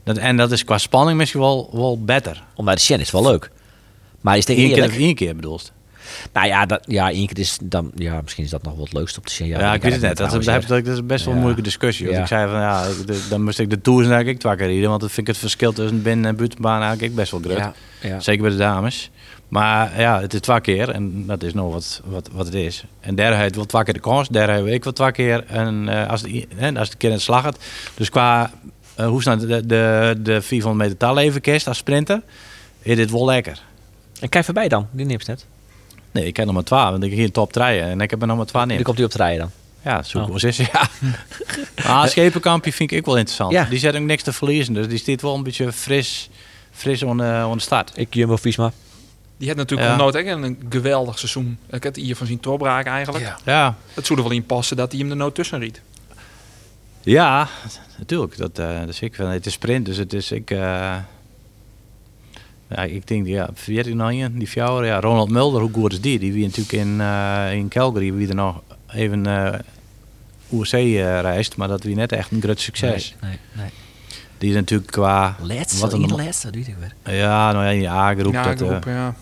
dat, 0.04 0.18
en 0.18 0.38
dat 0.38 0.52
is 0.52 0.64
qua 0.64 0.78
spanning 0.78 1.18
misschien 1.18 1.40
wel, 1.40 1.70
wel 1.74 2.04
beter. 2.04 2.44
Om 2.56 2.66
naar 2.66 2.76
de 2.76 2.82
Shen 2.82 3.00
is 3.00 3.12
wel 3.12 3.24
leuk. 3.24 3.52
Maar 4.22 4.38
is 4.38 4.48
het 4.48 4.58
Eén 4.58 4.74
keer 4.74 4.92
één 4.92 5.16
keer 5.16 5.36
bedoeld. 5.36 5.72
Nou 6.34 6.48
ja, 6.48 6.66
dat, 6.66 6.84
ja, 6.88 7.12
één 7.12 7.28
keer 7.28 7.40
is 7.40 7.58
dan, 7.64 7.92
ja, 7.96 8.22
misschien 8.22 8.44
is 8.44 8.50
dat 8.50 8.64
nog 8.64 8.74
wel 8.76 8.84
het 8.84 8.94
leukste 8.94 9.20
op 9.20 9.26
de 9.26 9.32
Shen. 9.32 9.48
Ja, 9.48 9.74
ik 9.74 9.82
weet 9.82 9.92
het 9.92 10.02
net. 10.02 10.18
Dat, 10.18 10.44
ja. 10.46 10.58
is 10.58 11.06
best 11.06 11.08
wel 11.08 11.10
een 11.18 11.30
Ja. 11.30 11.36
moeilijke 11.36 11.62
discussie. 11.62 12.06
Want 12.06 12.18
Ja. 12.18 12.22
ik 12.24 12.28
zei 12.30 12.52
van 12.52 12.60
ja, 12.60 12.88
de- 13.06 13.26
dan 13.30 13.44
moest 13.44 13.60
ik 13.60 13.70
de 13.70 13.82
tours 13.82 14.08
denk 14.08 14.28
ik 14.28 14.40
twee 14.40 14.56
keer 14.56 14.68
rijden. 14.68 14.90
Want 14.90 15.02
dan 15.02 15.10
vind 15.10 15.28
ik 15.28 15.34
het 15.34 15.42
verschil 15.42 15.74
tussen 15.74 16.02
binnen- 16.02 16.26
en 16.30 16.36
buitenbaan 16.36 16.82
eigenlijk 16.82 17.16
best 17.16 17.32
wel 17.32 17.40
groot. 17.44 17.58
Ja, 17.58 17.74
ja. 18.02 18.20
Zeker 18.20 18.42
bij 18.42 18.52
de 18.52 18.58
dames. 18.58 19.10
Maar 19.48 20.00
ja, 20.00 20.22
het 20.22 20.34
is 20.34 20.40
twee 20.40 20.62
keer 20.62 20.90
en 20.90 21.26
dat 21.26 21.44
is 21.44 21.54
nog 21.54 21.74
wat, 21.74 22.02
wat, 22.06 22.30
wat 22.32 22.46
het 22.46 22.56
is. 22.56 22.84
En 23.00 23.16
daar 23.16 23.38
heeft 23.38 23.56
wel 23.56 23.66
twee 23.66 23.84
keer 23.84 23.94
de 23.94 24.00
kans, 24.00 24.28
daar 24.28 24.50
heb 24.56 24.66
ik 24.66 24.84
wel 24.84 24.94
twee 24.94 25.12
keer. 25.12 25.44
En 25.48 25.90
eh, 25.90 26.10
als, 26.10 26.22
de, 26.22 26.48
hè, 26.56 26.74
als 26.80 26.90
de 26.90 26.96
keer 26.98 27.10
in 27.10 27.16
het 27.16 27.24
slag 27.24 27.44
gaat. 27.44 27.58
Dus 27.96 28.10
qua 28.10 28.52
eh, 28.96 29.08
hoe 29.08 29.22
snel 29.22 29.38
de, 29.38 29.66
de, 29.66 30.16
de 30.20 30.42
400 30.42 30.84
meter 30.84 30.98
tal 30.98 31.18
even 31.20 31.42
kist 31.42 31.68
als 31.68 31.78
sprinter, 31.78 32.22
is 32.82 32.96
dit 32.96 33.12
wel 33.12 33.26
lekker. 33.26 33.62
En 34.20 34.30
kijk 34.30 34.46
voorbij 34.46 34.68
dan, 34.68 34.88
die 34.92 35.06
nipt 35.06 35.28
net. 35.28 35.46
Nee, 36.12 36.26
ik 36.26 36.34
ken 36.34 36.46
nog 36.46 36.54
maar 36.56 36.64
twee, 36.64 36.80
want 36.80 37.04
ik 37.04 37.12
hier 37.12 37.32
top 37.32 37.56
rijden 37.56 37.84
en 37.90 38.02
ik 38.02 38.10
heb 38.10 38.22
er 38.22 38.28
nog 38.28 38.38
maar 38.38 38.46
twee 38.46 38.66
Die 38.66 38.76
neer. 38.76 38.84
komt 38.84 38.98
hij 38.98 39.06
op 39.06 39.12
te 39.12 39.18
rijden 39.18 39.40
dan. 39.40 39.52
Ja, 39.94 40.04
zoek 40.04 40.30
Oh. 40.30 40.36
eens. 40.44 40.58
Ja. 40.74 40.88
ah, 41.86 42.06
schepenkampje 42.08 42.74
vind 42.74 42.92
ik 42.92 42.98
ook 42.98 43.06
wel 43.06 43.18
interessant. 43.18 43.52
Ja. 43.52 43.64
Die 43.64 43.80
zet 43.80 43.96
ook 43.96 44.02
niks 44.02 44.24
te 44.24 44.34
verliezen, 44.34 44.74
dus 44.74 44.88
die 44.88 44.98
staat 44.98 45.22
wel 45.22 45.36
een 45.36 45.44
beetje 45.44 45.72
fris, 45.72 46.30
fris 46.72 47.04
on, 47.04 47.18
de- 47.18 47.44
on 47.48 47.58
de 47.58 47.64
start. 47.64 47.92
Ik 47.96 48.14
Jumbo 48.14 48.36
Visma. 48.36 48.72
Die 49.38 49.48
had 49.50 49.58
natuurlijk 49.58 49.90
Ja. 49.90 49.96
nooit 49.96 50.16
echt 50.16 50.28
een 50.28 50.66
geweldig 50.70 51.20
seizoen. 51.20 51.58
Ik 51.70 51.84
had 51.84 51.96
hier 51.96 52.16
van 52.16 52.28
zien 52.28 52.38
doorbraak 52.42 52.86
eigenlijk. 52.86 53.34
Ja, 53.46 53.76
Het 53.94 54.06
zou 54.06 54.20
er 54.20 54.26
wel 54.26 54.36
in 54.36 54.46
passen 54.46 54.78
dat 54.78 54.92
hij 54.92 55.02
hem 55.02 55.10
er 55.10 55.16
nou 55.16 55.32
tussen 55.32 55.60
riet. 55.60 55.82
Ja, 57.04 57.48
natuurlijk. 57.98 58.38
Dat, 58.38 58.60
eh 58.60 58.80
dat 58.80 58.90
is 58.90 59.00
ik. 59.02 59.16
wel. 59.16 59.28
Het 59.28 59.46
is 59.46 59.54
sprint, 59.54 59.86
dus 59.86 59.98
het 59.98 60.14
is 60.14 60.32
ik. 60.32 60.52
eh, 60.52 60.96
ja, 62.76 62.84
ik 62.84 63.08
denk, 63.08 63.28
ja, 63.28 63.50
vergeet 63.54 63.88
ik 63.88 63.94
nog 63.94 64.10
een, 64.12 64.38
die 64.38 64.48
fjouwer. 64.48 64.86
Ja, 64.86 65.00
Ronald 65.00 65.30
Mulder, 65.30 65.62
hoe 65.62 65.70
goed 65.74 65.92
is 65.92 66.02
die? 66.02 66.20
Die 66.20 66.34
wie 66.34 66.46
natuurlijk 66.46 66.72
in, 66.72 67.02
eh, 67.02 67.54
in 67.54 67.68
Calgary, 67.68 68.14
wie 68.14 68.28
er 68.28 68.36
nog 68.36 68.62
even 68.94 69.26
eh 69.26 69.60
eh 70.50 71.20
reist, 71.22 71.56
maar 71.56 71.68
dat 71.68 71.84
wie 71.84 71.96
net 71.96 72.12
echt 72.12 72.32
een 72.32 72.42
groot 72.42 72.60
succes. 72.60 73.16
Nee, 73.22 73.38
nee. 73.54 73.70
Die 74.38 74.50
is 74.50 74.56
natuurlijk 74.56 74.92
qua. 74.92 75.36
Laatste, 75.42 75.82
Wat 75.82 75.94
in 75.94 76.04
een 76.04 76.16
laatste, 76.16 76.52
doe 76.52 76.62
je 76.66 76.68
het 76.80 76.94
weer. 77.04 77.16
Ja, 77.18 77.52
nou 77.52 77.66
ja, 77.66 77.70
in 77.72 77.80
de 77.80 77.90
A-groep. 77.90 78.34
Ja, 78.34 78.54
dat, 78.56 78.84
ja. 78.86 79.16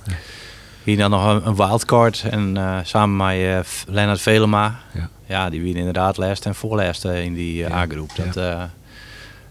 hier 0.83 0.97
dan 0.97 1.09
nog 1.11 1.25
een, 1.33 1.47
een 1.47 1.55
wildcard 1.55 2.23
en 2.29 2.57
eh, 2.57 2.77
samen 2.83 3.15
met 3.15 3.35
eh, 3.45 3.59
F- 3.59 3.85
Lennart 3.87 4.21
Velema. 4.21 4.79
Ja. 4.93 5.09
Ja, 5.25 5.49
die 5.49 5.61
wie 5.61 5.75
inderdaad 5.75 6.17
laatste 6.17 6.49
en 6.49 6.55
voorlaatste 6.55 7.23
in 7.23 7.33
die 7.33 7.55
Ja. 7.55 7.71
A-groep. 7.71 8.11
Dat, 8.15 8.37
eh, 8.37 8.63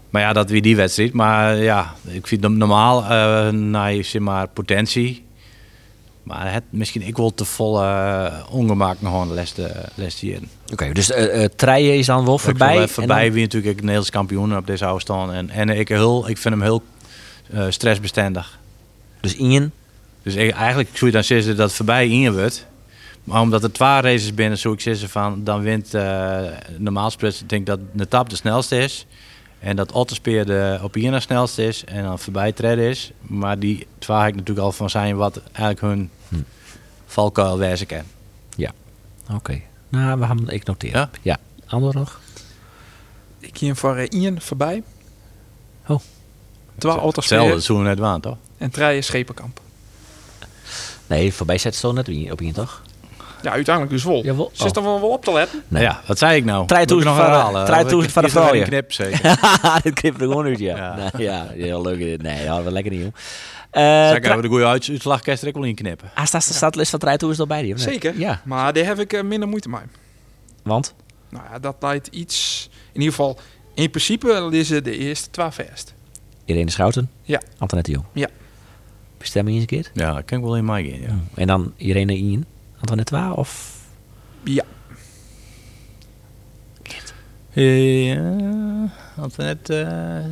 maar 0.09 0.21
ja, 0.21 0.33
dat 0.33 0.49
wie 0.49 0.61
die 0.61 0.75
wedstrijd. 0.75 1.13
Maar 1.13 1.53
eh, 1.55 1.63
ja, 1.63 1.93
ik 2.07 2.27
vind 2.27 2.43
hem 2.43 2.57
normaal 2.57 3.03
eh 3.03 3.49
naar 3.49 4.03
zeg 4.03 4.21
maar 4.21 4.47
potentie. 4.47 5.27
Maar 6.23 6.53
het 6.53 6.63
misschien 6.69 7.01
ik 7.01 7.15
wil 7.17 7.33
te 7.33 7.45
vol 7.45 7.81
uh, 7.83 8.33
ongemak 8.51 9.01
nog 9.01 9.27
de 9.27 9.33
laatste 9.33 9.85
laatste 9.95 10.25
jaren. 10.25 10.49
Oké, 10.71 10.91
dus 10.91 11.11
eh 11.11 11.45
Treien 11.55 11.97
is 11.97 12.05
dan 12.05 12.25
wel 12.25 12.33
Ik 12.35 12.39
voorbij. 12.39 12.81
en 12.81 12.89
voorbij 12.89 13.23
dan- 13.23 13.33
wie 13.33 13.43
natuurlijk 13.43 13.71
ik 13.73 13.79
Nederlands 13.79 14.09
kampioen 14.09 14.57
op 14.57 14.67
deze 14.67 14.85
oude 14.85 15.01
staan. 15.01 15.33
En, 15.33 15.49
en 15.49 15.69
ik, 15.69 15.87
heel, 15.87 16.29
ik 16.29 16.37
vind 16.37 16.53
hem 16.53 16.63
heel 16.63 16.83
stressbestendig. 17.69 18.59
dus 19.21 19.35
Ian. 19.35 19.71
Dus 20.23 20.35
ik- 20.35 20.51
eigenlijk 20.51 20.89
zou 20.93 21.05
je 21.05 21.11
dan 21.11 21.23
zeggen 21.23 21.55
dat 21.55 21.67
het 21.67 21.75
voorbij 21.75 22.09
in 22.09 22.33
wordt. 22.33 22.65
Maar 23.23 23.41
omdat 23.41 23.63
er 23.63 23.71
twee 23.71 24.01
races 24.01 24.33
binnen, 24.33 24.57
zou 24.57 24.73
ik 24.73 24.79
zeggen 24.81 25.09
van 25.09 25.43
dan 25.43 25.61
wint 25.61 25.91
normaal. 26.77 27.11
Ik 27.19 27.49
denk 27.49 27.65
dat 27.65 27.79
de 27.91 28.07
tap 28.07 28.29
de 28.29 28.35
snelste 28.35 28.77
is. 28.77 29.05
En 29.59 29.75
dat 29.75 29.91
Otterspeer 29.91 30.45
de 30.45 30.79
op 30.83 30.93
de 30.93 30.99
snelste 31.19 31.63
is. 31.67 31.83
En 31.85 32.03
dan 32.03 32.19
voorbij 32.19 32.51
treden 32.51 32.89
is. 32.89 33.11
Maar 33.21 33.59
die 33.59 33.87
heb 33.99 34.27
ik 34.27 34.35
natuurlijk 34.35 34.65
al 34.65 34.71
van 34.71 34.89
zijn 34.89 35.15
wat 35.15 35.41
eigenlijk 35.51 35.81
hun 35.81 36.09
Hm. 36.29 36.35
valkuil 37.05 37.57
kan. 37.85 38.03
Oké. 39.33 39.61
Nou, 39.89 40.19
we 40.19 40.25
gaan 40.25 40.49
ik 40.49 40.65
noteren. 40.65 40.99
Ja? 40.99 41.09
Ja. 41.21 41.37
Ander 41.65 41.93
nog? 41.95 42.19
Ik 43.39 43.57
hier 43.57 43.75
voor 43.75 43.95
eh, 43.95 44.21
Ian 44.21 44.41
voorbij. 44.41 44.83
Oh. 45.87 45.99
Twee 46.77 46.91
auto's 46.93 47.29
Hetzelfde, 47.29 47.61
we 47.77 47.83
net 47.83 47.99
waan, 47.99 48.21
toch? 48.21 48.37
en 48.57 48.69
Treien 48.69 49.03
Schepenkamp. 49.03 49.61
Nee, 51.07 51.33
voorbij 51.33 51.57
zet 51.57 51.75
zo 51.75 51.91
net 51.91 52.07
wie- 52.07 52.31
op 52.31 52.41
Ian, 52.41 52.53
toch? 52.53 52.81
Ja, 53.41 53.51
uiteindelijk 53.51 53.95
dus 53.95 54.03
wel. 54.03 54.23
Jawel. 54.23 54.49
Zit 54.53 54.75
er 54.75 54.83
wel 54.83 54.99
wel 54.99 55.09
op 55.09 55.23
te 55.23 55.31
letten? 55.31 55.63
Nee. 55.67 55.81
Ja, 55.83 56.01
wat 56.05 56.17
zei 56.17 56.37
ik 56.37 56.45
nou? 56.45 56.67
Trein 56.67 56.81
Moet 56.81 56.91
ik 56.91 56.95
toezen 56.97 57.15
nog 57.15 57.25
van 57.25 57.33
toezen 57.87 58.07
ik 58.09 58.13
van 58.17 58.23
de 58.23 58.29
vrouwen. 58.29 58.61
een 58.61 58.67
knip, 58.67 58.91
zeker. 58.93 59.39
dit 59.83 59.93
knipt 59.93 60.21
er 60.21 60.27
gewoon 60.27 60.45
uit, 60.45 60.59
ja. 60.59 61.11
Ja. 61.17 61.47
Heel 61.53 61.81
leuk. 61.81 61.99
dit. 61.99 62.21
Nee, 62.21 62.43
ja, 62.43 62.63
wel 62.63 62.71
lekker 62.71 62.91
nieuw. 62.91 63.11
Zeg, 63.71 63.83
Uh, 64.17 64.23
hebben 64.23 64.41
de 64.41 64.47
goede 64.47 64.65
uits- 64.65 64.89
uitslag 64.89 65.21
kerst 65.21 65.41
er 65.41 65.47
ook 65.49 65.55
wel 65.55 65.63
in 65.63 65.75
knippen. 65.75 66.09
Ah, 66.15 66.25
staat 66.25 66.47
de 66.47 66.53
startlist 66.53 66.89
van 66.89 66.99
Trein 66.99 67.17
is 67.19 67.39
erbij, 67.39 67.61
die? 67.61 67.77
Zeker. 67.77 68.19
Ja, 68.19 68.41
Maar 68.45 68.73
daar 68.73 68.85
heb 68.85 68.99
ik 68.99 69.13
eh, 69.13 69.23
minder 69.23 69.47
moeite 69.49 69.69
mee. 69.69 69.79
want? 70.63 70.93
Nou 71.29 71.43
ja, 71.51 71.59
dat 71.59 71.75
leidt 71.79 72.07
iets... 72.07 72.69
In 72.91 72.99
ieder 72.99 73.09
geval, 73.15 73.37
in 73.73 73.89
principe 73.89 74.47
lezen 74.49 74.83
de 74.83 74.97
eerste 74.97 75.29
twee 75.29 75.49
verst. 75.51 75.93
Irene 76.45 76.71
Schouten? 76.71 77.09
Ja. 77.23 77.41
Antoinette 77.57 77.91
Jong? 77.91 78.05
Ja. 78.13 78.27
Bestemming 79.17 79.55
eens 79.59 79.65
een 79.71 79.81
keer? 79.81 79.91
Ja, 79.93 80.13
dat 80.13 80.25
kan 80.25 80.37
ik 80.37 80.43
wel 80.43 80.57
in 80.57 80.65
mij 80.65 80.83
gaan, 80.83 81.01
ja. 81.01 81.19
En 81.35 81.47
dan 81.47 81.73
Irene 81.77 82.15
Ian? 82.15 82.45
Antoinette 82.79 83.15
Wa 83.15 83.31
of... 83.31 83.77
Ja. 84.43 84.63
Ja, 87.51 88.89
Antoinette, 89.15 89.81
eh, 89.81 90.25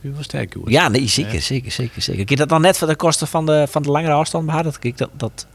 wie 0.00 0.12
was 0.12 0.24
sterk. 0.24 0.56
Ja, 0.64 0.88
nee, 0.88 1.06
zeker, 1.06 1.40
zeker, 1.40 1.70
zeker, 1.70 2.02
zeker. 2.02 2.24
Je 2.28 2.36
dat 2.36 2.48
dan 2.48 2.60
net 2.60 2.78
voor 2.78 2.88
de 2.88 2.96
kosten 2.96 3.26
van 3.26 3.46
de, 3.46 3.66
van 3.68 3.82
de 3.82 3.90
langere 3.90 4.12
afstand 4.12 4.44
behouden? 4.44 4.72
Dat 4.72 4.84
ik 4.84 4.98
dat, 4.98 5.10
dat 5.16 5.46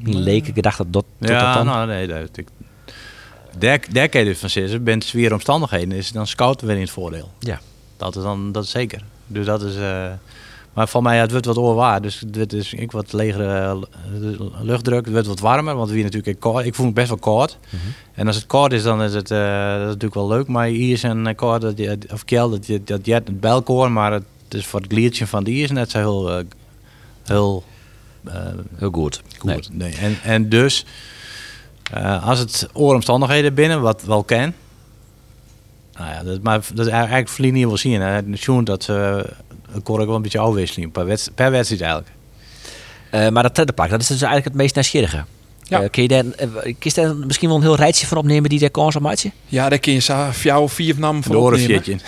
mijn 0.00 0.18
leken 0.18 0.54
gedacht 0.54 0.78
dat 0.78 0.92
dat, 0.92 1.04
dat, 1.18 1.28
dat 1.28 1.40
Ja, 1.40 1.54
dan... 1.54 1.66
nou 1.66 1.86
nee, 1.86 2.06
dat 2.06 2.36
ik. 2.36 2.48
Daar, 3.58 3.80
daar 3.90 4.08
kan 4.08 4.20
je 4.20 4.26
dus 4.26 4.38
van 4.38 4.50
zeggen, 4.50 4.84
bent 4.84 5.04
zwier 5.04 5.32
omstandigheden, 5.32 5.92
is 5.92 6.12
dan 6.12 6.26
scout 6.26 6.60
weer 6.60 6.74
in 6.74 6.80
het 6.80 6.90
voordeel. 6.90 7.32
Ja. 7.38 7.60
Dat 7.96 8.16
is 8.16 8.22
dan, 8.22 8.52
dat 8.52 8.64
is 8.64 8.70
zeker. 8.70 9.02
Dus 9.26 9.46
dat 9.46 9.62
is, 9.62 9.76
eh, 9.76 10.12
maar 10.76 10.88
van 10.88 11.02
mij, 11.02 11.18
het 11.18 11.30
wordt 11.30 11.46
wat 11.46 11.56
oorwaar, 11.56 12.02
dus 12.02 12.20
het 12.20 12.36
wordt 12.36 12.50
dus 12.50 12.72
ik 12.72 12.92
wat 12.92 13.12
legere 13.12 13.54
eh, 13.54 14.40
luchtdruk, 14.62 15.04
het 15.04 15.12
wordt 15.12 15.28
wat 15.28 15.40
warmer, 15.40 15.74
want 15.74 15.90
we 15.90 16.02
natuurlijk 16.02 16.40
koud, 16.40 16.64
ik 16.64 16.74
voel 16.74 16.86
me 16.86 16.92
best 16.92 17.08
wel 17.08 17.18
koud. 17.18 17.58
Mhm. 17.64 17.76
En 18.14 18.26
als 18.26 18.36
het 18.36 18.46
koud 18.46 18.72
is, 18.72 18.82
dan 18.82 19.02
is 19.02 19.14
het 19.14 19.30
eh, 19.30 19.38
dat 19.70 19.80
is 19.80 19.86
natuurlijk 19.86 20.14
wel 20.14 20.28
leuk, 20.28 20.46
maar 20.46 20.66
hier 20.66 20.92
is 20.92 21.02
een 21.02 21.26
eh, 21.26 21.34
koud, 21.34 21.60
dat 21.60 21.78
je, 21.78 21.98
of 22.12 22.24
kel, 22.24 22.50
dat 22.50 22.66
je, 22.66 22.84
dat 22.84 23.06
je 23.06 23.14
het 23.14 23.40
belkoor, 23.40 23.92
maar 23.92 24.12
het 24.12 24.24
is 24.48 24.66
voor 24.66 24.80
het 24.80 24.92
gliertje 24.92 25.26
van 25.26 25.44
die 25.44 25.62
is 25.62 25.70
net 25.70 25.90
zo 25.90 25.98
heel, 25.98 26.42
heel 27.24 27.64
Heel 28.76 28.90
goed. 28.90 29.22
Goed. 29.38 29.68
Nee. 29.72 29.94
En, 29.94 30.18
en 30.22 30.48
dus, 30.48 30.84
als 32.22 32.38
het 32.38 32.68
ooromstandigheden 32.72 33.54
binnen, 33.54 33.80
wat 33.80 34.02
wel 34.02 34.24
kan. 34.24 34.52
Nou 35.94 36.10
ja, 36.10 36.22
dat, 36.22 36.42
maar 36.42 36.60
dat 36.74 36.86
is 36.86 36.92
eigenlijk 36.92 37.28
verliezen 37.28 37.58
niet 37.58 37.66
wel 37.66 37.76
zien. 37.76 38.00
Hè. 38.00 38.36
Sjoen, 38.36 38.64
dat 38.64 38.82
ze 38.82 39.26
kon 39.82 40.00
ik 40.00 40.06
wel 40.06 40.16
een 40.16 40.22
beetje 40.22 40.38
afwisseling 40.38 40.92
per, 40.92 41.04
wedst- 41.06 41.30
per 41.34 41.50
wedstrijd 41.50 41.82
eigenlijk. 41.82 42.10
Eh, 43.10 43.28
maar 43.28 43.42
dat 43.42 43.54
treddepak, 43.54 43.90
dat 43.90 44.00
is 44.00 44.06
dus 44.06 44.16
eigenlijk 44.16 44.44
het 44.48 44.54
meest 44.62 44.74
nieuwsgierige. 44.74 45.24
Ja. 45.62 45.82
Eh, 45.82 45.90
kun 45.90 46.02
je 46.02 46.08
daar, 46.08 46.24
je 46.94 47.00
daar 47.00 47.16
misschien 47.16 47.48
wel 47.48 47.56
een 47.56 47.62
heel 47.62 47.76
rijtje 47.76 48.06
van 48.06 48.16
opnemen 48.18 48.50
die 48.50 48.58
daar 48.58 48.70
kans 48.70 48.96
op 48.96 49.02
maatje? 49.02 49.30
Ja, 49.46 49.68
daar 49.68 49.78
kun 49.78 49.92
je 49.92 50.00
jou 50.42 50.68
vier 50.68 50.94
namen 50.98 51.20
De 51.22 51.26
voor 51.26 51.36
opnemen. 51.36 51.70
orenfjetje. 51.70 51.98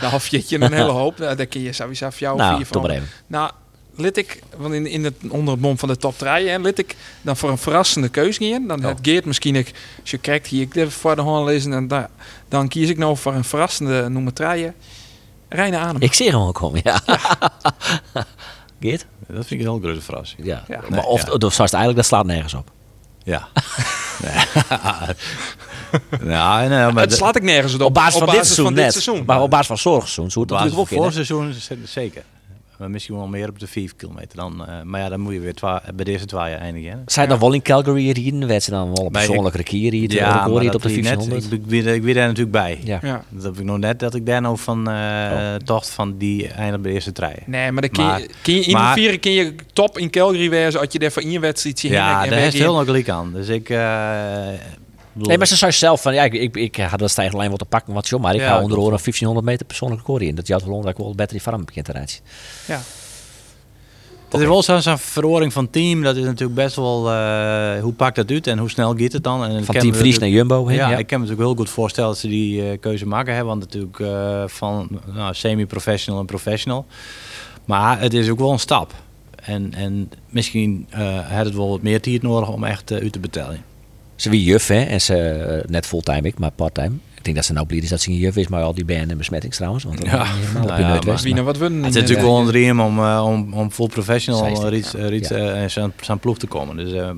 Nou, 0.00 0.14
of 0.14 0.26
jeetje 0.26 0.60
een 0.60 0.72
hele 0.72 0.90
hoop. 0.90 1.18
Nou, 1.18 1.36
Daar 1.36 1.46
kun 1.46 1.60
je 1.60 1.72
sowieso 1.72 2.08
jou 2.18 2.36
nou, 2.36 2.56
vier 2.56 2.66
van. 2.66 2.90
Nou, 3.26 3.50
lid 3.96 4.16
ik, 4.16 4.42
want 4.56 4.74
in, 4.74 4.86
in 4.86 5.04
het, 5.04 5.14
onder 5.28 5.52
het 5.54 5.62
mom 5.62 5.78
van 5.78 5.88
de 5.88 5.96
top 5.96 6.18
3, 6.18 6.48
en 6.50 6.62
lid 6.62 6.78
ik 6.78 6.96
dan 7.22 7.36
voor 7.36 7.50
een 7.50 7.58
verrassende 7.58 8.08
keuze 8.08 8.44
gaan. 8.44 8.66
Dan 8.66 8.78
Oh. 8.84 8.86
het 8.88 8.98
Geert 9.02 9.24
misschien, 9.24 9.56
ik, 9.56 9.72
als 10.00 10.10
je 10.10 10.18
kijkt 10.18 10.46
hier, 10.46 10.62
ik 10.62 10.90
voor 10.90 11.16
de 11.16 11.22
hand 11.22 11.46
lezen, 11.46 11.72
en 11.72 11.88
dan, 11.88 12.06
dan 12.48 12.68
kies 12.68 12.88
ik 12.88 12.98
nou 12.98 13.16
voor 13.16 13.34
een 13.34 13.44
verrassende 13.44 14.08
nummer 14.08 14.32
3. 14.32 14.70
Reine 15.48 15.76
adem. 15.76 16.02
Ik 16.02 16.14
zie 16.14 16.30
hem 16.30 16.40
ook 16.40 16.54
komen, 16.54 16.80
ja. 16.84 17.00
Geert? 18.80 19.06
Dat 19.26 19.46
vind 19.46 19.50
ik 19.50 19.66
een 19.66 19.72
heel 19.72 19.78
grote 19.82 20.00
verrassing. 20.00 20.46
Ja. 20.46 20.64
Ja. 20.68 20.80
Maar 20.88 21.04
of, 21.04 21.26
ja. 21.26 21.32
of 21.32 21.38
zoals 21.38 21.56
het 21.56 21.72
eigenlijk, 21.72 21.96
dat 21.96 22.06
slaat 22.06 22.26
nergens 22.26 22.54
op. 22.54 22.70
Ja. 23.22 23.48
ja, 26.24 26.58
nee, 26.60 26.92
maar 26.92 27.02
het 27.02 27.12
slaat 27.12 27.36
ik 27.36 27.42
nergens 27.42 27.74
op. 27.74 27.80
Op 27.80 27.94
basis 27.94 28.18
van 28.18 28.26
dit 28.26 28.44
seizoen 28.44 28.64
van 28.64 28.74
net. 28.74 28.84
dit 28.84 29.02
seizoen. 29.02 29.24
Maar 29.26 29.42
op 29.42 29.50
basis 29.50 29.66
van 29.66 29.78
zorgseizoen. 29.78 30.30
Zo 30.30 30.40
Op 30.40 30.48
het 30.48 30.58
basis 30.58 30.72
van 30.72 30.80
natuurlijk 30.82 31.02
ook 31.04 31.12
voor 31.12 31.28
in, 31.28 31.42
hè? 31.42 31.54
seizoen 31.54 31.86
zeker. 31.86 32.22
Maar 32.78 32.90
misschien 32.90 33.14
wel 33.16 33.26
meer 33.26 33.48
op 33.48 33.58
de 33.58 33.66
5 33.66 33.96
kilometer 33.96 34.36
dan. 34.36 34.66
eh, 34.66 34.82
maar 34.82 35.00
ja, 35.00 35.08
dan 35.08 35.20
moet 35.20 35.32
je 35.32 35.40
weer 35.40 35.54
bij 35.94 36.04
deze 36.04 36.24
twee 36.24 36.54
eindigen. 36.54 36.90
hè. 36.90 36.96
Zij 37.06 37.26
dan 37.26 37.38
wel 37.38 37.52
in 37.52 37.62
Calgary 37.62 38.10
rijden? 38.10 38.46
Werd 38.46 38.62
ze 38.62 38.70
dan 38.70 38.94
wel 38.94 39.04
een 39.04 39.10
persoonlijke 39.12 39.62
keer 39.62 39.92
hier? 39.92 40.12
Ja, 40.12 40.34
maar 40.48 40.60
hier 40.60 40.66
op 40.66 40.72
dat 40.72 40.82
de 40.82 40.88
weet 40.88 40.96
ik 40.96 41.02
net. 41.02 41.12
1500? 41.28 41.44
Ik, 41.52 41.58
ik, 41.76 41.84
ben- 41.84 41.94
ik 41.94 42.02
ben 42.02 42.14
daar 42.14 42.26
natuurlijk 42.26 42.52
bij. 42.52 42.78
Ja. 42.84 42.98
Ja. 43.02 43.24
Dat 43.28 43.42
heb 43.42 43.58
ik 43.58 43.64
nog 43.64 43.78
net 43.78 43.98
dat 43.98 44.14
ik 44.14 44.26
daar 44.26 44.40
nou 44.40 44.58
van 44.58 44.90
eh 44.90 45.54
tocht 45.54 45.90
van 45.90 46.18
die 46.18 46.48
eindig 46.48 46.80
bij 46.80 46.90
de 46.90 46.94
eerste 46.96 47.12
trein. 47.12 47.42
Nee, 47.46 47.72
maar 47.72 47.82
dan 47.82 47.90
kun 47.90 48.04
Maar- 48.04 48.20
je, 48.20 48.30
kun 48.42 48.54
je 48.54 48.60
in 48.64 48.72
maar- 48.72 48.94
de 48.94 49.00
vieren 49.00 49.20
kun 49.20 49.32
je 49.32 49.54
top 49.72 49.98
in 49.98 50.10
Calgary 50.10 50.50
wezen 50.50 50.80
als 50.80 50.88
je 50.92 50.98
daar 50.98 51.12
voor 51.12 51.22
één 51.22 51.40
wedstrijd 51.40 51.78
ziet. 51.78 51.90
Ja, 51.90 52.24
en 52.24 52.30
daar 52.30 52.38
is 52.40 52.54
in. 52.54 52.60
heel 52.60 52.74
nog 52.74 52.84
gelijk 52.84 53.08
aan. 53.08 53.32
Dus 53.32 53.48
ik. 53.48 53.70
Bedoel- 55.18 55.28
Nee, 55.28 55.38
maar 55.38 55.46
ze 55.46 55.56
zei 55.56 55.72
zelf 55.72 56.02
van, 56.02 56.14
ja, 56.14 56.24
ik, 56.24 56.32
ik, 56.32 56.56
ik 56.56 56.76
had 56.76 56.98
dat 56.98 57.10
stijgende 57.10 57.38
lijn 57.38 57.50
wat 57.50 57.58
te 57.58 57.64
pakken, 57.64 57.92
wat 57.94 58.06
zo, 58.06 58.18
maar 58.18 58.34
ik 58.34 58.40
Ja, 58.40 58.46
ga 58.48 58.60
onder 58.62 58.78
oren 58.78 58.92
een 58.92 58.98
1500 59.02 59.46
meter 59.46 59.66
persoonlijke 59.66 60.04
record 60.06 60.22
in. 60.22 60.34
Dat 60.34 60.46
jouw 60.46 60.60
wel 60.66 60.80
dat 60.80 60.90
ik 60.90 60.96
wel 60.96 61.10
beter 61.14 61.32
die 61.32 61.40
farm 61.40 61.64
begint 61.64 61.84
te 61.84 61.92
rijden. 61.92 62.14
Ja. 62.66 62.80
Het 64.28 64.40
is 64.40 64.46
wel 64.46 64.62
zo'n 64.82 64.98
verhoring 64.98 65.52
van 65.52 65.70
team. 65.70 66.02
Dat 66.02 66.16
is 66.16 66.24
natuurlijk 66.24 66.54
best 66.54 66.76
wel. 66.76 67.10
eh, 67.12 67.80
hoe 67.82 67.92
pakt 67.92 68.16
dat 68.16 68.30
uit 68.30 68.46
en 68.46 68.58
hoe 68.58 68.70
snel 68.70 68.94
gaat 68.96 69.12
het 69.12 69.22
dan? 69.24 69.44
En 69.44 69.64
Van 69.64 69.74
Team 69.74 69.94
Vries 69.94 70.18
naar 70.18 70.28
Jumbo. 70.28 70.68
hè? 70.68 70.74
Ja, 70.74 70.90
Ja, 70.90 70.96
ik 70.96 71.06
kan 71.06 71.20
me 71.20 71.24
natuurlijk 71.26 71.50
heel 71.50 71.58
goed 71.64 71.70
voorstellen 71.74 72.10
dat 72.10 72.18
ze 72.18 72.28
die 72.28 72.70
eh, 72.70 72.78
keuze 72.80 73.06
maken 73.06 73.34
hebben. 73.34 73.58
Want 73.58 73.64
natuurlijk 73.64 73.98
eh, 74.00 74.42
van 74.46 74.88
nou, 75.14 75.34
semi-professional 75.34 76.20
en 76.20 76.26
professional. 76.26 76.86
Maar 77.64 78.00
het 78.00 78.14
is 78.14 78.28
ook 78.28 78.38
wel 78.38 78.52
een 78.52 78.58
stap. 78.58 78.92
En, 79.42 79.74
en 79.74 80.10
misschien 80.28 80.86
eh 80.90 81.18
had 81.36 81.44
het 81.44 81.54
wel 81.54 81.68
wat 81.68 81.82
meer 81.82 82.00
tijd 82.00 82.22
nodig 82.22 82.48
om 82.48 82.64
echt 82.64 82.92
uit 82.92 83.12
te 83.12 83.18
betalen. 83.18 83.64
Ze 84.18 84.30
wie 84.30 84.44
juf, 84.44 84.66
hè, 84.66 84.82
en 84.82 85.00
ze 85.00 85.16
eh, 85.16 85.68
net 85.70 85.86
fulltime, 85.86 86.20
ik, 86.28 86.38
maar 86.38 86.50
parttime. 86.50 86.92
Ik 87.14 87.24
denk 87.24 87.36
dat 87.36 87.44
ze 87.44 87.52
nou 87.52 87.66
blij 87.66 87.78
is 87.80 87.88
dat 87.88 88.00
ze 88.00 88.10
een 88.10 88.16
juf 88.16 88.36
is, 88.36 88.48
maar 88.48 88.62
al 88.62 88.74
die 88.74 88.84
band 88.84 89.10
en 89.10 89.18
besmettings 89.18 89.56
trouwens. 89.56 89.84
Want 89.84 89.96
dat 89.98 90.06
Ja. 90.06 90.24
helemaal 90.24 90.62
op 90.62 90.68
Nou 90.68 90.80
je 90.80 90.86
ja, 90.86 91.00
maar- 91.06 91.20
Wie 91.22 91.32
nou 91.34 91.44
wat 91.46 91.58
winnen. 91.58 91.82
Het 91.84 91.94
is 91.94 92.00
natuurlijk 92.00 92.26
wel 92.28 92.38
een 92.38 92.46
dream 92.46 92.80
om, 92.80 92.98
eh, 92.98 93.24
om, 93.26 93.52
om 93.54 93.70
full 93.70 93.86
professional 93.86 94.72
iets, 94.72 94.94
eh, 94.94 95.64
zijn, 95.66 95.92
zijn 96.00 96.18
ploeg 96.18 96.38
te 96.38 96.46
komen. 96.46 96.76
Dus, 96.76 96.92
eh, 96.92 97.10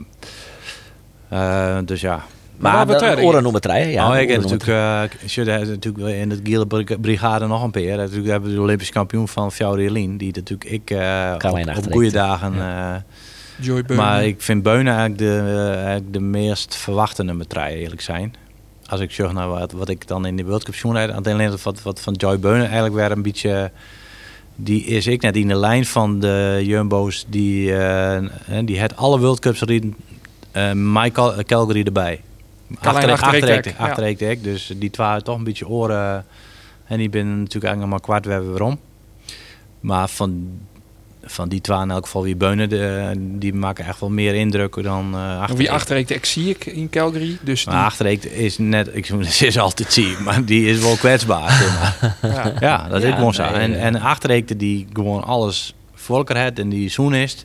eh, 1.29 1.79
dus 1.85 2.01
ja. 2.01 2.25
Maar 2.57 2.87
waar 2.87 3.17
de 3.17 3.23
oren 3.23 3.43
noemen 3.43 3.61
het 3.63 3.71
rijden, 3.71 3.93
ja. 3.93 4.11
oh, 4.11 4.19
ik 4.19 4.29
heb 4.29 4.43
natuurlijk, 4.43 5.15
uh, 5.99 6.21
in 6.21 6.31
het 6.31 6.41
Giele 6.45 6.67
Bri- 6.67 6.97
Brigade 7.01 7.47
nog 7.47 7.63
een 7.63 7.71
peer. 7.71 7.97
Natuurlijk 7.97 8.29
hebben 8.29 8.49
we 8.51 8.55
de 8.57 8.61
Olympisch 8.63 8.91
kampioen 8.91 9.29
van 9.29 9.53
Fjouwerlien, 9.53 10.17
die 10.17 10.33
natuurlijk 10.35 10.71
ik 10.71 10.91
eh, 10.91 11.35
alleen 11.37 11.69
op, 11.71 11.77
op 11.87 11.93
goede 11.93 12.11
dagen. 12.11 12.55
eh, 12.61 12.95
Joy 13.61 13.83
maar 13.97 14.25
ik 14.25 14.43
vind 14.43 14.63
Beunen 14.63 14.95
eigenlijk 14.97 15.19
de, 15.19 15.39
eh, 15.39 15.75
eigenlijk 15.75 16.13
de 16.13 16.21
meest 16.21 16.77
verwachte 16.77 17.23
nummer 17.23 17.47
3 17.47 17.77
eerlijk 17.77 18.01
zijn. 18.01 18.35
Als 18.87 19.01
ik 19.01 19.11
zeg 19.11 19.33
naar 19.33 19.49
wat, 19.49 19.73
wat 19.73 19.89
ik 19.89 20.07
dan 20.09 20.27
in 20.27 20.37
de 20.37 20.45
World 20.45 20.65
Cup 20.65 20.93
rijd, 20.93 21.27
alleen 21.27 21.57
wat, 21.63 21.83
wat 21.83 22.01
van 22.01 22.15
Joy 22.15 22.39
Beunen 22.39 22.65
eigenlijk 22.65 22.95
weer 22.95 23.11
een 23.11 23.23
beetje 23.23 23.71
die 24.63 24.85
is 24.85 25.07
ik 25.07 25.23
net 25.23 25.37
in 25.37 25.49
de 25.49 25.55
lijn 25.57 25.87
van 25.87 26.21
de 26.21 26.61
Jumbo's 26.65 27.27
die, 27.29 27.73
eh, 27.73 28.17
eh, 28.17 28.25
die 28.65 28.79
het 28.79 28.97
alle 28.97 29.19
World 29.19 29.39
Cups 29.39 29.61
reden, 29.61 29.97
uh, 30.57 30.71
Michael 30.75 31.45
Calgary 31.45 31.83
erbij. 31.83 32.21
Carlijn 32.81 33.11
Achterik- 33.11 33.35
Achterreek, 33.35 33.57
achterik- 33.57 33.79
ja. 33.79 33.85
achterik 33.87 34.21
ik, 34.21 34.45
dus 34.45 34.73
die 34.77 34.91
waren 34.97 35.25
toch 35.25 35.37
een 35.37 35.45
beetje 35.45 35.69
oren 35.69 36.25
en 36.85 36.99
die 36.99 37.09
ben 37.09 37.27
natuurlijk 37.29 37.65
eigenlijk 37.65 37.81
nog 37.81 37.89
maar 37.91 38.01
kwart 38.01 38.25
we 38.25 38.33
hebben 38.33 38.51
waarom. 38.51 38.79
Maar 39.81 40.09
van, 40.09 40.49
van 41.31 41.49
die 41.49 41.61
twee 41.61 41.81
in 41.81 41.91
elk 41.91 42.05
geval 42.05 42.23
wie 42.23 42.37
Beunen, 42.37 42.69
de, 42.69 43.13
die 43.17 43.55
maken 43.55 43.85
echt 43.85 44.01
wel 44.01 44.11
meer 44.11 44.35
indruk 44.35 44.83
dan 44.83 45.15
uh, 45.15 45.21
Wie 45.21 45.41
Achterreek. 45.41 45.69
achterreekte, 45.69 46.15
ik 46.15 46.25
zie 46.25 46.49
ik 46.49 46.67
in 46.67 46.91
Calgary. 46.91 47.39
Dus 47.43 47.65
die, 47.99 48.33
is 48.33 48.59
net, 48.59 48.91
ik 48.93 49.07
ze 49.31 49.47
is 49.47 49.59
altijd 49.59 49.93
zie, 49.93 50.19
maar 50.19 50.45
die 50.45 50.67
is 50.67 50.81
wel 50.81 50.97
kwetsbaar. 50.97 51.51
zeg 51.51 51.79
maar. 51.79 52.17
ja. 52.35 52.55
Ja, 52.61 52.89
dat 52.89 53.03
is 53.03 53.15
gewoon 53.15 53.35
zo. 53.35 53.43
nee, 53.43 53.53
en, 53.53 53.71
ja. 53.71 53.77
en 53.77 54.01
achterreekte 54.01 54.57
die 54.57 54.87
gewoon 54.93 55.25
alles 55.25 55.75
voor 55.95 56.17
elkaar 56.17 56.43
heeft 56.43 56.59
en 56.59 56.69
die 56.69 56.89
zoen 56.89 57.15
is. 57.15 57.45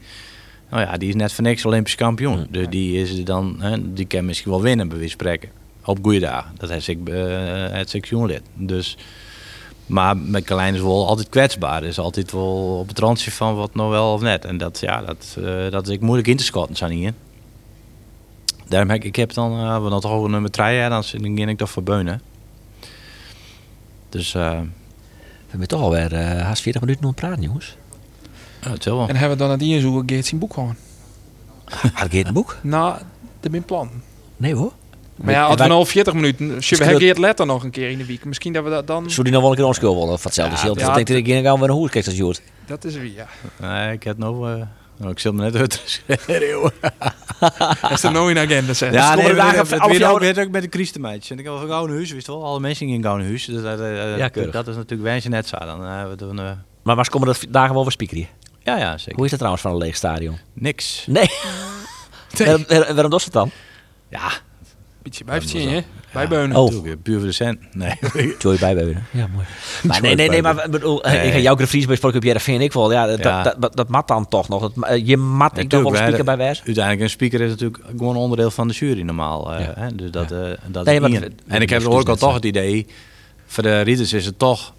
Nou 0.70 0.84
ja, 0.84 0.98
die 0.98 1.10
is 1.10 1.16
net 1.16 1.34
voor 1.34 1.44
niks 1.44 1.66
Olympisch 1.66 1.96
kampioen. 1.96 2.48
Dus 2.50 2.68
die 2.70 3.02
is 3.02 3.24
dan, 3.24 3.56
hè, 3.60 3.94
die 3.94 4.06
kan 4.06 4.26
misschien 4.26 4.52
wel 4.52 4.62
winnen 4.62 4.88
bij 4.88 4.98
van 4.98 5.10
spreken. 5.10 5.50
Op 5.84 6.00
goede 6.02 6.20
dagen. 6.20 6.52
Dat 6.58 6.70
heeft 6.70 6.88
ik, 6.88 6.98
uh, 7.10 7.16
het 7.70 7.90
sectionlid. 7.90 8.42
Dus, 8.54 8.98
maar 9.86 10.18
met 10.18 10.44
Carlijn 10.44 10.74
is 10.74 10.82
wel 10.82 11.08
altijd 11.08 11.30
kwetsbaar. 11.30 11.82
Dus 11.82 12.00
altijd 12.00 12.32
wel 12.32 12.78
op 12.80 12.88
het 12.88 13.00
randje 13.00 13.32
van 13.32 13.56
wat 13.56 13.76
nou 13.76 13.90
wel 13.90 14.14
of 14.14 14.22
net. 14.22 14.46
En 14.46 14.58
dat, 14.58 14.80
ja, 14.80 15.02
dat, 15.02 15.36
uh, 15.40 15.72
dat 15.72 15.88
is 15.88 15.94
ik 15.94 16.02
moeilijk 16.02 16.28
in 16.28 16.38
te 16.38 16.44
schatten, 16.44 16.76
zijn 16.76 16.92
hier. 16.92 17.14
Daarom 18.68 18.90
heb 18.90 19.00
ik, 19.00 19.06
ik 19.06 19.16
heb 19.16 19.34
dan, 19.34 19.52
uh, 19.60 19.84
we 19.84 19.90
dan 19.90 20.02
toch 20.02 20.12
over 20.12 20.30
nummer 20.30 20.52
3, 20.52 20.68
ja, 20.68 20.90
dan 20.90 21.04
ging 21.04 21.50
ik 21.50 21.58
toch 21.58 21.70
voor 21.70 21.84
Beunen. 21.84 22.22
Dus, 24.10 24.34
uh, 24.34 24.60
We 24.60 25.52
hebben 25.52 25.68
toch 25.68 25.82
alweer 25.82 26.14
uh, 26.14 26.42
haast 26.42 26.62
40 26.62 26.82
minuten 26.82 27.04
nog 27.04 27.16
praten, 27.16 27.44
jongens. 27.44 27.76
ja, 28.62 28.72
is 28.80 28.86
wel. 28.86 29.08
En 29.08 29.16
hebben 29.16 29.38
we 29.38 29.44
dan 29.44 29.52
het 29.52 29.62
hier 29.62 29.80
zo 29.80 30.04
Geert 30.06 30.26
zijn 30.26 30.40
boek 30.40 30.54
gewoon? 30.54 30.76
Had 31.94 32.10
Geert 32.10 32.28
een 32.28 32.34
boek? 32.34 32.58
Nou, 32.62 32.98
dat 33.40 33.52
ben 33.52 33.64
plan. 33.64 33.90
Nee 34.38 34.56
hoor. 34.56 34.72
Maar 35.16 35.34
ja, 35.34 35.46
als 35.46 35.62
we 35.62 35.68
nou 35.68 35.86
40 35.86 36.14
minuten... 36.14 36.56
We 36.56 36.62
Skut- 36.62 36.80
hebben 36.80 37.00
Geert 37.00 37.18
Letter 37.18 37.46
nog 37.46 37.64
een 37.64 37.72
keer 37.72 37.90
in 37.90 37.98
de 37.98 38.06
week. 38.06 38.26
Misschien 38.26 38.54
dat 38.54 38.64
we 38.64 38.70
dat 38.70 38.88
dan... 38.88 39.10
Zou 39.10 39.24
die 39.24 39.32
nog 39.34 39.42
wel 39.42 39.52
een 39.52 39.58
keer 39.58 39.66
ons 39.66 39.80
willen 39.80 39.98
of 39.98 40.24
hetzelfde 40.24 40.56
Ja, 40.56 40.74
ja, 40.76 40.88
Ja, 40.88 40.94
denk 40.94 41.10
ik, 41.10 41.28
ik 41.28 41.44
gaan 41.44 41.60
we 41.60 41.66
een 41.66 41.72
hoe 41.72 41.90
kijkt 41.90 42.08
als 42.08 42.18
Joert. 42.18 42.42
Dat 42.66 42.84
is 42.84 42.96
wie, 42.96 43.14
ja. 43.14 43.28
Nee, 43.60 43.94
ik 43.94 44.04
heb 44.04 44.18
nog. 44.18 44.48
Uh, 44.48 44.62
oh, 45.04 45.10
ik 45.10 45.20
zit 45.20 45.34
me 45.34 45.42
net 45.42 45.56
uit 45.56 45.70
te. 45.70 46.04
Is 47.92 48.04
er 48.04 48.12
nou 48.12 48.30
in 48.32 48.38
agenda 48.38 48.74
zetten? 48.74 49.00
Ja, 49.00 49.16
dat 49.16 49.24
voor 49.24 49.34
weet 49.90 50.04
alle 50.04 50.42
ook 50.46 50.50
met 50.52 50.62
de 50.62 50.68
Christenmeidjes. 50.70 51.30
En 51.32 51.40
ik 51.40 51.46
heb 51.46 51.54
een 51.54 51.68
gouden 51.68 51.96
huis, 51.96 52.12
wist 52.12 52.26
je 52.26 52.32
wel. 52.32 52.46
Alle 52.46 52.60
mensen 52.60 52.88
in 52.88 52.94
een 52.94 53.04
gouden 53.04 53.28
huis. 53.28 53.46
Dus 53.46 53.62
dat, 53.62 53.80
uh, 53.80 54.18
Ja, 54.18 54.28
keurig. 54.28 54.52
dat 54.54 54.68
is 54.68 54.76
natuurlijk 54.76 55.02
wijze 55.10 55.30
net 55.30 55.48
zo. 55.48 55.58
Dan 55.58 55.84
uh, 55.84 56.08
we 56.10 56.16
doen, 56.16 56.38
uh, 56.40 56.52
Maar 56.84 56.96
waar 56.96 57.10
komen 57.10 57.28
dat 57.28 57.46
dagen 57.50 57.74
wel 57.74 57.84
weer 57.84 57.92
spieken 57.92 58.18
hier? 58.18 58.28
ja, 58.64 58.78
ja, 58.78 58.98
zeker. 58.98 59.16
Hoe 59.16 59.24
is 59.24 59.30
dat 59.30 59.40
trouwens 59.40 59.64
van 59.66 59.72
een 59.74 59.78
leeg 59.78 59.96
stadion? 59.96 60.38
Niks. 60.54 61.06
Nee. 61.08 61.30
waarom, 62.38 62.66
waar- 62.68 62.94
waarom 62.94 63.10
doet 63.10 63.20
ze 63.22 63.26
het 63.26 63.34
dan? 63.34 63.52
Ja, 64.10 64.32
Beetje 65.06 65.24
bijvertien, 65.24 65.62
Ja, 65.62 65.70
hè? 65.70 65.82
Bijbeunen. 66.14 66.58
Oh. 66.58 66.72
natuurlijk, 66.72 67.02
puur 67.04 67.18
voor 67.18 67.28
de 67.28 67.34
cent. 67.34 67.60
Nee. 67.76 67.94
Joy 68.40 68.58
bijbeunen. 68.60 69.04
Ja, 69.12 69.28
mooi. 69.28 69.46
Maar 69.84 70.02
nee, 70.02 70.16
nee, 70.16 70.30
nee, 70.30 70.42
maar 70.42 70.66
ik 70.66 70.72
bedoel, 70.72 71.04
eh, 71.04 71.12
Nee. 71.12 71.28
ik 71.28 71.34
ga 71.34 71.40
jouw 71.40 71.58
Vries 71.58 71.86
bij 71.86 71.96
Sportclub 71.96 72.24
Jereveen 72.24 72.62
ik 72.62 72.74
wel. 72.74 72.92
Ja, 72.92 73.06
dat, 73.06 73.20
Ja. 73.20 73.44
Dat, 73.44 73.56
dat, 73.62 73.76
dat 73.76 73.88
mat 73.90 74.08
dan 74.08 74.28
toch 74.28 74.48
nog. 74.50 74.62
Dat, 74.62 74.90
eh, 74.90 75.08
je 75.08 75.18
mat 75.18 75.58
ik 75.58 75.70
dan 75.70 75.84
wel 75.84 75.92
een 75.92 75.98
speaker 75.98 76.24
bij 76.26 76.38
wijze. 76.38 76.62
Uiteindelijk, 76.66 77.04
een 77.04 77.10
speaker 77.10 77.42
is 77.42 77.50
natuurlijk 77.50 77.84
gewoon 77.98 78.16
onderdeel 78.16 78.52
van 78.52 78.68
de 78.68 78.74
jury 78.74 79.02
normaal. 79.02 79.54
Ja. 79.54 79.74
hè? 79.76 79.96
Dus 79.96 80.12
dat, 80.12 80.32
uh, 80.32 80.40
dat 80.68 80.86
Nee, 80.86 80.96
is 80.96 81.02
maar 81.02 81.10
Ian. 81.10 81.22
dat- 81.22 81.32
En 81.48 81.62
ik 81.62 81.70
heb 81.70 81.84
dat 81.84 81.92
ook 81.94 82.10
al 82.10 82.16
toch 82.16 82.34
het 82.34 82.46
idee, 82.46 82.86
voor 83.46 83.64
de 83.64 83.82
rieders 83.82 84.14
is 84.14 84.26
het 84.26 84.40
toch 84.40 84.74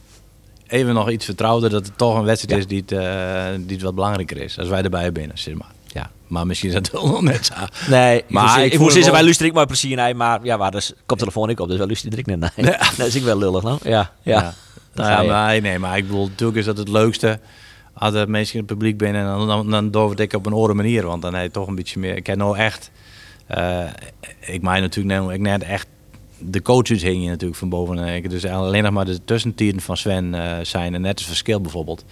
even 0.66 0.94
nog 0.94 1.10
iets 1.10 1.24
vertrouwder 1.24 1.70
dat 1.70 1.86
het 1.86 1.98
toch 1.98 2.16
een 2.18 2.24
wedstrijd 2.24 2.54
Ja. 2.54 2.58
is 2.76 2.84
die 2.86 2.98
het, 2.98 3.06
uh, 3.06 3.66
die 3.66 3.74
het 3.76 3.82
wat 3.84 3.94
belangrijker 3.94 4.36
is. 4.36 4.58
Als 4.58 4.68
wij 4.68 4.82
erbij 4.82 5.12
binnen, 5.12 5.38
zeg 5.38 5.54
maar. 5.54 5.74
Ja. 5.96 6.10
Maar 6.26 6.46
misschien 6.46 6.68
is 6.68 6.74
dat 6.74 6.90
wel 6.90 7.06
nog 7.06 7.22
net 7.22 7.46
zo. 7.46 7.54
Nee, 7.90 8.24
Maar 8.28 8.64
ik 8.64 8.72
moest 8.72 8.72
het 8.72 8.80
zeggen, 8.80 9.02
wel- 9.02 9.12
wij 9.12 9.22
luisteren 9.22 9.50
ik 9.50 9.56
maar 9.56 9.66
plezier 9.66 9.96
naar, 9.96 10.16
maar 10.16 10.40
ja, 10.42 10.58
waar 10.58 10.70
dus 10.70 10.92
koptelefoon 11.06 11.50
ik 11.50 11.60
op, 11.60 11.68
dus 11.68 11.76
wij 11.76 11.86
luisteren 11.86 12.12
er 12.12 12.18
ik 12.18 12.26
niet 12.26 12.38
naar. 12.38 12.52
Ja. 12.56 12.90
Dat 12.98 13.06
is 13.06 13.14
ik 13.14 13.22
wel 13.22 13.38
lullig, 13.38 13.62
nou. 13.62 13.78
Ja, 13.82 14.12
ja. 14.22 14.54
Nou 14.94 15.10
ja, 15.10 15.22
maar, 15.32 15.60
nee, 15.60 15.78
maar 15.78 15.96
ik 15.96 16.06
bedoel, 16.06 16.26
natuurlijk 16.28 16.58
is 16.58 16.64
dat 16.64 16.78
het 16.78 16.88
leukste 16.88 17.40
als 17.94 18.14
er 18.14 18.30
mensen 18.30 18.54
in 18.54 18.60
het 18.60 18.68
publiek 18.68 18.98
binnen 18.98 19.20
en 19.22 19.26
dan, 19.36 19.46
dan, 19.48 19.70
dan 19.70 19.90
doe 19.90 20.14
ik 20.14 20.32
op 20.32 20.46
een 20.46 20.54
oren 20.54 20.76
manier, 20.76 21.06
want 21.06 21.22
dan 21.22 21.34
heb 21.34 21.42
je 21.42 21.50
toch 21.50 21.66
een 21.66 21.74
beetje 21.74 22.00
meer. 22.00 22.16
Ik 22.16 22.26
heb 22.26 22.36
nou 22.36 22.56
echt, 22.58 22.90
eh, 23.46 23.84
ik 24.40 24.62
mij 24.62 24.80
natuurlijk 24.80 25.18
nou, 25.20 25.32
ik 25.34 25.40
net 25.40 25.62
echt 25.62 25.86
de 26.38 26.62
coaches 26.62 27.02
hing 27.02 27.22
je 27.22 27.28
natuurlijk 27.28 27.58
van 27.58 27.68
boven. 27.68 27.98
en 27.98 28.14
ik- 28.14 28.30
Dus 28.30 28.46
alleen 28.46 28.82
nog 28.82 28.92
maar 28.92 29.04
de 29.04 29.24
tussentieren 29.24 29.80
van 29.80 29.96
Sven 29.96 30.34
eh, 30.34 30.52
zijn 30.62 30.94
en 30.94 31.00
net 31.00 31.18
het 31.18 31.28
verschil 31.28 31.60
bijvoorbeeld. 31.60 32.04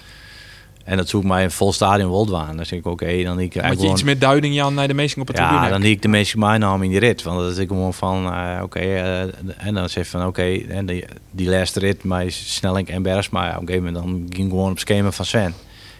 En 0.85 0.97
dat 0.97 1.09
zoek 1.09 1.24
mij 1.24 1.45
een 1.45 1.51
vol 1.51 1.72
stadion 1.72 2.11
wel 2.11 2.41
aan. 2.41 2.57
Dan 2.57 2.66
zeg 2.66 2.78
ik 2.78 2.87
oké, 2.87 3.22
dan 3.22 3.37
die 3.37 3.47
ik 3.47 3.55
Moet 3.55 3.64
je 3.64 3.76
gewoon- 3.76 3.91
iets 3.93 4.03
meer 4.03 4.18
duiding 4.18 4.55
Jan 4.55 4.74
naar 4.74 4.89
de 4.89 4.95
meesten 4.95 5.20
op 5.20 5.26
het 5.28 5.37
ja, 5.37 5.49
tribune 5.49 5.70
dan 5.70 5.80
die 5.80 5.91
ik 5.91 6.03
de 6.03 6.09
meeste 6.09 6.39
mijn 6.39 6.61
naam 6.61 6.82
in 6.82 6.91
die 6.91 6.99
rit. 6.99 7.22
Want 7.22 7.39
dat 7.41 7.51
is 7.51 7.59
ik 7.59 7.68
gewoon 7.68 7.95
van, 7.95 8.26
eh, 8.32 8.62
oké, 8.62 8.78
eh, 8.78 9.20
en 9.57 9.74
dan 9.74 9.89
zeg 9.89 10.07
van, 10.07 10.26
oké, 10.26 10.59
en 10.68 10.87
die, 10.87 11.05
die 11.30 11.49
laatste 11.49 11.80
rit, 11.80 12.05
maar 12.05 12.24
Snelling 12.28 12.89
en 12.89 13.03
Bergsma, 13.03 13.47
ja, 13.47 13.59
oké, 13.61 13.80
maar 13.80 13.93
dan 13.93 14.26
ging 14.28 14.51
gewoon 14.51 14.70
op 14.70 14.78
schema 14.78 15.11
van 15.11 15.24
Sven. 15.24 15.55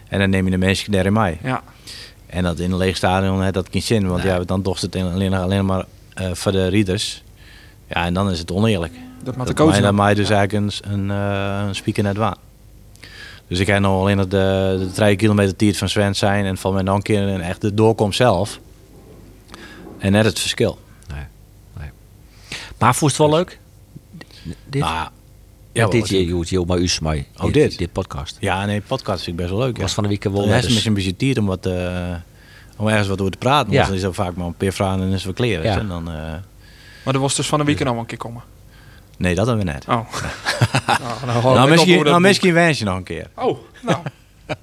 En 0.09 0.19
dan 0.19 0.31
neem 0.31 0.45
je 0.45 0.51
de 0.51 0.59
mensen 0.59 0.93
daarin 0.93 1.13
mee. 1.13 1.37
Ja. 1.43 1.63
En 2.27 2.43
dat 2.43 2.59
in 2.59 2.71
een 2.71 2.77
leeg 2.79 2.97
stadion 2.97 3.43
heeft 3.43 3.55
dat 3.55 3.69
geen 3.71 3.83
zin, 3.83 4.07
want 4.09 4.23
ja, 4.23 4.39
dan 4.39 4.63
docht 4.63 4.83
het 4.83 4.97
alleen, 4.97 5.35
alleen 5.35 5.67
maar 5.67 5.85
eh, 6.15 6.31
voor 6.33 6.53
de 6.53 6.67
rieders. 6.67 7.23
Ja, 7.89 8.05
en 8.05 8.15
dan 8.15 8.31
is 8.31 8.39
het 8.39 8.53
oneerlijk. 8.53 8.93
Dat 9.23 9.37
maakt 9.37 9.49
de 9.49 9.55
coach 9.55 9.71
mij, 9.71 9.81
dan. 9.81 9.97
dan 9.97 10.05
mij 10.05 10.15
dus 10.15 10.31
eigenlijk 10.31 10.81
een, 10.85 10.93
een, 10.93 11.09
een 11.69 11.75
speaker 11.75 12.03
net 12.03 12.17
waan. 12.17 12.37
Dus 13.49 13.59
ik 13.59 13.67
heb 13.67 13.81
nog 13.81 14.01
alleen 14.01 14.17
nog 14.17 14.27
de, 14.29 14.77
de 14.79 14.91
3 14.95 15.17
kilometer 15.17 15.57
tijd 15.57 15.77
van 15.77 15.89
Sven 15.89 16.15
zijn 16.17 16.45
en 16.45 16.57
van 16.57 16.73
mijn 16.73 16.85
dan 16.85 16.95
een 16.95 17.03
keer 17.03 17.21
een 17.23 17.41
echt 17.41 17.61
de 17.61 17.75
doorkomst 17.75 18.17
zelf. 18.17 18.61
En 19.99 20.13
net 20.13 20.25
het 20.25 20.39
verschil. 20.39 20.79
Maar 22.79 22.95
voelt 22.95 23.11
het 23.11 23.21
wel 23.21 23.31
leuk? 23.31 23.59
Dit? 24.67 24.83
Nou, 24.83 25.09
Ja, 25.73 25.87
dit 25.87 26.09
je 26.09 26.27
je 26.27 26.45
je 26.49 26.65
maar 26.67 26.79
us 26.79 26.99
mij. 27.01 27.27
Oh, 27.43 27.53
dit? 27.53 27.79
dit 27.79 27.93
podcast. 27.93 28.37
Ja, 28.41 28.67
nee, 28.67 28.81
podcast 28.81 29.25
vind 29.25 29.39
ik 29.41 29.43
best 29.47 29.57
wel 29.57 29.67
leuk. 29.67 29.77
Was 29.77 29.89
Ja. 29.89 29.95
van 29.95 30.03
de 30.03 30.09
week 30.09 30.25
wel 30.25 30.47
net 30.47 30.65
is 30.65 30.85
een 30.85 30.95
beetje 30.95 31.17
tijd 31.17 31.39
om, 31.39 31.47
wat, 31.47 31.67
eh, 31.67 32.15
om 32.77 32.89
ergens 32.89 33.09
wat 33.09 33.21
over 33.21 33.33
te 33.33 33.39
praten. 33.39 33.73
Ja. 33.73 33.77
Want 33.77 33.89
dan 33.89 33.97
is 33.99 34.03
er 34.03 34.15
vaak 34.15 34.35
maar 34.37 34.47
een 34.47 34.55
paar 34.55 34.73
vragen 34.73 35.03
en 35.03 35.13
is 35.13 35.25
weer 35.25 35.35
kleren. 35.35 35.65
Ja. 35.65 35.79
En 35.79 35.89
dan, 35.89 36.09
eh, 36.09 36.15
Maar 37.05 37.15
er 37.15 37.21
was 37.21 37.35
dus 37.35 37.47
van 37.47 37.59
de 37.59 37.65
weekend 37.65 37.89
al 37.89 37.99
een 37.99 38.07
keer 38.07 38.19
komen. 38.19 38.43
Nee, 39.19 39.35
dat 39.35 39.47
hebben 39.47 39.65
we 39.67 39.73
net. 39.73 39.85
Oh. 39.89 39.95
nou, 40.87 41.43
nou, 41.43 41.55
nou, 41.55 41.71
misschien, 41.71 42.05
nou, 42.05 42.21
misschien 42.21 42.55
wens 42.55 42.79
je 42.79 42.85
nog 42.85 42.97
een 42.97 43.03
keer. 43.03 43.27
Oh, 43.35 43.59
nou. 43.83 43.99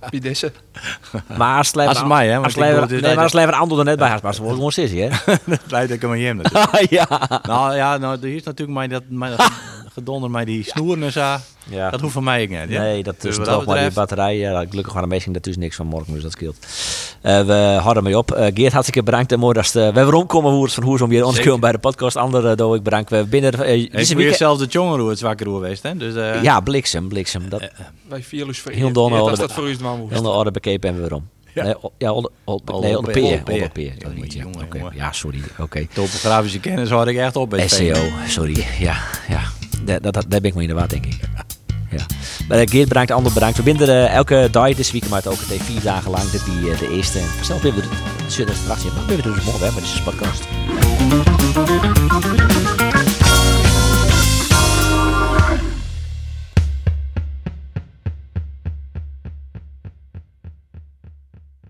Wie 0.09 0.21
deze? 0.21 0.51
Maar 1.37 1.57
als 1.57 1.67
het 1.67 1.87
Als 1.87 1.97
het 1.97 2.07
mij, 2.07 2.27
hè, 2.27 2.33
want 2.33 2.45
Als 3.17 3.33
het 3.33 3.51
ander 3.51 3.79
er 3.79 3.85
net 3.85 3.97
bij 3.97 4.09
had, 4.09 4.21
maar 4.21 4.33
ze 4.33 4.41
wordt 4.41 4.55
gewoon 4.55 4.71
sissy, 4.71 4.97
hè? 4.97 5.09
Dat 5.45 5.59
leidt 5.67 5.91
ik 5.91 6.01
hem 6.01 6.11
aan 6.11 6.17
hem 6.17 6.35
natuurlijk. 6.35 6.89
ja. 6.89 7.41
nou 7.43 7.75
ja, 7.75 7.97
nou, 7.97 8.17
er 8.21 8.35
is 8.35 8.43
natuurlijk 8.43 8.77
mij 8.77 8.87
dat, 8.87 9.03
mij 9.07 9.29
dat 9.29 9.51
gedonder 9.93 10.31
met 10.31 10.45
die 10.45 10.63
snoeren 10.63 11.03
en 11.03 11.11
zo. 11.11 11.35
ja. 11.69 11.89
Dat 11.89 12.01
hoeft 12.01 12.13
van 12.13 12.23
mij 12.23 12.43
ook 12.43 12.49
niet. 12.49 12.69
Ja? 12.69 12.81
Nee, 12.81 13.03
dat 13.03 13.21
Dus 13.21 13.31
is 13.31 13.37
wat 13.37 13.45
toch 13.45 13.55
dat 13.57 13.65
maar 13.65 13.83
die 13.83 13.91
batterij. 13.93 14.37
Ja, 14.37 14.65
gelukkig 14.69 14.93
waren 14.93 15.09
de 15.09 15.13
meesten 15.15 15.33
er 15.33 15.41
dus 15.41 15.57
niks 15.57 15.75
van 15.75 15.85
morgen, 15.87 16.13
dus 16.13 16.23
dat 16.23 16.31
scheelt. 16.31 16.57
Eh, 17.21 17.45
we 17.45 17.77
houden 17.81 18.03
mee 18.03 18.17
op. 18.17 18.31
Eh, 18.31 18.51
Geert, 18.53 18.71
hartstikke 18.71 19.03
bedankt. 19.03 19.31
En 19.31 19.39
mooi 19.39 19.53
dat 19.53 19.71
we 19.71 19.91
weer 19.93 20.13
omkomen 20.13 20.51
hoe 20.51 20.63
het 20.63 20.73
van 20.73 20.83
hoe 20.83 21.03
om 21.03 21.09
weer 21.09 21.25
ons 21.25 21.39
komen 21.39 21.59
bij 21.59 21.71
de 21.71 21.77
podcast. 21.77 22.15
Andere 22.15 22.55
doe 22.55 22.75
ik 22.75 22.83
bedankt. 22.83 23.09
We 23.09 23.25
binnen 23.29 23.59
uh, 23.59 23.73
Ik 23.73 23.91
ben 23.91 24.15
weer 24.17 24.35
zelf 24.35 24.57
de 24.57 24.65
jongen 24.65 25.05
het 25.05 25.19
zwakker 25.19 25.47
hoe 25.47 25.55
geweest. 25.55 25.83
Hè? 25.83 25.97
Dus, 25.97 26.15
eh, 26.15 26.43
Ja, 26.43 26.59
bliksem, 26.59 27.07
bliksem. 27.07 27.49
Dat 27.49 27.69
Wij 28.07 28.23
vier 28.23 28.45
dus 28.45 28.59
voor 28.59 28.71
Heel 28.71 28.87
Eert, 28.87 28.97
orde- 28.97 29.15
Als 29.15 29.39
dat 29.39 29.51
voor 29.53 29.67
u 29.67 29.69
is, 29.69 29.77
dan 29.77 29.99
moest. 29.99 30.13
heel 30.13 30.21
de 30.21 30.29
orde 30.29 30.51
bekepen 30.51 30.89
en 30.89 30.95
we 30.95 31.01
weer 31.01 31.13
om. 31.13 31.27
Ja. 31.53 31.63
Nee, 31.63 31.75
ja, 31.97 32.11
onder, 32.13 32.31
onder, 32.43 32.73
Onder- 32.75 32.89
nee, 32.89 32.97
onder 32.97 33.11
peer. 33.13 33.41
onder 33.53 33.69
peer. 33.69 33.93
Dat 33.99 34.33
jongen. 34.33 34.67
Ja, 34.95 35.11
sorry. 35.11 35.41
Oké. 35.59 35.87
Topografische 35.93 36.59
kennis 36.59 36.89
had 36.89 37.07
ik 37.07 37.17
echt 37.17 37.35
op 37.35 37.51
het 37.51 37.71
SEO, 37.71 37.95
sorry. 38.27 38.65
Ja, 38.79 38.97
ja. 39.29 39.41
Dat, 39.83 40.03
dat, 40.03 40.13
dat, 40.13 40.27
ben 40.27 40.43
ik 40.43 40.53
mee 40.53 40.63
in 40.63 40.69
de 40.69 40.75
war, 40.75 40.87
denk 40.87 41.05
ik. 41.05 41.19
Ja. 41.91 42.05
Maar 42.47 42.61
uh, 42.61 42.67
Geert 42.67 42.87
bedankt, 42.87 43.11
Ander 43.11 43.33
bedankt. 43.33 43.57
We 43.57 43.63
binden 43.63 43.87
uh, 43.87 44.13
elke 44.13 44.47
dag 44.51 44.73
dit 44.73 44.91
week, 44.91 45.09
maar 45.09 45.21
ook 45.25 45.39
het 45.39 45.61
vier 45.63 45.81
dagen 45.81 46.11
lang. 46.11 46.29
Dit 46.29 46.45
die 46.45 46.69
uh, 46.69 46.79
de 46.79 46.89
eerste. 46.89 47.19
Vanzelf 47.19 47.61
hebben 47.61 47.81
we 47.81 47.87
de 47.89 48.25
2018. 48.27 48.93
Maar 48.93 49.05
we 49.05 49.13
hebben 49.13 49.33
dus 49.33 49.43
morgen 49.43 49.61
weg 49.61 49.73
met 49.73 49.83
deze 49.83 50.03
podcast. 50.03 50.43